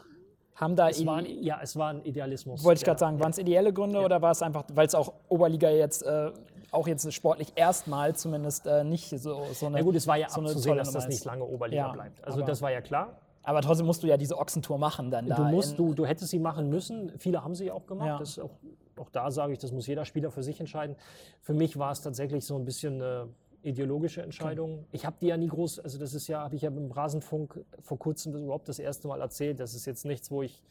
[0.56, 2.64] haben da es, war ein, Ide- ja, es war ein Idealismus.
[2.64, 5.12] Wollte ich gerade sagen, waren es ideelle Gründe oder war es einfach, weil es auch
[5.28, 6.30] Oberliga jetzt, äh,
[6.70, 9.78] auch jetzt sportlich erstmal zumindest äh, nicht so, so eine.
[9.78, 12.24] Ja gut, es war ja so abzusehen, dass das nicht lange Oberliga Ja, bleibt.
[12.24, 13.16] Also das war ja klar.
[13.44, 15.36] Aber trotzdem musst du ja diese Ochsentour machen dann da.
[15.36, 17.12] Du, musst, du, du hättest sie machen müssen.
[17.18, 18.06] Viele haben sie auch gemacht.
[18.08, 18.18] Ja.
[18.18, 18.50] Das ist auch,
[18.98, 20.96] auch da sage ich, das muss jeder Spieler für sich entscheiden.
[21.40, 23.28] Für mich war es tatsächlich so ein bisschen eine
[23.62, 24.86] ideologische Entscheidung.
[24.92, 27.64] Ich habe die ja nie groß, also das ist ja, habe ich ja im Rasenfunk
[27.80, 29.60] vor kurzem überhaupt das erste Mal erzählt.
[29.60, 30.62] Das ist jetzt nichts, wo ich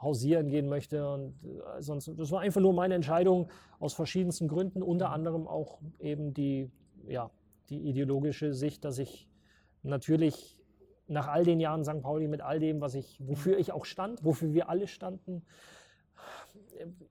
[0.00, 1.08] hausieren gehen möchte.
[1.08, 3.50] Und äh, sonst, das war einfach nur meine Entscheidung
[3.80, 6.70] aus verschiedensten Gründen, unter anderem auch eben die,
[7.08, 7.30] ja,
[7.68, 9.28] die ideologische Sicht, dass ich
[9.82, 10.58] natürlich
[11.06, 12.00] nach all den Jahren St.
[12.02, 15.73] Pauli mit all dem, was ich, wofür ich auch stand, wofür wir alle standen, äh,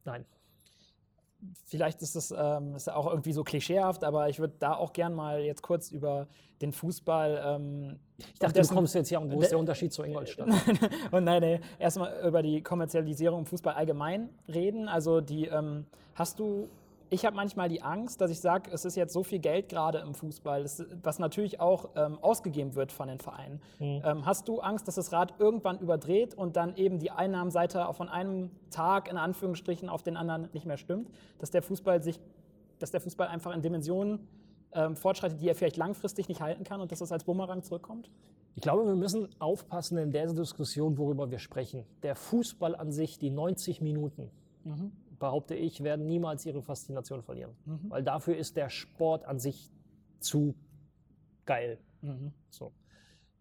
[0.05, 0.25] nein.
[1.65, 5.13] Vielleicht ist das ähm, ist auch irgendwie so klischeehaft, aber ich würde da auch gern
[5.13, 6.27] mal jetzt kurz über
[6.61, 7.43] den Fußball.
[7.45, 10.47] Ähm, Ich dachte, du kommst jetzt hier und wo ist der Unterschied zu Ingolstadt?
[11.11, 14.87] Und nein, nee, erstmal über die Kommerzialisierung im Fußball allgemein reden.
[14.87, 15.85] Also die ähm,
[16.15, 16.69] hast du.
[17.13, 19.99] Ich habe manchmal die Angst, dass ich sage, es ist jetzt so viel Geld gerade
[19.99, 23.61] im Fußball, das, was natürlich auch ähm, ausgegeben wird von den Vereinen.
[24.03, 28.09] Ähm, hast du Angst, dass das Rad irgendwann überdreht und dann eben die Einnahmenseite von
[28.09, 32.19] einem Tag in Anführungsstrichen auf den anderen nicht mehr stimmt, dass der Fußball sich,
[32.79, 34.27] dass der Fußball einfach in Dimensionen
[34.73, 38.09] ähm, fortschreitet, die er vielleicht langfristig nicht halten kann und dass das als Bumerang zurückkommt?
[38.55, 41.85] Ich glaube, wir müssen aufpassen in der Diskussion, worüber wir sprechen.
[42.01, 44.31] Der Fußball an sich, die 90 Minuten,
[45.19, 47.55] behaupte ich, werden niemals ihre Faszination verlieren.
[47.89, 49.71] Weil dafür ist der Sport an sich
[50.19, 50.55] zu
[51.45, 51.79] geil.
[52.49, 52.73] So.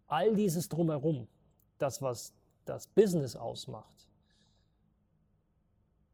[0.07, 1.27] All dieses drumherum,
[1.77, 2.33] das, was
[2.65, 4.07] das Business ausmacht,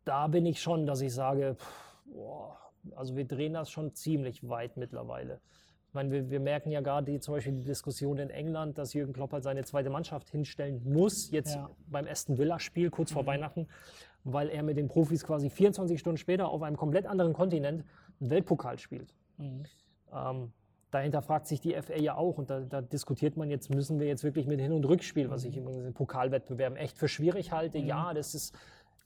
[0.06, 2.58] da bin ich schon, dass ich sage, pff, boah,
[2.96, 5.42] also wir drehen das schon ziemlich weit mittlerweile.
[5.88, 8.94] Ich meine, wir, wir merken ja gerade die, zum Beispiel die Diskussion in England, dass
[8.94, 11.70] Jürgen Klopp halt seine zweite Mannschaft hinstellen muss, jetzt Ja.
[11.88, 13.68] beim Aston Villa-Spiel kurz vor Weihnachten,
[14.24, 17.84] weil er mit den Profis quasi 24 Stunden später auf einem komplett anderen Kontinent
[18.20, 19.14] einen Weltpokal spielt.
[19.40, 20.52] Ähm,
[20.92, 24.08] dahinter fragt sich die FA ja auch und da, da diskutiert man jetzt, müssen wir
[24.08, 25.62] jetzt wirklich mit Hin- und Rückspiel, was ich Mhm.
[25.62, 27.78] übrigens in Pokalwettbewerben echt für schwierig halte.
[27.78, 28.56] Ja, das ist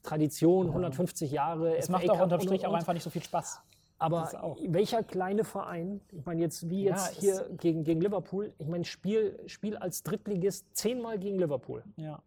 [0.02, 1.78] Tradition, 150 Jahre.
[1.78, 3.62] Es macht auch unterm Strich auch einfach nicht so viel Spaß.
[4.00, 8.54] Aber welcher kleine Verein, ich meine jetzt wie Ja, jetzt es- hier gegen, gegen Liverpool,
[8.58, 11.84] ich meine Spiel, Spiel als Drittligist zehnmal gegen Liverpool.
[11.96, 12.22] Ja.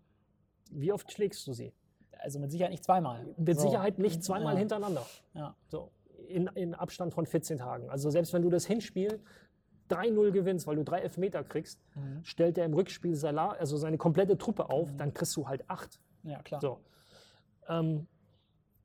[0.71, 1.73] Wie oft schlägst du sie?
[2.19, 3.27] Also mit Sicherheit nicht zweimal.
[3.37, 3.63] Mit So.
[3.69, 4.59] Sicherheit nicht zweimal Ja.
[4.61, 5.07] hintereinander.
[5.35, 5.55] Ja.
[5.69, 5.91] So,
[6.29, 7.89] in, in Abstand von 14 Tagen.
[7.91, 9.21] Also selbst wenn du das Hinspiel
[9.91, 12.25] 3-0 gewinnst, weil du drei Elfmeter kriegst, Mhm.
[12.25, 16.01] stellt er im Rückspiel Salah, also seine komplette Truppe auf, dann kriegst du halt acht.
[16.25, 16.61] ja, klar.
[16.61, 16.81] So.
[17.69, 18.07] Ähm,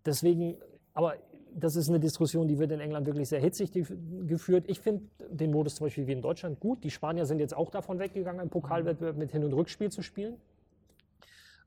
[0.05, 0.57] deswegen,
[0.93, 1.15] aber
[1.53, 4.65] das ist eine Diskussion, die wird in England wirklich sehr hitzig gef- geführt.
[4.67, 6.83] Ich finde den Modus zum Beispiel wie in Deutschland gut.
[6.83, 10.37] Die Spanier sind jetzt auch davon weggegangen, einen Pokalwettbewerb mit Hin- und Rückspiel zu spielen.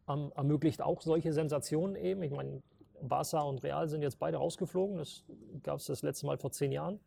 [0.09, 2.23] Ähm, ermöglicht auch solche Sensationen eben.
[2.23, 2.63] Ich meine,
[3.01, 4.99] Barca und Real sind jetzt beide rausgeflogen.
[4.99, 5.25] Das
[5.63, 7.01] gab es das letzte Mal vor zehn Jahren.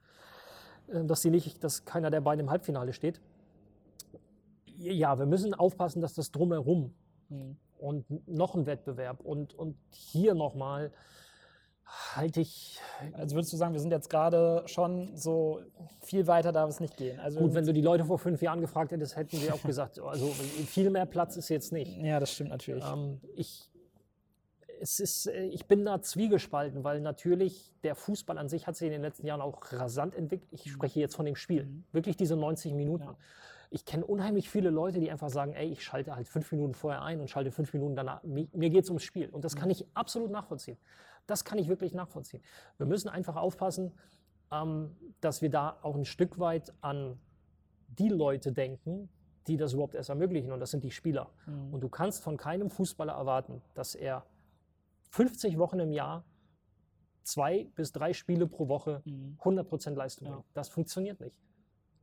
[0.87, 3.21] Äh, Dass, sie nicht, dass keiner der beiden im Halbfinale steht.
[4.77, 6.93] Ja, wir müssen aufpassen, dass das drumherum
[7.79, 10.91] und noch ein Wettbewerb und, und hier nochmal
[11.87, 12.79] halte ich,
[13.13, 15.61] Also würdest du sagen, wir sind jetzt gerade schon so
[16.01, 17.19] viel weiter darf es nicht gehen.
[17.19, 19.99] Also gut, wenn du die Leute vor fünf Jahren gefragt hättest, hätten sie auch gesagt,
[20.03, 21.97] also viel mehr Platz ist jetzt nicht.
[21.97, 22.83] ja, das stimmt natürlich.
[22.85, 23.69] Ähm, ich,
[24.79, 28.91] es ist, ich bin da zwiegespalten, weil natürlich der Fußball an sich hat sich in
[28.91, 30.49] den letzten Jahren auch rasant entwickelt.
[30.51, 31.67] Ich spreche jetzt von dem Spiel.
[31.91, 33.05] Wirklich diese 90 Minuten.
[33.05, 33.15] Ja.
[33.69, 37.01] Ich kenne unheimlich viele Leute, die einfach sagen, ey, ich schalte halt fünf Minuten vorher
[37.01, 38.23] ein und schalte fünf Minuten danach.
[38.23, 39.29] Mir, mir geht es ums Spiel.
[39.29, 40.77] Und das kann ich absolut nachvollziehen.
[41.27, 42.41] Das kann ich wirklich nachvollziehen.
[42.77, 43.91] Wir müssen einfach aufpassen,
[44.51, 47.19] ähm, dass wir da auch ein Stück weit an
[47.89, 49.09] die Leute denken,
[49.47, 50.51] die das überhaupt erst ermöglichen.
[50.51, 51.29] Und das sind die Spieler.
[51.45, 51.73] Mhm.
[51.73, 54.25] Und du kannst von keinem Fußballer erwarten, dass er
[55.09, 56.23] 50 Wochen im Jahr
[57.23, 59.37] zwei bis drei Spiele pro Woche Mhm.
[59.43, 60.33] 100% Leistung Ja.
[60.35, 60.45] bringt.
[60.53, 61.35] Das funktioniert nicht.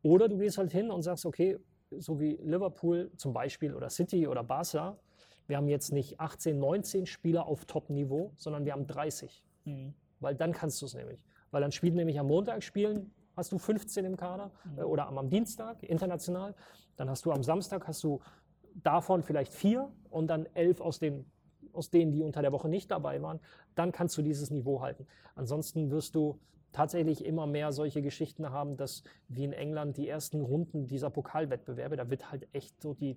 [0.03, 1.59] Oder du gehst halt hin und sagst, okay,
[1.97, 4.99] so wie Liverpool zum Beispiel oder City oder Barca,
[5.47, 9.45] wir haben jetzt nicht 18, 19 Spieler auf Top-Niveau, sondern wir haben 30.
[9.65, 9.95] Mhm.
[10.21, 11.21] Weil dann kannst du es nämlich.
[11.51, 15.19] Weil dann spielt nämlich am Montag spielen, hast du 15 im Kader äh, oder am,
[15.19, 16.55] am Dienstag international.
[16.97, 18.21] Dann hast du am Samstag hast du
[18.83, 21.27] davon vielleicht vier und dann elf aus den
[21.73, 23.41] aus denen, die unter der Woche nicht dabei waren,
[23.75, 25.07] dann kannst du dieses Niveau halten.
[25.35, 26.39] Ansonsten wirst du
[26.73, 31.97] tatsächlich immer mehr solche Geschichten haben, dass wie in England die ersten Runden dieser Pokalwettbewerbe,
[31.97, 33.17] da wird halt echt so die,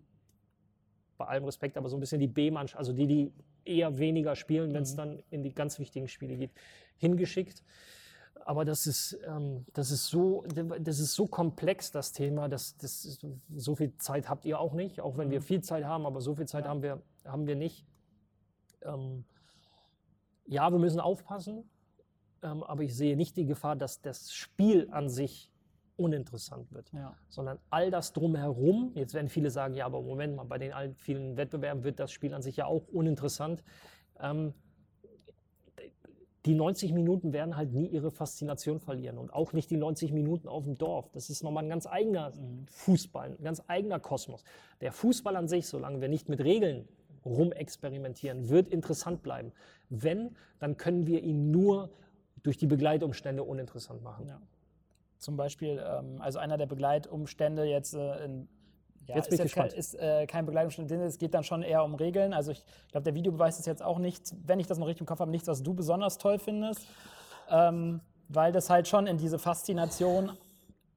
[1.18, 3.34] bei allem Respekt, aber so ein bisschen die B-Mannschaft, also die, die
[3.66, 6.52] eher weniger spielen, wenn es dann in die ganz wichtigen Spiele geht,
[6.98, 7.64] hingeschickt.
[8.46, 10.46] Aber das ist, ähm, das ist, so,
[10.80, 12.48] das ist so komplex, das Thema.
[12.48, 13.26] Das, das ist,
[13.56, 16.36] so viel Zeit habt ihr auch nicht, auch wenn wir viel Zeit haben, aber so
[16.36, 17.86] viel Zeit haben, wir, haben wir nicht.
[18.84, 19.26] Ähm,
[20.46, 21.70] ja, wir müssen aufpassen,
[22.42, 25.52] ähm, aber ich sehe nicht die Gefahr, dass das Spiel an sich
[25.98, 27.16] uninteressant wird, Ja.
[27.28, 28.92] sondern all das drumherum.
[28.96, 32.12] Jetzt werden viele sagen, ja, aber Moment mal, bei den allen vielen Wettbewerben wird das
[32.12, 33.64] Spiel an sich ja auch uninteressant.
[34.20, 34.54] Ähm,
[36.46, 40.48] die 90 Minuten werden halt nie ihre Faszination verlieren und auch nicht die 90 Minuten
[40.48, 41.10] auf dem Dorf.
[41.12, 42.32] Das ist nochmal ein ganz eigener
[42.68, 44.44] Fußball, ein ganz eigener Kosmos.
[44.80, 46.88] Der Fußball an sich, solange wir nicht mit Regeln
[47.26, 49.52] rumexperimentieren, wird interessant bleiben.
[49.90, 51.90] Wenn, dann können wir ihn nur
[52.44, 54.28] durch die Begleitumstände uninteressant machen.
[54.28, 54.42] Ja.
[55.20, 58.48] Zum Beispiel, ähm, also einer der Begleitumstände jetzt äh, in
[59.08, 61.82] ja, Jetzt bin ist ich kein, ist äh, kein Begleitumstand, es geht dann schon eher
[61.86, 62.34] um Regeln.
[62.34, 62.62] Also ich
[62.92, 65.32] glaube, der Videobeweis ist jetzt auch nicht, wenn ich das noch richtig im Kopf habe,
[65.32, 66.86] nichts, was du besonders toll findest,
[67.50, 70.32] ähm, weil das halt schon in diese Faszination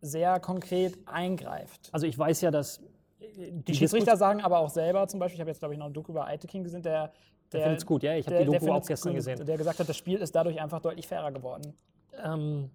[0.00, 1.88] sehr konkret eingreift.
[1.92, 2.80] Also ich weiß ja, dass
[3.38, 5.92] Die Schiedsrichter sagen aber auch selber, zum Beispiel, ich habe jetzt glaube ich noch ein
[5.92, 7.12] Doku über Eitekin gesehen, der
[7.52, 9.46] Der findet's gut, ja, ich habe der- die der Doku auch gestern gut, gesehen.
[9.46, 11.74] Der gesagt hat, das Spiel ist dadurch einfach deutlich fairer geworden.
[12.24, 12.70] ähm,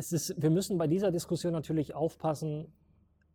[0.00, 2.72] es ist, wir müssen bei dieser Diskussion natürlich aufpassen.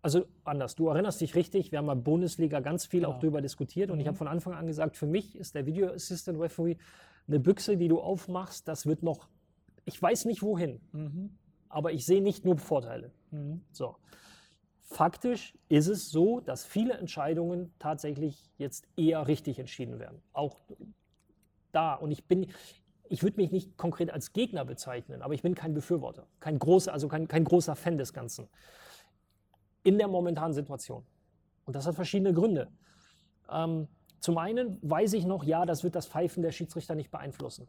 [0.01, 3.21] Also anders, du erinnerst dich richtig, wir haben bei Bundesliga ganz viel auch Genau.
[3.21, 6.39] darüber diskutiert und ich habe von Anfang an gesagt, für mich ist der Video Assistant
[6.39, 6.77] Referee
[7.27, 9.29] eine Büchse, die du aufmachst, das wird noch,
[9.85, 10.79] ich weiß nicht wohin,
[11.69, 13.11] aber ich sehe nicht nur Vorteile.
[13.71, 13.95] So.
[14.81, 20.21] Faktisch ist es so, dass viele Entscheidungen tatsächlich jetzt eher richtig entschieden werden.
[20.33, 20.59] Auch
[21.71, 21.95] da.
[21.95, 22.45] Und ich bin,
[23.09, 26.91] ich würde mich nicht konkret als Gegner bezeichnen, aber ich bin kein Befürworter, kein großer,
[26.91, 28.47] also kein, kein großer Fan des Ganzen.
[29.83, 31.05] In der momentanen Situation.
[31.65, 32.71] Und das hat verschiedene Gründe.
[33.49, 33.87] Ähm,
[34.19, 37.67] zum einen weiß ich noch, ja, das wird das Pfeifen der Schiedsrichter nicht beeinflussen.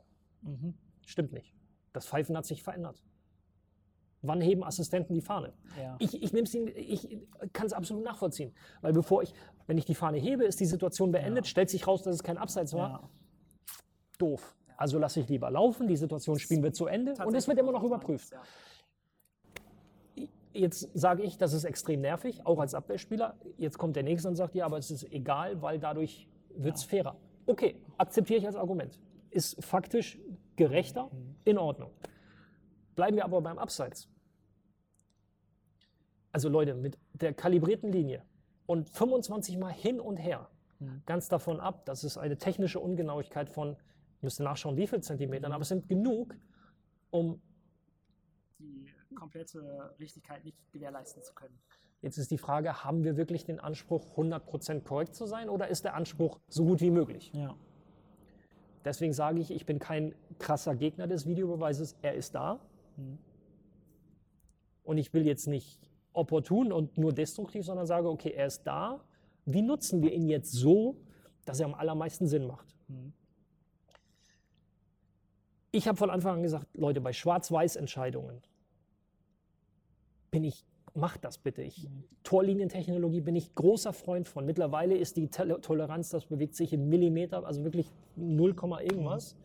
[1.04, 1.54] Stimmt nicht.
[1.92, 3.02] Das Pfeifen hat sich verändert.
[4.22, 5.52] Wann heben Assistenten die Fahne?
[5.78, 5.96] Ja.
[5.98, 7.18] Ich, ich, ich
[7.52, 8.54] kann es absolut nachvollziehen.
[8.80, 9.34] Weil bevor ich,
[9.66, 12.38] wenn ich die Fahne hebe, ist die Situation beendet, stellt sich raus, dass es kein
[12.38, 12.90] Abseits war.
[12.90, 13.10] Ja.
[14.18, 14.56] Doof.
[14.76, 17.72] Also lasse ich lieber laufen, die Situation spielen wir zu Ende und es wird immer
[17.72, 18.32] noch überprüft.
[20.52, 23.36] Jetzt sage ich, das ist extrem nervig, auch als Abwehrspieler.
[23.58, 26.84] Jetzt kommt der Nächste und sagt, ja, aber es ist egal, weil dadurch wird es
[26.84, 27.16] fairer.
[27.46, 28.98] Okay, akzeptiere ich als Argument.
[29.30, 30.18] Ist faktisch
[30.56, 31.10] gerechter,
[31.44, 31.90] in Ordnung.
[32.94, 34.08] Bleiben wir aber beim Abseits.
[36.32, 38.22] Also Leute, mit der kalibrierten Linie
[38.66, 40.48] und 25 Mal hin und her,
[41.06, 43.76] ganz davon ab, dass es eine technische Ungenauigkeit von,
[44.22, 46.34] müsste nachschauen, wie viel Zentimetern, aber es sind genug,
[47.10, 47.40] um
[48.58, 51.58] Die komplette Richtigkeit nicht gewährleisten zu können.
[52.02, 55.84] Jetzt ist die Frage, haben wir wirklich den Anspruch, 100% korrekt zu sein oder ist
[55.84, 57.32] der Anspruch so gut wie möglich?
[57.34, 57.56] Ja.
[58.84, 62.60] Deswegen sage ich, ich bin kein krasser Gegner des Videobeweises, er ist da.
[64.84, 69.04] Und ich will jetzt nicht opportun und nur destruktiv, sondern sage, okay, er ist da.
[69.44, 70.96] Wie nutzen wir ihn jetzt so,
[71.44, 72.76] dass er am allermeisten Sinn macht?
[75.76, 78.40] Ich habe von Anfang an gesagt, Leute, bei Schwarz-Weiß-Entscheidungen
[80.30, 81.60] bin ich, macht das bitte.
[81.60, 81.86] Ich,
[82.22, 84.46] Torlinientechnologie bin ich großer Freund von.
[84.46, 89.36] Mittlerweile ist die Tol- Toleranz, das bewegt sich im Millimeter, also wirklich 0, Komma irgendwas.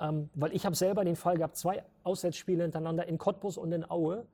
[0.00, 3.90] Ähm, weil ich habe selber den Fall gehabt, zwei Auswärtsspiele hintereinander in Cottbus und in
[3.90, 4.26] Aue.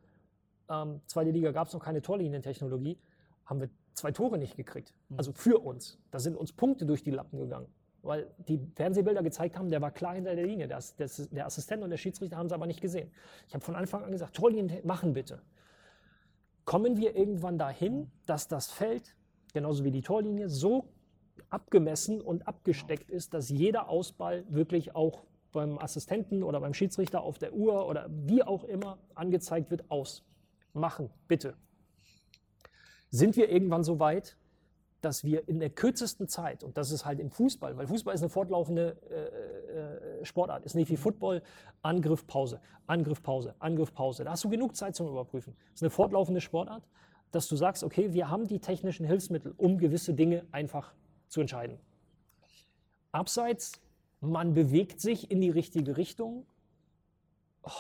[0.71, 2.97] Ähm, zweite Liga gab es noch keine Torlinientechnologie.
[3.45, 4.95] Haben wir zwei Tore nicht gekriegt.
[5.17, 5.99] Also für uns.
[6.13, 7.67] Da sind uns Punkte durch die Lappen gegangen.
[8.03, 10.67] Weil die Fernsehbilder gezeigt haben, der war klar hinter der Linie.
[10.67, 13.11] Das, das, der Assistent und der Schiedsrichter haben es aber nicht gesehen.
[13.47, 15.41] Ich habe von Anfang an gesagt, Torlinien machen bitte.
[16.65, 19.17] kommen wir irgendwann dahin, dass das Feld,
[19.53, 20.89] genauso wie die Torlinie, so
[21.49, 27.39] abgemessen und abgesteckt ist, dass jeder Ausball wirklich auch beim Assistenten oder beim Schiedsrichter auf
[27.39, 30.25] der Uhr oder wie auch immer angezeigt wird, aus.
[30.73, 31.55] Machen, bitte.
[33.11, 34.39] Sind wir irgendwann so weit,
[35.05, 38.23] dass wir in der kürzesten Zeit, und das ist halt im Fußball, weil Fußball ist
[38.23, 41.43] eine fortlaufende äh, äh, Sportart, ist nicht wie Football,
[41.83, 44.25] Angriff, Pause, Angriff, Pause, Angriff, Pause.
[44.25, 45.55] Da hast du genug Zeit zum Überprüfen.
[45.71, 46.85] Das ist eine fortlaufende Sportart,
[47.33, 50.95] dass du sagst, okay, wir haben die technischen Hilfsmittel, um gewisse Dinge einfach
[51.29, 51.79] zu entscheiden.
[53.11, 53.73] Abseits,
[54.21, 56.47] man bewegt sich in die richtige Richtung.
[57.65, 57.71] Oh.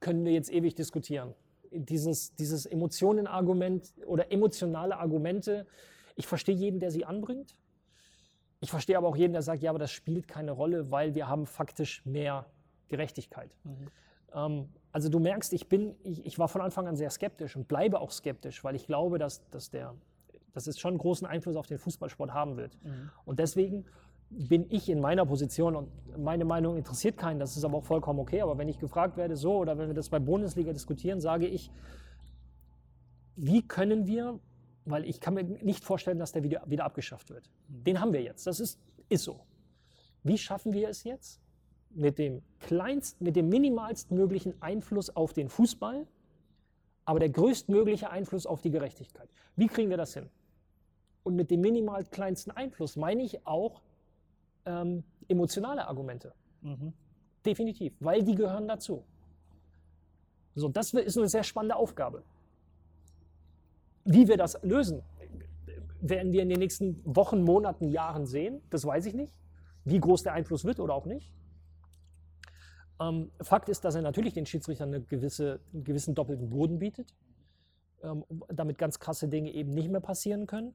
[0.00, 1.34] Können wir jetzt ewig diskutieren
[1.74, 5.66] dieses, dieses Emotionenargument oder emotionale Argumente.
[6.16, 7.56] Ich verstehe jeden, der sie anbringt.
[8.60, 11.28] Ich verstehe aber auch jeden, der sagt, ja, aber das spielt keine Rolle, weil wir
[11.28, 12.46] haben faktisch mehr
[12.88, 13.50] Gerechtigkeit.
[13.64, 13.88] Mhm.
[14.34, 17.66] Ähm, also du merkst, ich bin, ich, ich, war von Anfang an sehr skeptisch und
[17.66, 19.94] bleibe auch skeptisch, weil ich glaube, dass, dass, der,
[20.52, 22.78] dass es schon einen großen Einfluss auf den Fußballsport haben wird.
[22.84, 23.10] Mhm.
[23.24, 23.86] Und deswegen
[24.34, 25.88] bin ich in meiner Position und
[26.18, 28.40] meine Meinung interessiert keinen, das ist aber auch vollkommen okay.
[28.40, 31.70] Aber wenn ich gefragt werde, so oder wenn wir das bei Bundesliga diskutieren, sage ich,
[33.36, 34.38] wie können wir,
[34.84, 37.48] weil ich kann mir nicht vorstellen, dass der wieder, wieder abgeschafft wird.
[37.68, 38.78] Den haben wir jetzt, das ist,
[39.08, 39.40] ist so.
[40.22, 41.40] Wie schaffen wir es jetzt?
[41.90, 46.06] Mit dem kleinst, mit dem minimalstmöglichen Einfluss auf den Fußball,
[47.04, 49.28] aber der größtmögliche Einfluss auf die Gerechtigkeit.
[49.56, 50.30] Wie kriegen wir das hin?
[51.22, 53.82] Und mit dem minimal kleinsten Einfluss meine ich auch
[54.66, 56.34] ähm, emotionale Argumente.
[56.62, 56.92] Mhm.
[57.44, 59.04] Definitiv, weil die gehören dazu.
[60.54, 62.22] So, das ist eine sehr spannende Aufgabe.
[64.04, 65.02] Wie wir das lösen,
[66.00, 68.60] werden wir in den nächsten Wochen, Monaten, Jahren sehen.
[68.70, 69.34] Das weiß ich nicht.
[69.84, 71.32] Wie groß der Einfluss wird oder auch nicht.
[73.00, 77.14] Ähm, Fakt ist, dass er natürlich den Schiedsrichtern eine gewisse, einen gewissen doppelten Boden bietet,
[78.02, 80.74] ähm, damit ganz krasse Dinge eben nicht mehr passieren können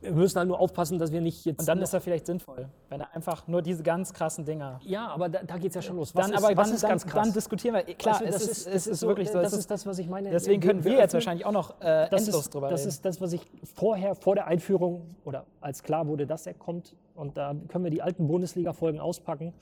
[0.00, 1.60] wir müssen halt nur aufpassen, dass wir nicht jetzt.
[1.60, 4.80] Und dann ist er vielleicht sinnvoll, wenn er einfach nur diese ganz krassen Dinger.
[4.84, 6.14] Ja, aber da, da geht es ja schon los.
[6.14, 7.26] Was dann, ist, aber was dann, ist ganz krass?
[7.26, 7.82] Dann diskutieren wir.
[7.94, 9.40] Klar, es, ist, es ist, so, wirklich so.
[9.40, 10.30] Das ist das, was ich meine.
[10.30, 12.88] Deswegen können wir, wir jetzt wahrscheinlich auch noch äh, endlos ist, drüber das reden.
[12.88, 13.42] Das ist das, was ich
[13.74, 16.96] vorher, vor der Einführung oder als klar wurde, dass er kommt.
[17.14, 19.52] Und da können wir die alten Bundesliga-Folgen auspacken,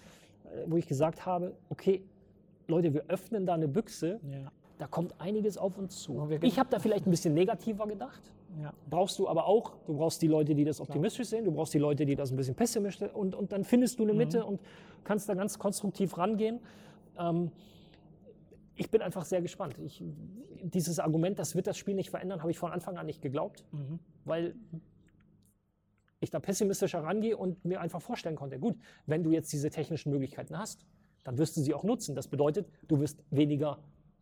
[0.44, 2.02] äh, wo ich gesagt habe: Okay,
[2.68, 4.20] Leute, wir öffnen da eine Büchse.
[4.30, 4.52] Ja.
[4.78, 6.28] Da kommt einiges auf uns zu.
[6.42, 8.20] Ich habe da vielleicht ein bisschen negativer gedacht.
[8.60, 8.72] Ja.
[8.90, 11.78] Brauchst du aber auch, du brauchst die Leute, die das optimistisch sehen, du brauchst die
[11.78, 14.18] Leute, die das ein bisschen pessimistisch und, und dann findest du eine mhm.
[14.18, 14.60] Mitte und
[15.04, 16.60] kannst da ganz konstruktiv rangehen.
[17.18, 17.52] Ähm,
[18.74, 19.76] ich bin einfach sehr gespannt.
[19.78, 20.02] Ich,
[20.62, 23.64] dieses Argument, das wird das Spiel nicht verändern, habe ich von Anfang an nicht geglaubt,
[23.72, 23.98] mhm.
[24.24, 24.54] weil
[26.20, 28.76] ich da pessimistischer rangehe und mir einfach vorstellen konnte, gut,
[29.06, 30.84] wenn du jetzt diese technischen Möglichkeiten hast,
[31.24, 32.14] dann wirst du sie auch nutzen.
[32.14, 33.78] Das bedeutet, du wirst weniger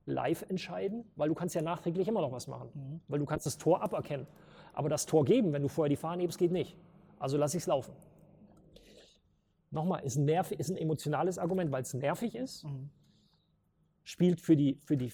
[0.06, 3.00] live entscheiden, weil du kannst ja nachträglich immer noch was machen, mhm.
[3.08, 4.26] weil du kannst das Tor aberkennen.
[4.72, 6.76] Aber das Tor geben, wenn du vorher die Fahne hebst, geht nicht.
[7.18, 7.92] Also lass ich es laufen.
[9.70, 12.90] Nochmal, ist, nerv, ist ein emotionales Argument, weil es nervig ist, mhm.
[14.04, 15.10] spielt für die, für die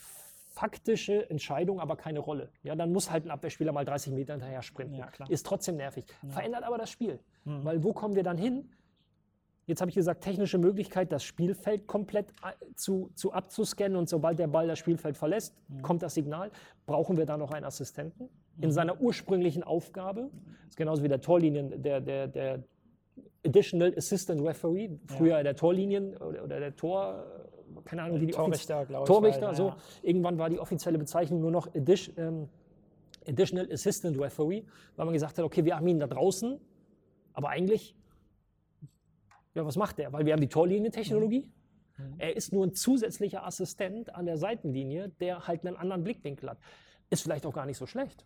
[0.53, 2.51] faktische Entscheidung aber keine Rolle.
[2.63, 4.97] Ja, dann muss halt ein Abwehrspieler mal 30 Meter hinterher sprinten.
[4.97, 6.05] Ja, ist trotzdem nervig.
[6.23, 6.29] Ja.
[6.29, 7.19] Verändert aber das Spiel.
[7.45, 7.65] Mhm.
[7.65, 8.71] Weil wo kommen wir dann hin?
[9.67, 14.39] Jetzt habe ich gesagt, technische Möglichkeit, das Spielfeld komplett äh, zu, zu abzuscannen und sobald
[14.39, 15.83] der Ball das Spielfeld verlässt, mhm.
[15.83, 16.51] kommt das Signal.
[16.85, 18.29] Brauchen wir da noch einen Assistenten?
[18.59, 18.73] In mhm.
[18.73, 20.31] seiner ursprünglichen Aufgabe,
[20.63, 22.65] das ist genauso wie der Torlinien, der, der, der
[23.47, 25.43] Additional Assistant Referee, früher ja.
[25.43, 27.25] der Torlinien oder, oder, der Tor,
[27.85, 29.09] keine Ahnung, wie die Torrichter, glaube ich.
[29.09, 29.69] Torrichter, weil, so.
[29.69, 29.77] Ja.
[30.03, 32.49] Irgendwann war die offizielle Bezeichnung nur noch Addition, ähm,
[33.27, 34.65] Additional Assistant Referee,
[34.97, 36.59] weil man gesagt hat, okay, wir haben ihn da draußen,
[37.33, 37.95] aber eigentlich
[39.55, 40.13] ja, was macht er?
[40.13, 41.51] Weil wir haben die Torlinientechnologie.
[41.97, 42.05] Mhm.
[42.05, 42.15] mhm.
[42.19, 46.59] Er ist nur ein zusätzlicher Assistent an der Seitenlinie, der halt einen anderen Blickwinkel hat.
[47.11, 48.25] Ist vielleicht auch gar nicht so schlecht.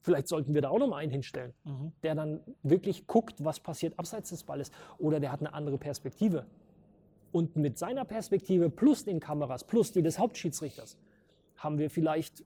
[0.00, 1.92] Vielleicht sollten wir da auch noch mal einen hinstellen, mhm.
[2.02, 4.70] der dann wirklich guckt, was passiert abseits des Balles.
[4.98, 6.46] Oder der hat eine andere Perspektive.
[7.30, 10.96] Und mit seiner Perspektive plus den Kameras, plus die des Hauptschiedsrichters,
[11.56, 12.44] haben wir vielleicht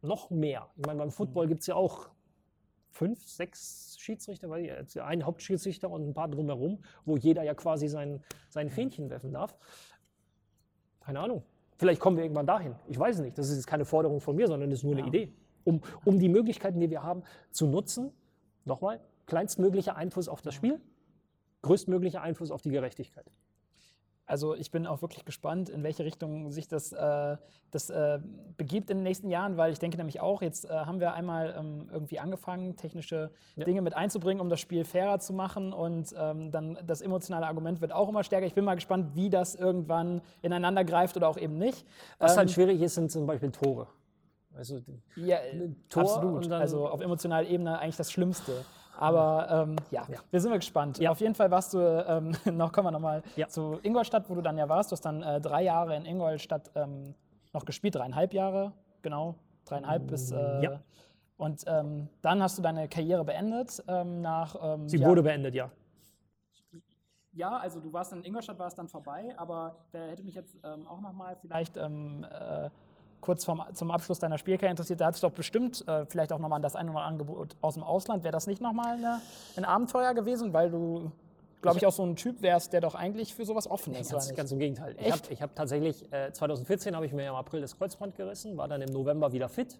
[0.00, 0.68] noch mehr.
[0.76, 1.48] Ich meine, beim Football mhm.
[1.50, 2.10] gibt es ja auch
[2.90, 7.88] fünf, sechs Schiedsrichter, weil jetzt ein Hauptschiedsrichter und ein paar drumherum, wo jeder ja quasi
[7.88, 9.56] sein, sein Fähnchen werfen darf.
[11.00, 11.42] Keine Ahnung.
[11.76, 12.74] Vielleicht kommen wir irgendwann dahin.
[12.88, 13.38] Ich weiß es nicht.
[13.38, 15.06] Das ist jetzt keine Forderung von mir, sondern das ist nur eine ja.
[15.06, 15.32] Idee.
[15.64, 18.10] Um, um die Möglichkeiten, die wir haben, zu nutzen.
[18.64, 20.80] Nochmal, kleinstmöglicher Einfluss auf das Spiel,
[21.62, 23.30] größtmöglicher Einfluss auf die Gerechtigkeit.
[24.28, 27.36] Also ich bin auch wirklich gespannt, in welche Richtung sich das, äh,
[27.70, 28.20] das äh,
[28.58, 31.56] begibt in den nächsten Jahren, weil ich denke nämlich auch, jetzt äh, haben wir einmal
[31.58, 33.64] ähm, irgendwie angefangen, technische ja.
[33.64, 37.80] Dinge mit einzubringen, um das Spiel fairer zu machen und ähm, dann das emotionale Argument
[37.80, 38.46] wird auch immer stärker.
[38.46, 41.86] Ich bin mal gespannt, wie das irgendwann ineinander greift oder auch eben nicht.
[42.18, 43.86] Was halt ähm, halt schwierig ist, sind zum Beispiel Tore.
[44.54, 44.82] Also
[45.16, 45.38] ja,
[45.88, 46.52] Tor absolut.
[46.52, 48.64] also auf emotionaler Ebene eigentlich das Schlimmste.
[48.98, 50.98] Aber ähm, ja, ja, wir sind mal gespannt.
[50.98, 51.12] Ja.
[51.12, 53.46] Auf jeden Fall warst du, ähm, noch kommen wir nochmal ja.
[53.46, 54.90] zu Ingolstadt, wo du dann ja warst.
[54.90, 57.14] Du hast dann äh, drei Jahre in Ingolstadt ähm,
[57.52, 58.72] noch gespielt, dreieinhalb Jahre,
[59.02, 60.32] genau, dreieinhalb bis.
[60.32, 60.80] Äh, ja.
[61.36, 64.56] Und ähm, dann hast du deine Karriere beendet ähm, nach.
[64.60, 65.70] Ähm, Sie wurde beendet, ja.
[67.32, 70.56] Ja, also du warst in Ingolstadt, war es dann vorbei, aber da hätte mich jetzt
[70.64, 71.76] auch nochmal vielleicht.
[71.76, 71.88] Äh,
[73.20, 76.38] kurz vom, zum Abschluss deiner Spielkarriere interessiert, da hat es doch bestimmt äh, vielleicht auch
[76.38, 78.24] nochmal an das eine oder andere Angebot aus dem Ausland.
[78.24, 79.20] Wäre das nicht nochmal
[79.56, 81.10] ein Abenteuer gewesen, weil du,
[81.62, 84.10] glaube ich, auch so ein Typ wärst, der doch eigentlich für sowas offen ist?
[84.10, 84.94] Ganz, ganz im Gegenteil.
[84.98, 85.30] Echt?
[85.30, 88.68] Ich habe hab tatsächlich, äh, 2014 habe ich mir im April das Kreuzband gerissen, war
[88.68, 89.78] dann im November wieder fit,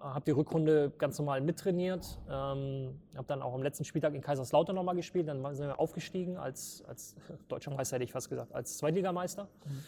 [0.00, 4.74] habe die Rückrunde ganz normal mittrainiert, ähm, habe dann auch am letzten Spieltag in Kaiserslautern
[4.74, 7.14] nochmal gespielt, dann sind wir aufgestiegen als, als
[7.48, 9.44] deutscher Meister, hätte ich fast gesagt, als Zweitligameister.
[9.44, 9.84] Mhm.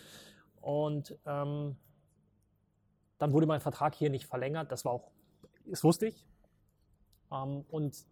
[0.62, 1.76] Und ähm,
[3.18, 4.72] dann wurde mein Vertrag hier nicht verlängert.
[4.72, 5.10] Das war auch,
[5.66, 6.26] das wusste ich.
[7.30, 8.06] Ähm, und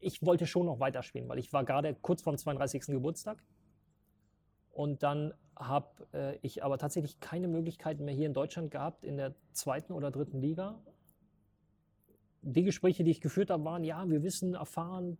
[0.00, 2.86] ich wollte schon noch weiterspielen, weil ich war gerade kurz vorm 32.
[2.86, 3.42] Geburtstag.
[4.70, 9.16] Und dann habe äh, ich aber tatsächlich keine Möglichkeiten mehr hier in Deutschland gehabt, in
[9.16, 10.80] der zweiten oder dritten Liga.
[12.42, 15.18] Die Gespräche, die ich geführt habe, waren, ja, wir wissen, erfahren,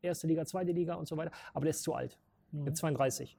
[0.00, 2.18] erste Liga, zweite Liga und so weiter, aber der ist zu alt,
[2.50, 2.64] mhm.
[2.64, 3.38] mit 32.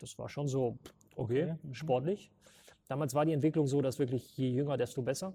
[0.00, 0.78] Das war schon so,
[1.16, 1.56] okay, okay.
[1.62, 1.74] Mhm.
[2.88, 5.34] Damals war die Entwicklung so, dass wirklich je jünger, desto besser.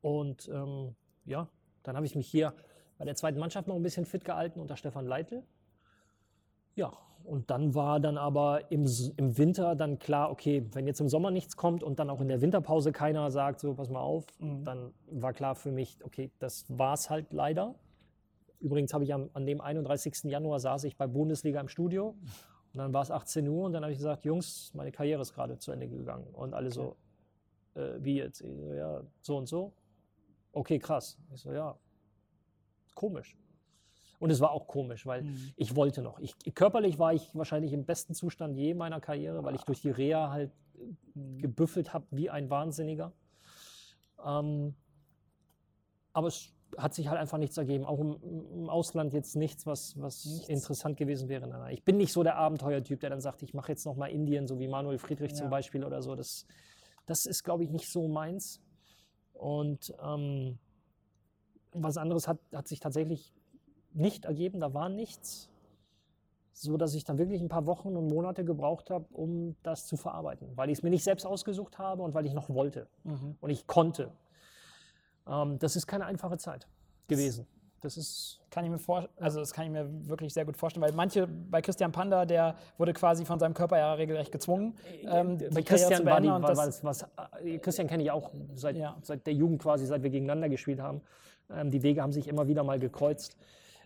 [0.00, 0.94] Und ähm,
[1.24, 1.48] ja,
[1.82, 2.54] dann habe ich mich hier
[2.96, 5.42] bei der zweiten Mannschaft noch ein bisschen fit gehalten unter Stefan Leitl.
[6.74, 6.92] Ja,
[7.24, 8.86] und dann war dann aber im,
[9.16, 12.28] im Winter dann klar, okay, wenn jetzt im Sommer nichts kommt und dann auch in
[12.28, 14.64] der Winterpause keiner sagt, so pass mal auf, mhm.
[14.64, 17.74] dann war klar für mich, okay, das war es halt leider.
[18.60, 20.24] Übrigens habe ich am, an dem 31.
[20.24, 22.14] Januar saß ich bei Bundesliga im Studio
[22.72, 25.34] und dann war es 18 Uhr und dann habe ich gesagt, Jungs, meine Karriere ist
[25.34, 26.26] gerade zu Ende gegangen.
[26.32, 26.96] Und alle so,
[27.74, 28.40] äh, wie jetzt?
[28.42, 29.72] Ich so, ja, so und so.
[30.52, 31.18] Okay, krass.
[31.32, 31.76] Ich so, ja,
[32.94, 33.36] komisch.
[34.18, 35.52] Und es war auch komisch, weil mhm.
[35.56, 36.18] ich wollte noch.
[36.18, 39.90] Ich, körperlich war ich wahrscheinlich im besten Zustand je meiner Karriere, weil ich durch die
[39.90, 40.50] Reha halt
[41.14, 41.38] mhm.
[41.38, 43.12] gebüffelt habe wie ein Wahnsinniger.
[44.24, 44.74] Ähm,
[46.12, 47.84] aber es hat sich halt einfach nichts ergeben.
[47.84, 48.16] Auch im,
[48.52, 50.48] im Ausland jetzt nichts, was, was nichts.
[50.48, 51.46] interessant gewesen wäre.
[51.46, 54.06] Nein, ich bin nicht so der Abenteuertyp, der dann sagt, ich mache jetzt noch mal
[54.06, 55.38] Indien, so wie Manuel Friedrich ja.
[55.38, 56.14] zum Beispiel oder so.
[56.14, 56.46] Das,
[57.06, 58.60] das ist, glaube ich, nicht so meins.
[59.32, 60.58] Und ähm,
[61.72, 63.34] was anderes hat, hat sich tatsächlich
[63.92, 65.50] nicht ergeben, da war nichts.
[66.52, 69.96] So dass ich dann wirklich ein paar Wochen und Monate gebraucht habe, um das zu
[69.96, 70.56] verarbeiten.
[70.56, 72.88] Weil ich es mir nicht selbst ausgesucht habe und weil ich noch wollte.
[73.04, 73.36] Mhm.
[73.40, 74.10] Und ich konnte.
[75.28, 76.66] Ähm, das ist keine einfache Zeit
[77.06, 77.46] gewesen.
[77.80, 80.82] Das ist, kann ich mir vor, also das kann ich mir wirklich sehr gut vorstellen,
[80.84, 84.76] weil manche, bei Christian Panda, der wurde quasi von seinem Körper ja regelrecht gezwungen.
[85.04, 87.06] Ähm, bei Christian war die, war, was, was,
[87.44, 88.96] äh, Christian kenne ich auch seit, ja.
[89.02, 91.02] seit der Jugend quasi, seit wir gegeneinander gespielt haben.
[91.50, 93.36] Ähm, die Wege haben sich immer wieder mal gekreuzt.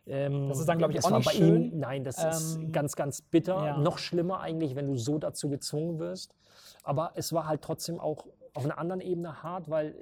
[0.06, 1.73] Ähm, das ist dann, glaube ich, auch nicht schön.
[1.73, 3.55] Ihm, nein, das ist ähm, ganz, ganz bitter.
[3.64, 3.77] Ja.
[3.77, 6.35] Noch schlimmer eigentlich, wenn du so dazu gezwungen wirst.
[6.82, 9.94] Aber es war halt trotzdem auch auf einer anderen Ebene hart, weil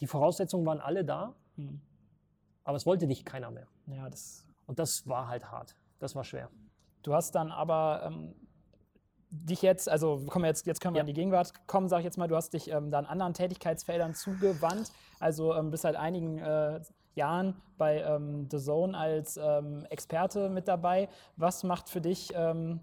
[0.00, 1.80] die Voraussetzungen waren alle da, mhm.
[2.64, 3.66] aber es wollte dich keiner mehr.
[3.86, 5.76] Ja, das und das war halt hart.
[5.98, 6.48] Das war schwer.
[7.02, 8.34] Du hast dann aber ähm,
[9.30, 11.02] dich jetzt, also kommen jetzt, jetzt können wir ja.
[11.02, 14.14] in die Gegenwart kommen, sage ich jetzt mal, du hast dich ähm, dann anderen Tätigkeitsfeldern
[14.14, 16.80] zugewandt, also ähm, bist seit einigen äh,
[17.14, 21.08] Jahren bei ähm, The Zone als ähm, Experte mit dabei.
[21.36, 22.80] Was macht für dich ähm,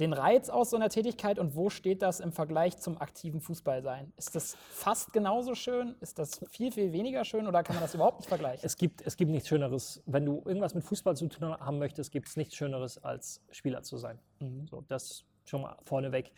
[0.00, 4.12] den Reiz aus so einer Tätigkeit und wo steht das im Vergleich zum aktiven Fußballsein?
[4.16, 5.94] Ist das fast genauso schön?
[6.00, 8.60] Ist das viel, viel weniger schön oder kann man das überhaupt nicht vergleichen?
[8.62, 10.02] Es gibt, es gibt nichts Schöneres.
[10.06, 13.82] Wenn du irgendwas mit Fußball zu tun haben möchtest, gibt es nichts Schöneres, als Spieler
[13.82, 14.18] zu sein.
[14.40, 14.66] Mhm.
[14.68, 16.32] So, das schon mal vorneweg.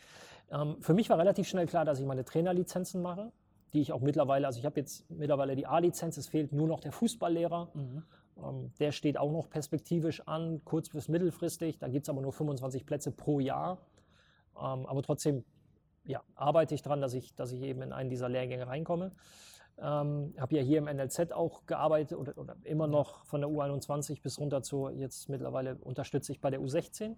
[0.51, 3.33] Ähm, für mich war relativ schnell klar, dass ich meine Trainerlizenzen mache,
[3.73, 6.81] die ich auch mittlerweile, also ich habe jetzt mittlerweile die A-Lizenz, es fehlt nur noch
[6.81, 7.71] der Fußballlehrer.
[7.75, 8.03] Mhm.
[8.43, 11.79] Ähm, der steht auch noch perspektivisch an, kurz- bis mittelfristig.
[11.79, 13.79] Da gibt es aber nur 25 Plätze pro Jahr.
[14.57, 15.45] Ähm, aber trotzdem
[16.05, 19.13] ja, arbeite ich daran, dass ich, dass ich eben in einen dieser Lehrgänge reinkomme.
[19.81, 24.23] Ähm, habe ja hier im NLZ auch gearbeitet oder, oder, immer noch von der U21
[24.23, 27.15] bis runter zu, jetzt mittlerweile unterstütze ich bei der U16.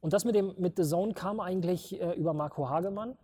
[0.00, 3.16] Und das mit, dem, mit The Zone kam eigentlich äh, über Marco Hagemann.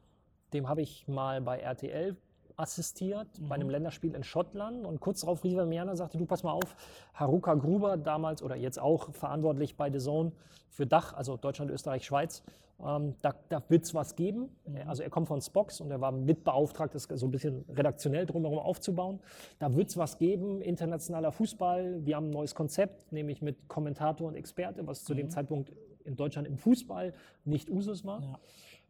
[0.55, 2.17] Dem habe ich mal bei RTL
[2.59, 6.19] assistiert bei einem Länderspiel in Schottland und kurz darauf rief er mir an und sagte,
[6.19, 6.77] du pass mal auf,
[7.15, 10.33] Haruka Gruber damals oder jetzt auch verantwortlich bei The Zone
[10.69, 12.43] für Dach, also Deutschland, Österreich, Schweiz,
[12.85, 14.51] ähm, da, da wird es was geben.
[14.87, 18.59] Also er kommt von Spox und er war mitbeauftragt, das so ein bisschen redaktionell drumherum
[18.59, 19.21] aufzubauen.
[19.61, 22.05] Da wird es was geben, internationaler Fußball.
[22.05, 25.73] Wir haben ein neues Konzept, nämlich mit Kommentator und Experte, was zu dem Zeitpunkt
[26.05, 27.13] in Deutschland im Fußball
[27.45, 28.21] nicht Usus war.
[28.21, 28.39] Ja.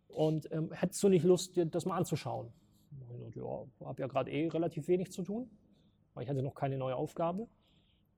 [0.09, 2.51] Und ähm, hättest du nicht Lust, dir das mal anzuschauen?
[3.11, 5.51] Ich gesagt, ja, habe ja gerade eh relativ wenig zu tun,
[6.15, 7.49] weil ich hatte noch keine neue Aufgabe.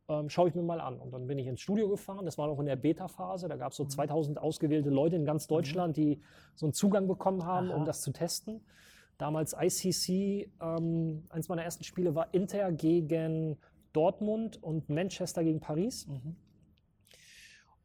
[0.09, 0.99] Ähm, Schaue ich mir mal an.
[0.99, 2.25] Und dann bin ich ins Studio gefahren.
[2.25, 3.49] Das war noch in der Beta-Phase.
[3.49, 6.21] Da gab es so 2000 ausgewählte Leute in ganz Deutschland, die
[6.55, 7.77] so einen Zugang bekommen haben, Aha.
[7.77, 8.61] um das zu testen.
[9.19, 13.59] Damals ICC, ähm, eins meiner ersten Spiele war Inter gegen
[13.93, 16.07] Dortmund und Manchester gegen Paris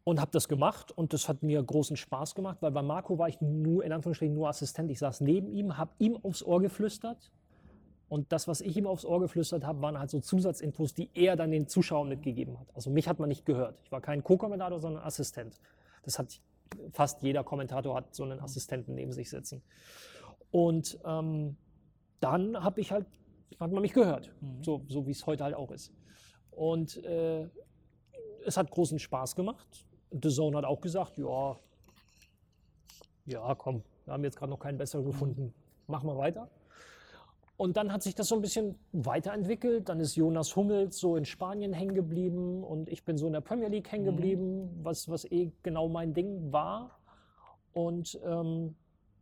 [0.05, 3.27] und habe das gemacht und das hat mir großen Spaß gemacht, weil bei Marco war
[3.27, 4.89] ich nur, in Anführungsstrichen, nur Assistent.
[4.91, 7.31] Ich saß neben ihm, habe ihm aufs Ohr geflüstert
[8.07, 11.35] und das, was ich ihm aufs Ohr geflüstert habe, waren halt so Zusatzinfos, die er
[11.35, 12.67] dann den Zuschauern mitgegeben hat.
[12.75, 13.79] Also mich hat man nicht gehört.
[13.83, 15.59] Ich war kein Co-Kommentator, sondern Assistent.
[16.03, 16.39] Das hat
[16.91, 19.63] fast jeder Kommentator hat so einen Assistenten neben sich sitzen.
[20.51, 21.57] Und ähm,
[22.19, 23.07] dann habe ich halt,
[23.59, 25.91] hat man mich gehört, so, so wie es heute halt auch ist.
[26.51, 27.49] Und äh,
[28.45, 29.87] es hat großen Spaß gemacht.
[30.21, 31.57] The Zone hat auch gesagt, ja,
[33.25, 35.53] ja, komm, wir haben jetzt gerade noch keinen besseren gefunden,
[35.87, 36.49] machen wir weiter.
[37.57, 39.87] Und dann hat sich das so ein bisschen weiterentwickelt.
[39.87, 43.41] Dann ist Jonas Hummels so in Spanien hängen geblieben und ich bin so in der
[43.41, 46.99] Premier League hängen geblieben, was, was eh genau mein Ding war.
[47.71, 48.75] Und ähm,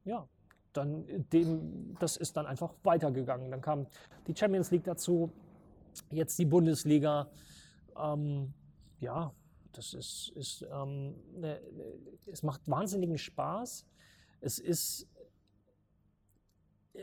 [0.03, 0.27] ja,
[0.73, 3.51] dann dem, das ist dann einfach weitergegangen.
[3.51, 3.85] Dann kam
[4.25, 5.31] die Champions League dazu,
[6.09, 7.27] jetzt die Bundesliga.
[7.95, 8.51] Ähm,
[8.99, 9.31] ja,
[9.73, 11.85] das ist, ist ähm, ne, ne,
[12.27, 13.85] es macht wahnsinnigen Spaß.
[14.41, 15.07] Es ist,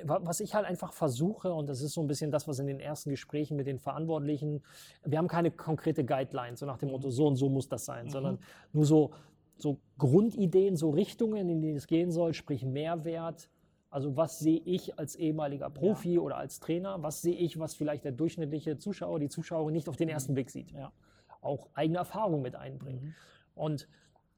[0.05, 2.67] wa- was ich halt einfach versuche, und das ist so ein bisschen das, was in
[2.67, 4.63] den ersten Gesprächen mit den Verantwortlichen,
[5.05, 8.09] wir haben keine konkrete Guideline, so nach dem Motto, so und so muss das sein,
[8.11, 8.39] sondern
[8.73, 9.11] nur so,
[9.57, 13.51] so Grundideen, so Richtungen, in die es gehen soll, sprich Mehrwert.
[13.91, 17.03] Also was sehe ich als ehemaliger Profi oder als Trainer?
[17.03, 20.51] Was sehe ich, was vielleicht der durchschnittliche Zuschauer, die Zuschauerin nicht auf den ersten Blick
[20.51, 20.71] sieht?
[20.71, 20.93] Ja.
[21.41, 23.15] Auch eigene Erfahrung mit einbringen.
[23.55, 23.89] Und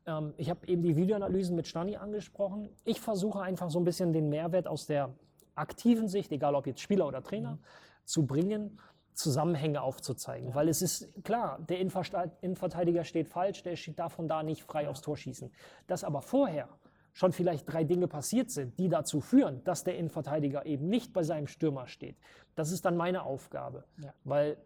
[0.07, 2.69] ähm, ich habe eben die Videoanalysen mit Stani angesprochen.
[2.85, 5.15] Ich versuche einfach so ein bisschen den Mehrwert aus der
[5.55, 7.59] aktiven Sicht, egal ob jetzt Spieler oder Trainer,
[8.05, 8.79] zu bringen,
[9.15, 10.55] Zusammenhänge aufzuzeigen.
[10.55, 15.03] Weil es ist klar, der Innenverteidiger steht falsch, der steht davon da nicht frei aufs
[15.03, 15.53] Tor schießen.
[15.87, 16.69] Dass aber vorher
[17.13, 21.23] schon vielleicht drei Dinge passiert sind, die dazu führen, dass der Innenverteidiger eben nicht bei
[21.23, 22.17] seinem Stürmer steht.
[22.55, 23.85] Das ist dann meine Aufgabe.
[23.99, 24.15] Ja.
[24.25, 24.57] Weil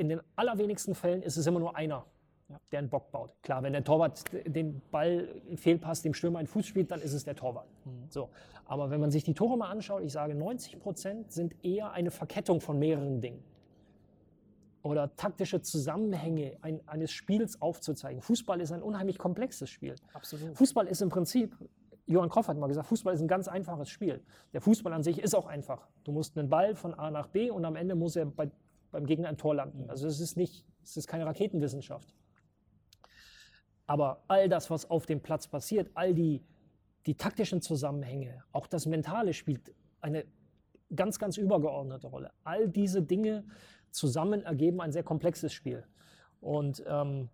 [0.00, 2.06] in den allerwenigsten Fällen ist es immer nur einer,
[2.72, 3.30] der einen Bock baut.
[3.42, 7.12] Klar, wenn der Torwart den Ball im Fehlpass dem Stürmer einen Fuß spielt, dann ist
[7.12, 7.68] es der Torwart.
[8.08, 8.30] So.
[8.64, 12.10] Aber wenn man sich die Tore mal anschaut, ich sage, 90 Prozent sind eher eine
[12.10, 13.44] Verkettung von mehreren Dingen.
[14.82, 18.22] Oder taktische Zusammenhänge ein, eines Spiels aufzuzeigen.
[18.22, 19.96] Fußball ist ein unheimlich komplexes Spiel.
[20.14, 20.56] Absolut.
[20.56, 21.54] Fußball ist im Prinzip,
[22.06, 24.22] Johann Kroff hat mal gesagt, Fußball ist ein ganz einfaches Spiel.
[24.54, 25.86] Der Fußball an sich ist auch einfach.
[26.04, 28.50] Du musst einen Ball von A nach B und am Ende muss er bei,
[28.90, 29.88] beim Gegner ein Tor landen.
[29.88, 32.14] Also es ist nicht, es ist keine Raketenwissenschaft.
[33.86, 36.44] Aber all das, was auf dem Platz passiert, all die,
[37.06, 40.24] die taktischen Zusammenhänge, auch das Mentale spielt eine
[40.94, 42.30] ganz, ganz übergeordnete Rolle.
[42.44, 43.44] All diese Dinge
[43.90, 45.84] zusammen ergeben ein sehr komplexes Spiel.
[46.40, 47.28] Und ähm,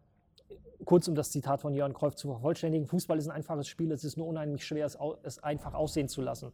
[0.84, 4.04] kurz um das Zitat von Jörn Kreuf zu vervollständigen, Fußball ist ein einfaches Spiel, es
[4.04, 6.52] ist nur unheimlich schwer, es, au- es einfach aussehen zu lassen.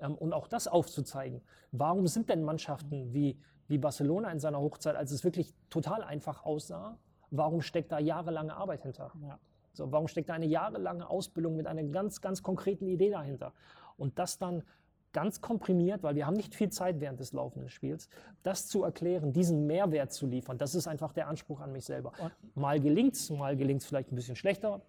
[0.00, 1.42] Ähm, und auch das aufzuzeigen.
[1.70, 3.38] Warum sind denn Mannschaften wie,
[3.68, 6.98] wie Barcelona in seiner Hochzeit, als es wirklich total einfach aussah,
[7.30, 9.12] warum steckt da jahrelange Arbeit hinter?
[9.22, 9.38] Ja.
[9.72, 13.52] So, warum steckt da eine jahrelange Ausbildung mit einer ganz, ganz konkreten Idee dahinter?
[13.96, 14.62] Und das dann
[15.12, 18.08] ganz komprimiert, weil wir haben nicht viel Zeit während des laufenden Spiels,
[18.42, 22.12] das zu erklären, diesen Mehrwert zu liefern, das ist einfach der Anspruch an mich selber.
[22.54, 24.82] Mal gelingt's, mal gelingt's vielleicht ein bisschen schlechter.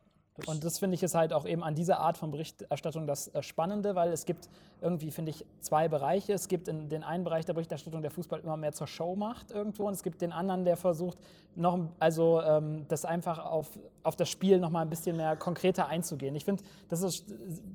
[0.46, 3.42] Und das finde ich ist halt auch eben an dieser Art von Berichterstattung das äh,
[3.42, 4.50] Spannende, weil es gibt
[4.82, 6.34] irgendwie, finde ich, zwei Bereiche.
[6.34, 9.52] Es gibt in den einen Bereich der Berichterstattung, der Fußball immer mehr zur Show macht
[9.52, 11.18] irgendwo und es gibt den anderen, der versucht,
[11.56, 15.88] noch, also ähm, das einfach auf, auf das Spiel noch mal ein bisschen mehr konkreter
[15.88, 16.36] einzugehen.
[16.36, 17.26] Ich finde, das ist,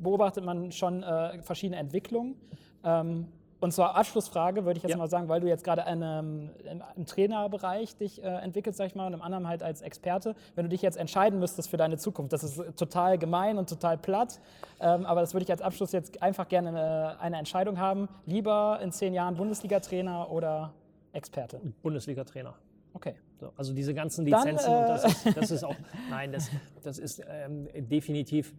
[0.03, 2.37] beobachtet man schon äh, verschiedene Entwicklungen.
[2.85, 3.27] Ähm,
[3.61, 4.97] und zwar Abschlussfrage, würde ich jetzt Ja.
[4.97, 6.51] mal sagen, weil du jetzt gerade in einem-
[6.97, 10.35] im, Trainerbereich dich äh, entwickelst, sag ich mal, und im anderen halt als Experte.
[10.55, 13.99] Wenn du dich jetzt entscheiden müsstest für deine Zukunft, das ist total gemein und total
[13.99, 14.41] platt,
[14.81, 18.09] ähm, aber das würde ich als Abschluss jetzt einfach gerne eine, eine Entscheidung haben.
[18.27, 20.73] Lieber in zehn Jahren Bundesliga-Trainer oder
[21.13, 21.61] Experte?
[21.83, 22.55] Bundesliga-Trainer.
[22.93, 23.15] Okay.
[23.39, 25.75] So, also diese ganzen Dann, Lizenzen, und das, äh, ist, das ist auch,
[26.11, 26.51] nein, das,
[26.83, 28.55] das ist ähm, definitiv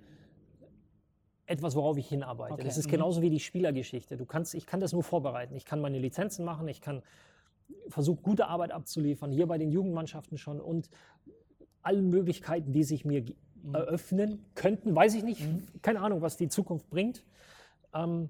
[1.52, 2.54] etwas, worauf ich hinarbeite.
[2.54, 2.92] Okay, Das ist mhm.
[2.92, 4.18] genauso wie die Spielergeschichte.
[4.18, 5.56] Du kannst, ich kann das nur vorbereiten.
[5.56, 7.04] Ich kann meine Lizenzen machen, ich kann
[7.88, 10.90] versuchen, gute Arbeit abzuliefern, hier bei den Jugendmannschaften schon und
[11.82, 13.24] alle Möglichkeiten, die sich mir
[13.64, 13.76] Mhm.
[13.76, 15.42] eröffnen könnten, weiß ich nicht.
[15.82, 17.24] Keine Ahnung, was die Zukunft bringt.
[17.94, 18.30] Ähm,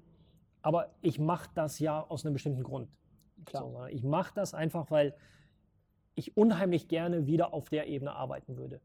[0.60, 2.88] aber ich mache das ja aus einem bestimmten Grund.
[3.44, 3.62] Klar.
[3.62, 5.14] So, ich mache das einfach, weil
[6.14, 8.80] ich unheimlich gerne wieder auf der Ebene arbeiten würde.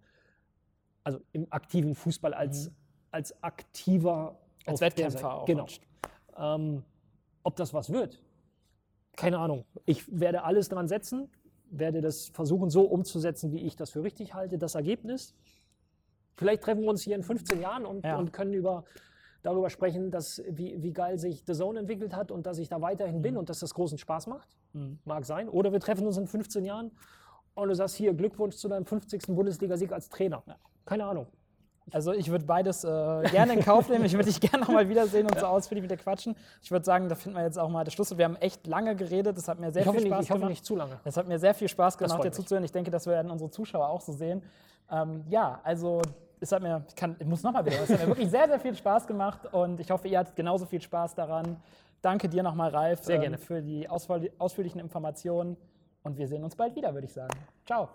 [1.04, 2.72] Also im aktiven Fußball als,
[3.12, 4.32] als aktiver.
[4.66, 4.70] Mhm.
[4.72, 5.46] Als Wettkämpfer auch.
[5.46, 5.66] Genau.
[6.38, 6.84] Ähm,
[7.44, 8.22] ob das was wird,
[9.16, 9.66] keine Ahnung.
[9.86, 11.30] Ich werde alles dran setzen,
[11.72, 15.34] werde das versuchen so umzusetzen, wie ich das für richtig halte, das Ergebnis.
[16.36, 18.18] Vielleicht treffen wir uns hier in 15 Jahren und, Ja.
[18.18, 18.84] und können über,
[19.42, 22.82] darüber sprechen, dass, wie, wie geil sich The Zone entwickelt hat und dass ich da
[22.82, 23.22] weiterhin Mhm.
[23.22, 24.50] bin und dass das großen Spaß macht.
[25.06, 25.50] Mag sein.
[25.50, 26.92] Oder wir treffen uns in 15 Jahren
[27.56, 29.34] und du sagst hier Glückwunsch zu deinem 50.
[29.34, 30.44] Bundesligasieg als Trainer.
[30.86, 31.28] Keine Ahnung.
[31.92, 32.88] Also ich würde beides äh,
[33.32, 34.04] gerne in Kauf nehmen.
[34.06, 36.36] Ich würde dich gerne noch mal wiedersehen und so ausführlich mit dir quatschen.
[36.62, 38.18] Ich würde sagen, da finden wir jetzt auch mal das Schluss.
[38.18, 39.38] Wir haben echt lange geredet.
[39.38, 40.50] Das hat mir sehr Ich viel nicht, Spaß ich hoffe gemacht.
[40.50, 41.00] nicht zu lange.
[41.06, 42.64] Es hat mir sehr viel Spaß Das gemacht, dir zuzuhören.
[42.66, 44.44] Ich denke, das werden unsere Zuschauer auch so sehen.
[44.92, 46.02] Ähm, ja, also
[46.40, 48.60] es hat mir, ich, kann, ich muss nochmal wieder, es hat mir wirklich sehr, sehr
[48.60, 51.58] viel Spaß gemacht und ich hoffe, ihr hattet genauso viel Spaß daran.
[52.02, 53.38] Danke dir nochmal, Ralf, Sehr gerne.
[53.38, 55.58] für die ausführli- ausführlichen Informationen
[56.04, 57.34] und wir sehen uns bald wieder, würde ich sagen.
[57.66, 57.90] Ciao.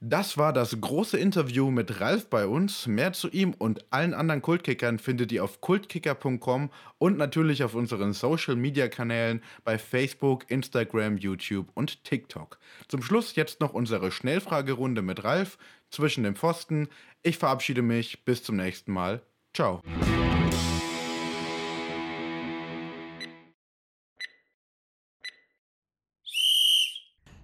[0.00, 2.86] Das war das große Interview mit Ralf bei uns.
[2.86, 8.12] Mehr zu ihm und allen anderen Kultkickern findet ihr auf kultkicker.com und natürlich auf unseren
[8.12, 12.60] Social Media Kanälen bei Facebook, Instagram, YouTube und TikTok.
[12.86, 15.58] Zum Schluss jetzt noch unsere Schnellfragerunde mit Ralf
[15.90, 16.88] zwischen dem Pfosten.
[17.24, 18.24] Ich verabschiede mich.
[18.24, 19.20] Bis zum nächsten Mal.
[19.52, 19.82] Ciao.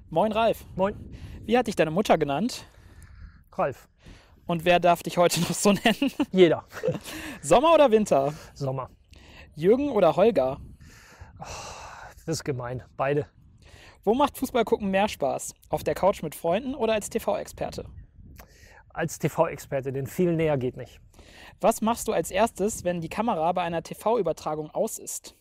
[0.08, 0.64] Moin, Ralf.
[0.76, 0.94] Moin,
[1.46, 2.64] Wie hat dich deine Mutter genannt?
[3.52, 3.88] Ralf.
[4.46, 6.10] Und wer darf dich heute noch so nennen?
[6.32, 6.64] Jeder.
[7.42, 8.32] Sommer oder Winter?
[8.54, 8.88] Sommer.
[9.54, 10.58] Jürgen oder Holger?
[11.38, 12.82] Das ist gemein.
[12.96, 13.26] Beide.
[14.04, 15.54] Wo macht Fußball gucken mehr Spaß?
[15.68, 17.84] Auf der Couch mit Freunden oder als TV-Experte?
[18.88, 20.98] Als TV-Experte, den viel näher geht nicht.
[21.60, 25.36] Was machst du als erstes, wenn die Kamera bei einer TV-Übertragung aus ist?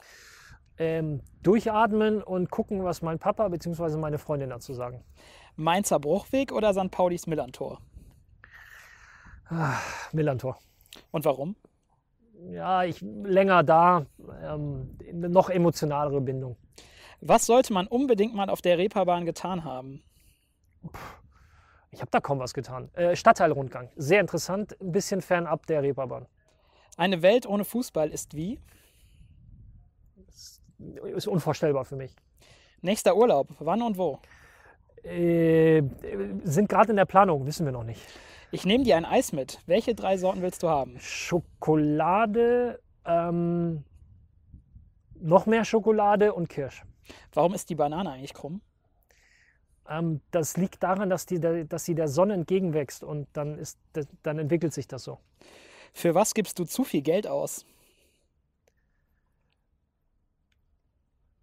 [0.77, 3.97] Ähm, durchatmen und gucken, was mein Papa bzw.
[3.97, 5.03] meine Freundin dazu sagen.
[5.55, 6.89] Mainzer Bruchweg oder St.
[6.91, 7.80] Paulis Millantor?
[10.11, 10.57] Millantor.
[11.11, 11.55] Und warum?
[12.49, 14.05] Ja, ich länger da,
[14.41, 16.57] ähm, noch emotionalere Bindung.
[17.21, 20.03] Was sollte man unbedingt mal auf der Reeperbahn getan haben?
[21.91, 22.89] Ich habe da kaum was getan.
[22.95, 26.25] Äh, Stadtteilrundgang, sehr interessant, ein bisschen fernab der Reeperbahn.
[26.97, 28.59] Eine Welt ohne Fußball ist wie?
[31.15, 32.15] Ist unvorstellbar für mich.
[32.81, 34.19] Nächster Urlaub, wann und wo?
[35.03, 35.84] Äh,
[36.43, 38.01] sind gerade in der Planung, wissen wir noch nicht.
[38.51, 39.59] Ich nehme dir ein Eis mit.
[39.65, 40.99] Welche drei Sorten willst du haben?
[40.99, 43.84] Schokolade, ähm,
[45.19, 46.84] noch mehr Schokolade und Kirsch.
[47.34, 48.61] Warum ist die Banane eigentlich krumm?
[49.89, 53.80] Ähm, das liegt daran, dass, die, dass sie der Sonne entgegenwächst und dann, ist,
[54.21, 55.19] dann entwickelt sich das so.
[55.93, 57.65] Für was gibst du zu viel Geld aus?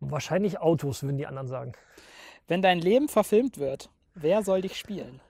[0.00, 1.72] Wahrscheinlich Autos, würden die anderen sagen.
[2.50, 5.20] Wenn dein Leben verfilmt wird, wer soll dich spielen?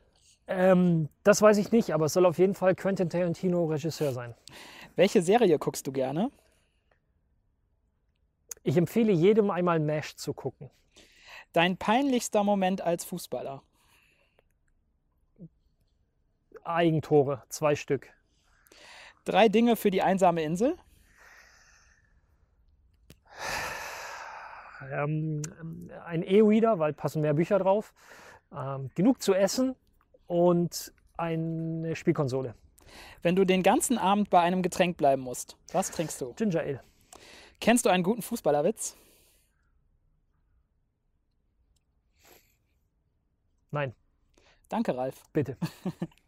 [0.46, 4.34] Ähm, das weiß ich nicht, aber es soll auf jeden Fall Quentin Tarantino Regisseur sein.
[4.96, 6.30] Welche Serie guckst du gerne?
[8.62, 10.70] Ich empfehle jedem einmal MASH zu gucken.
[11.52, 13.62] Dein peinlichster Moment als Fußballer?
[16.64, 18.08] Eigentore, zwei Stück.
[19.26, 20.74] Drei Dinge für die einsame Insel?
[24.90, 25.42] Ähm,
[26.04, 27.92] ein E-Reader, weil passen mehr Bücher drauf.
[28.52, 29.76] Ähm, genug zu essen
[30.26, 32.54] und eine Spielkonsole.
[33.22, 36.32] Wenn du den ganzen Abend bei einem Getränk bleiben musst, was trinkst du?
[36.34, 36.80] Ginger Ale.
[37.60, 38.96] Kennst du einen guten Fußballerwitz?
[43.70, 43.94] Nein,
[44.68, 45.24] Danke, Ralf.
[45.32, 45.56] bitte.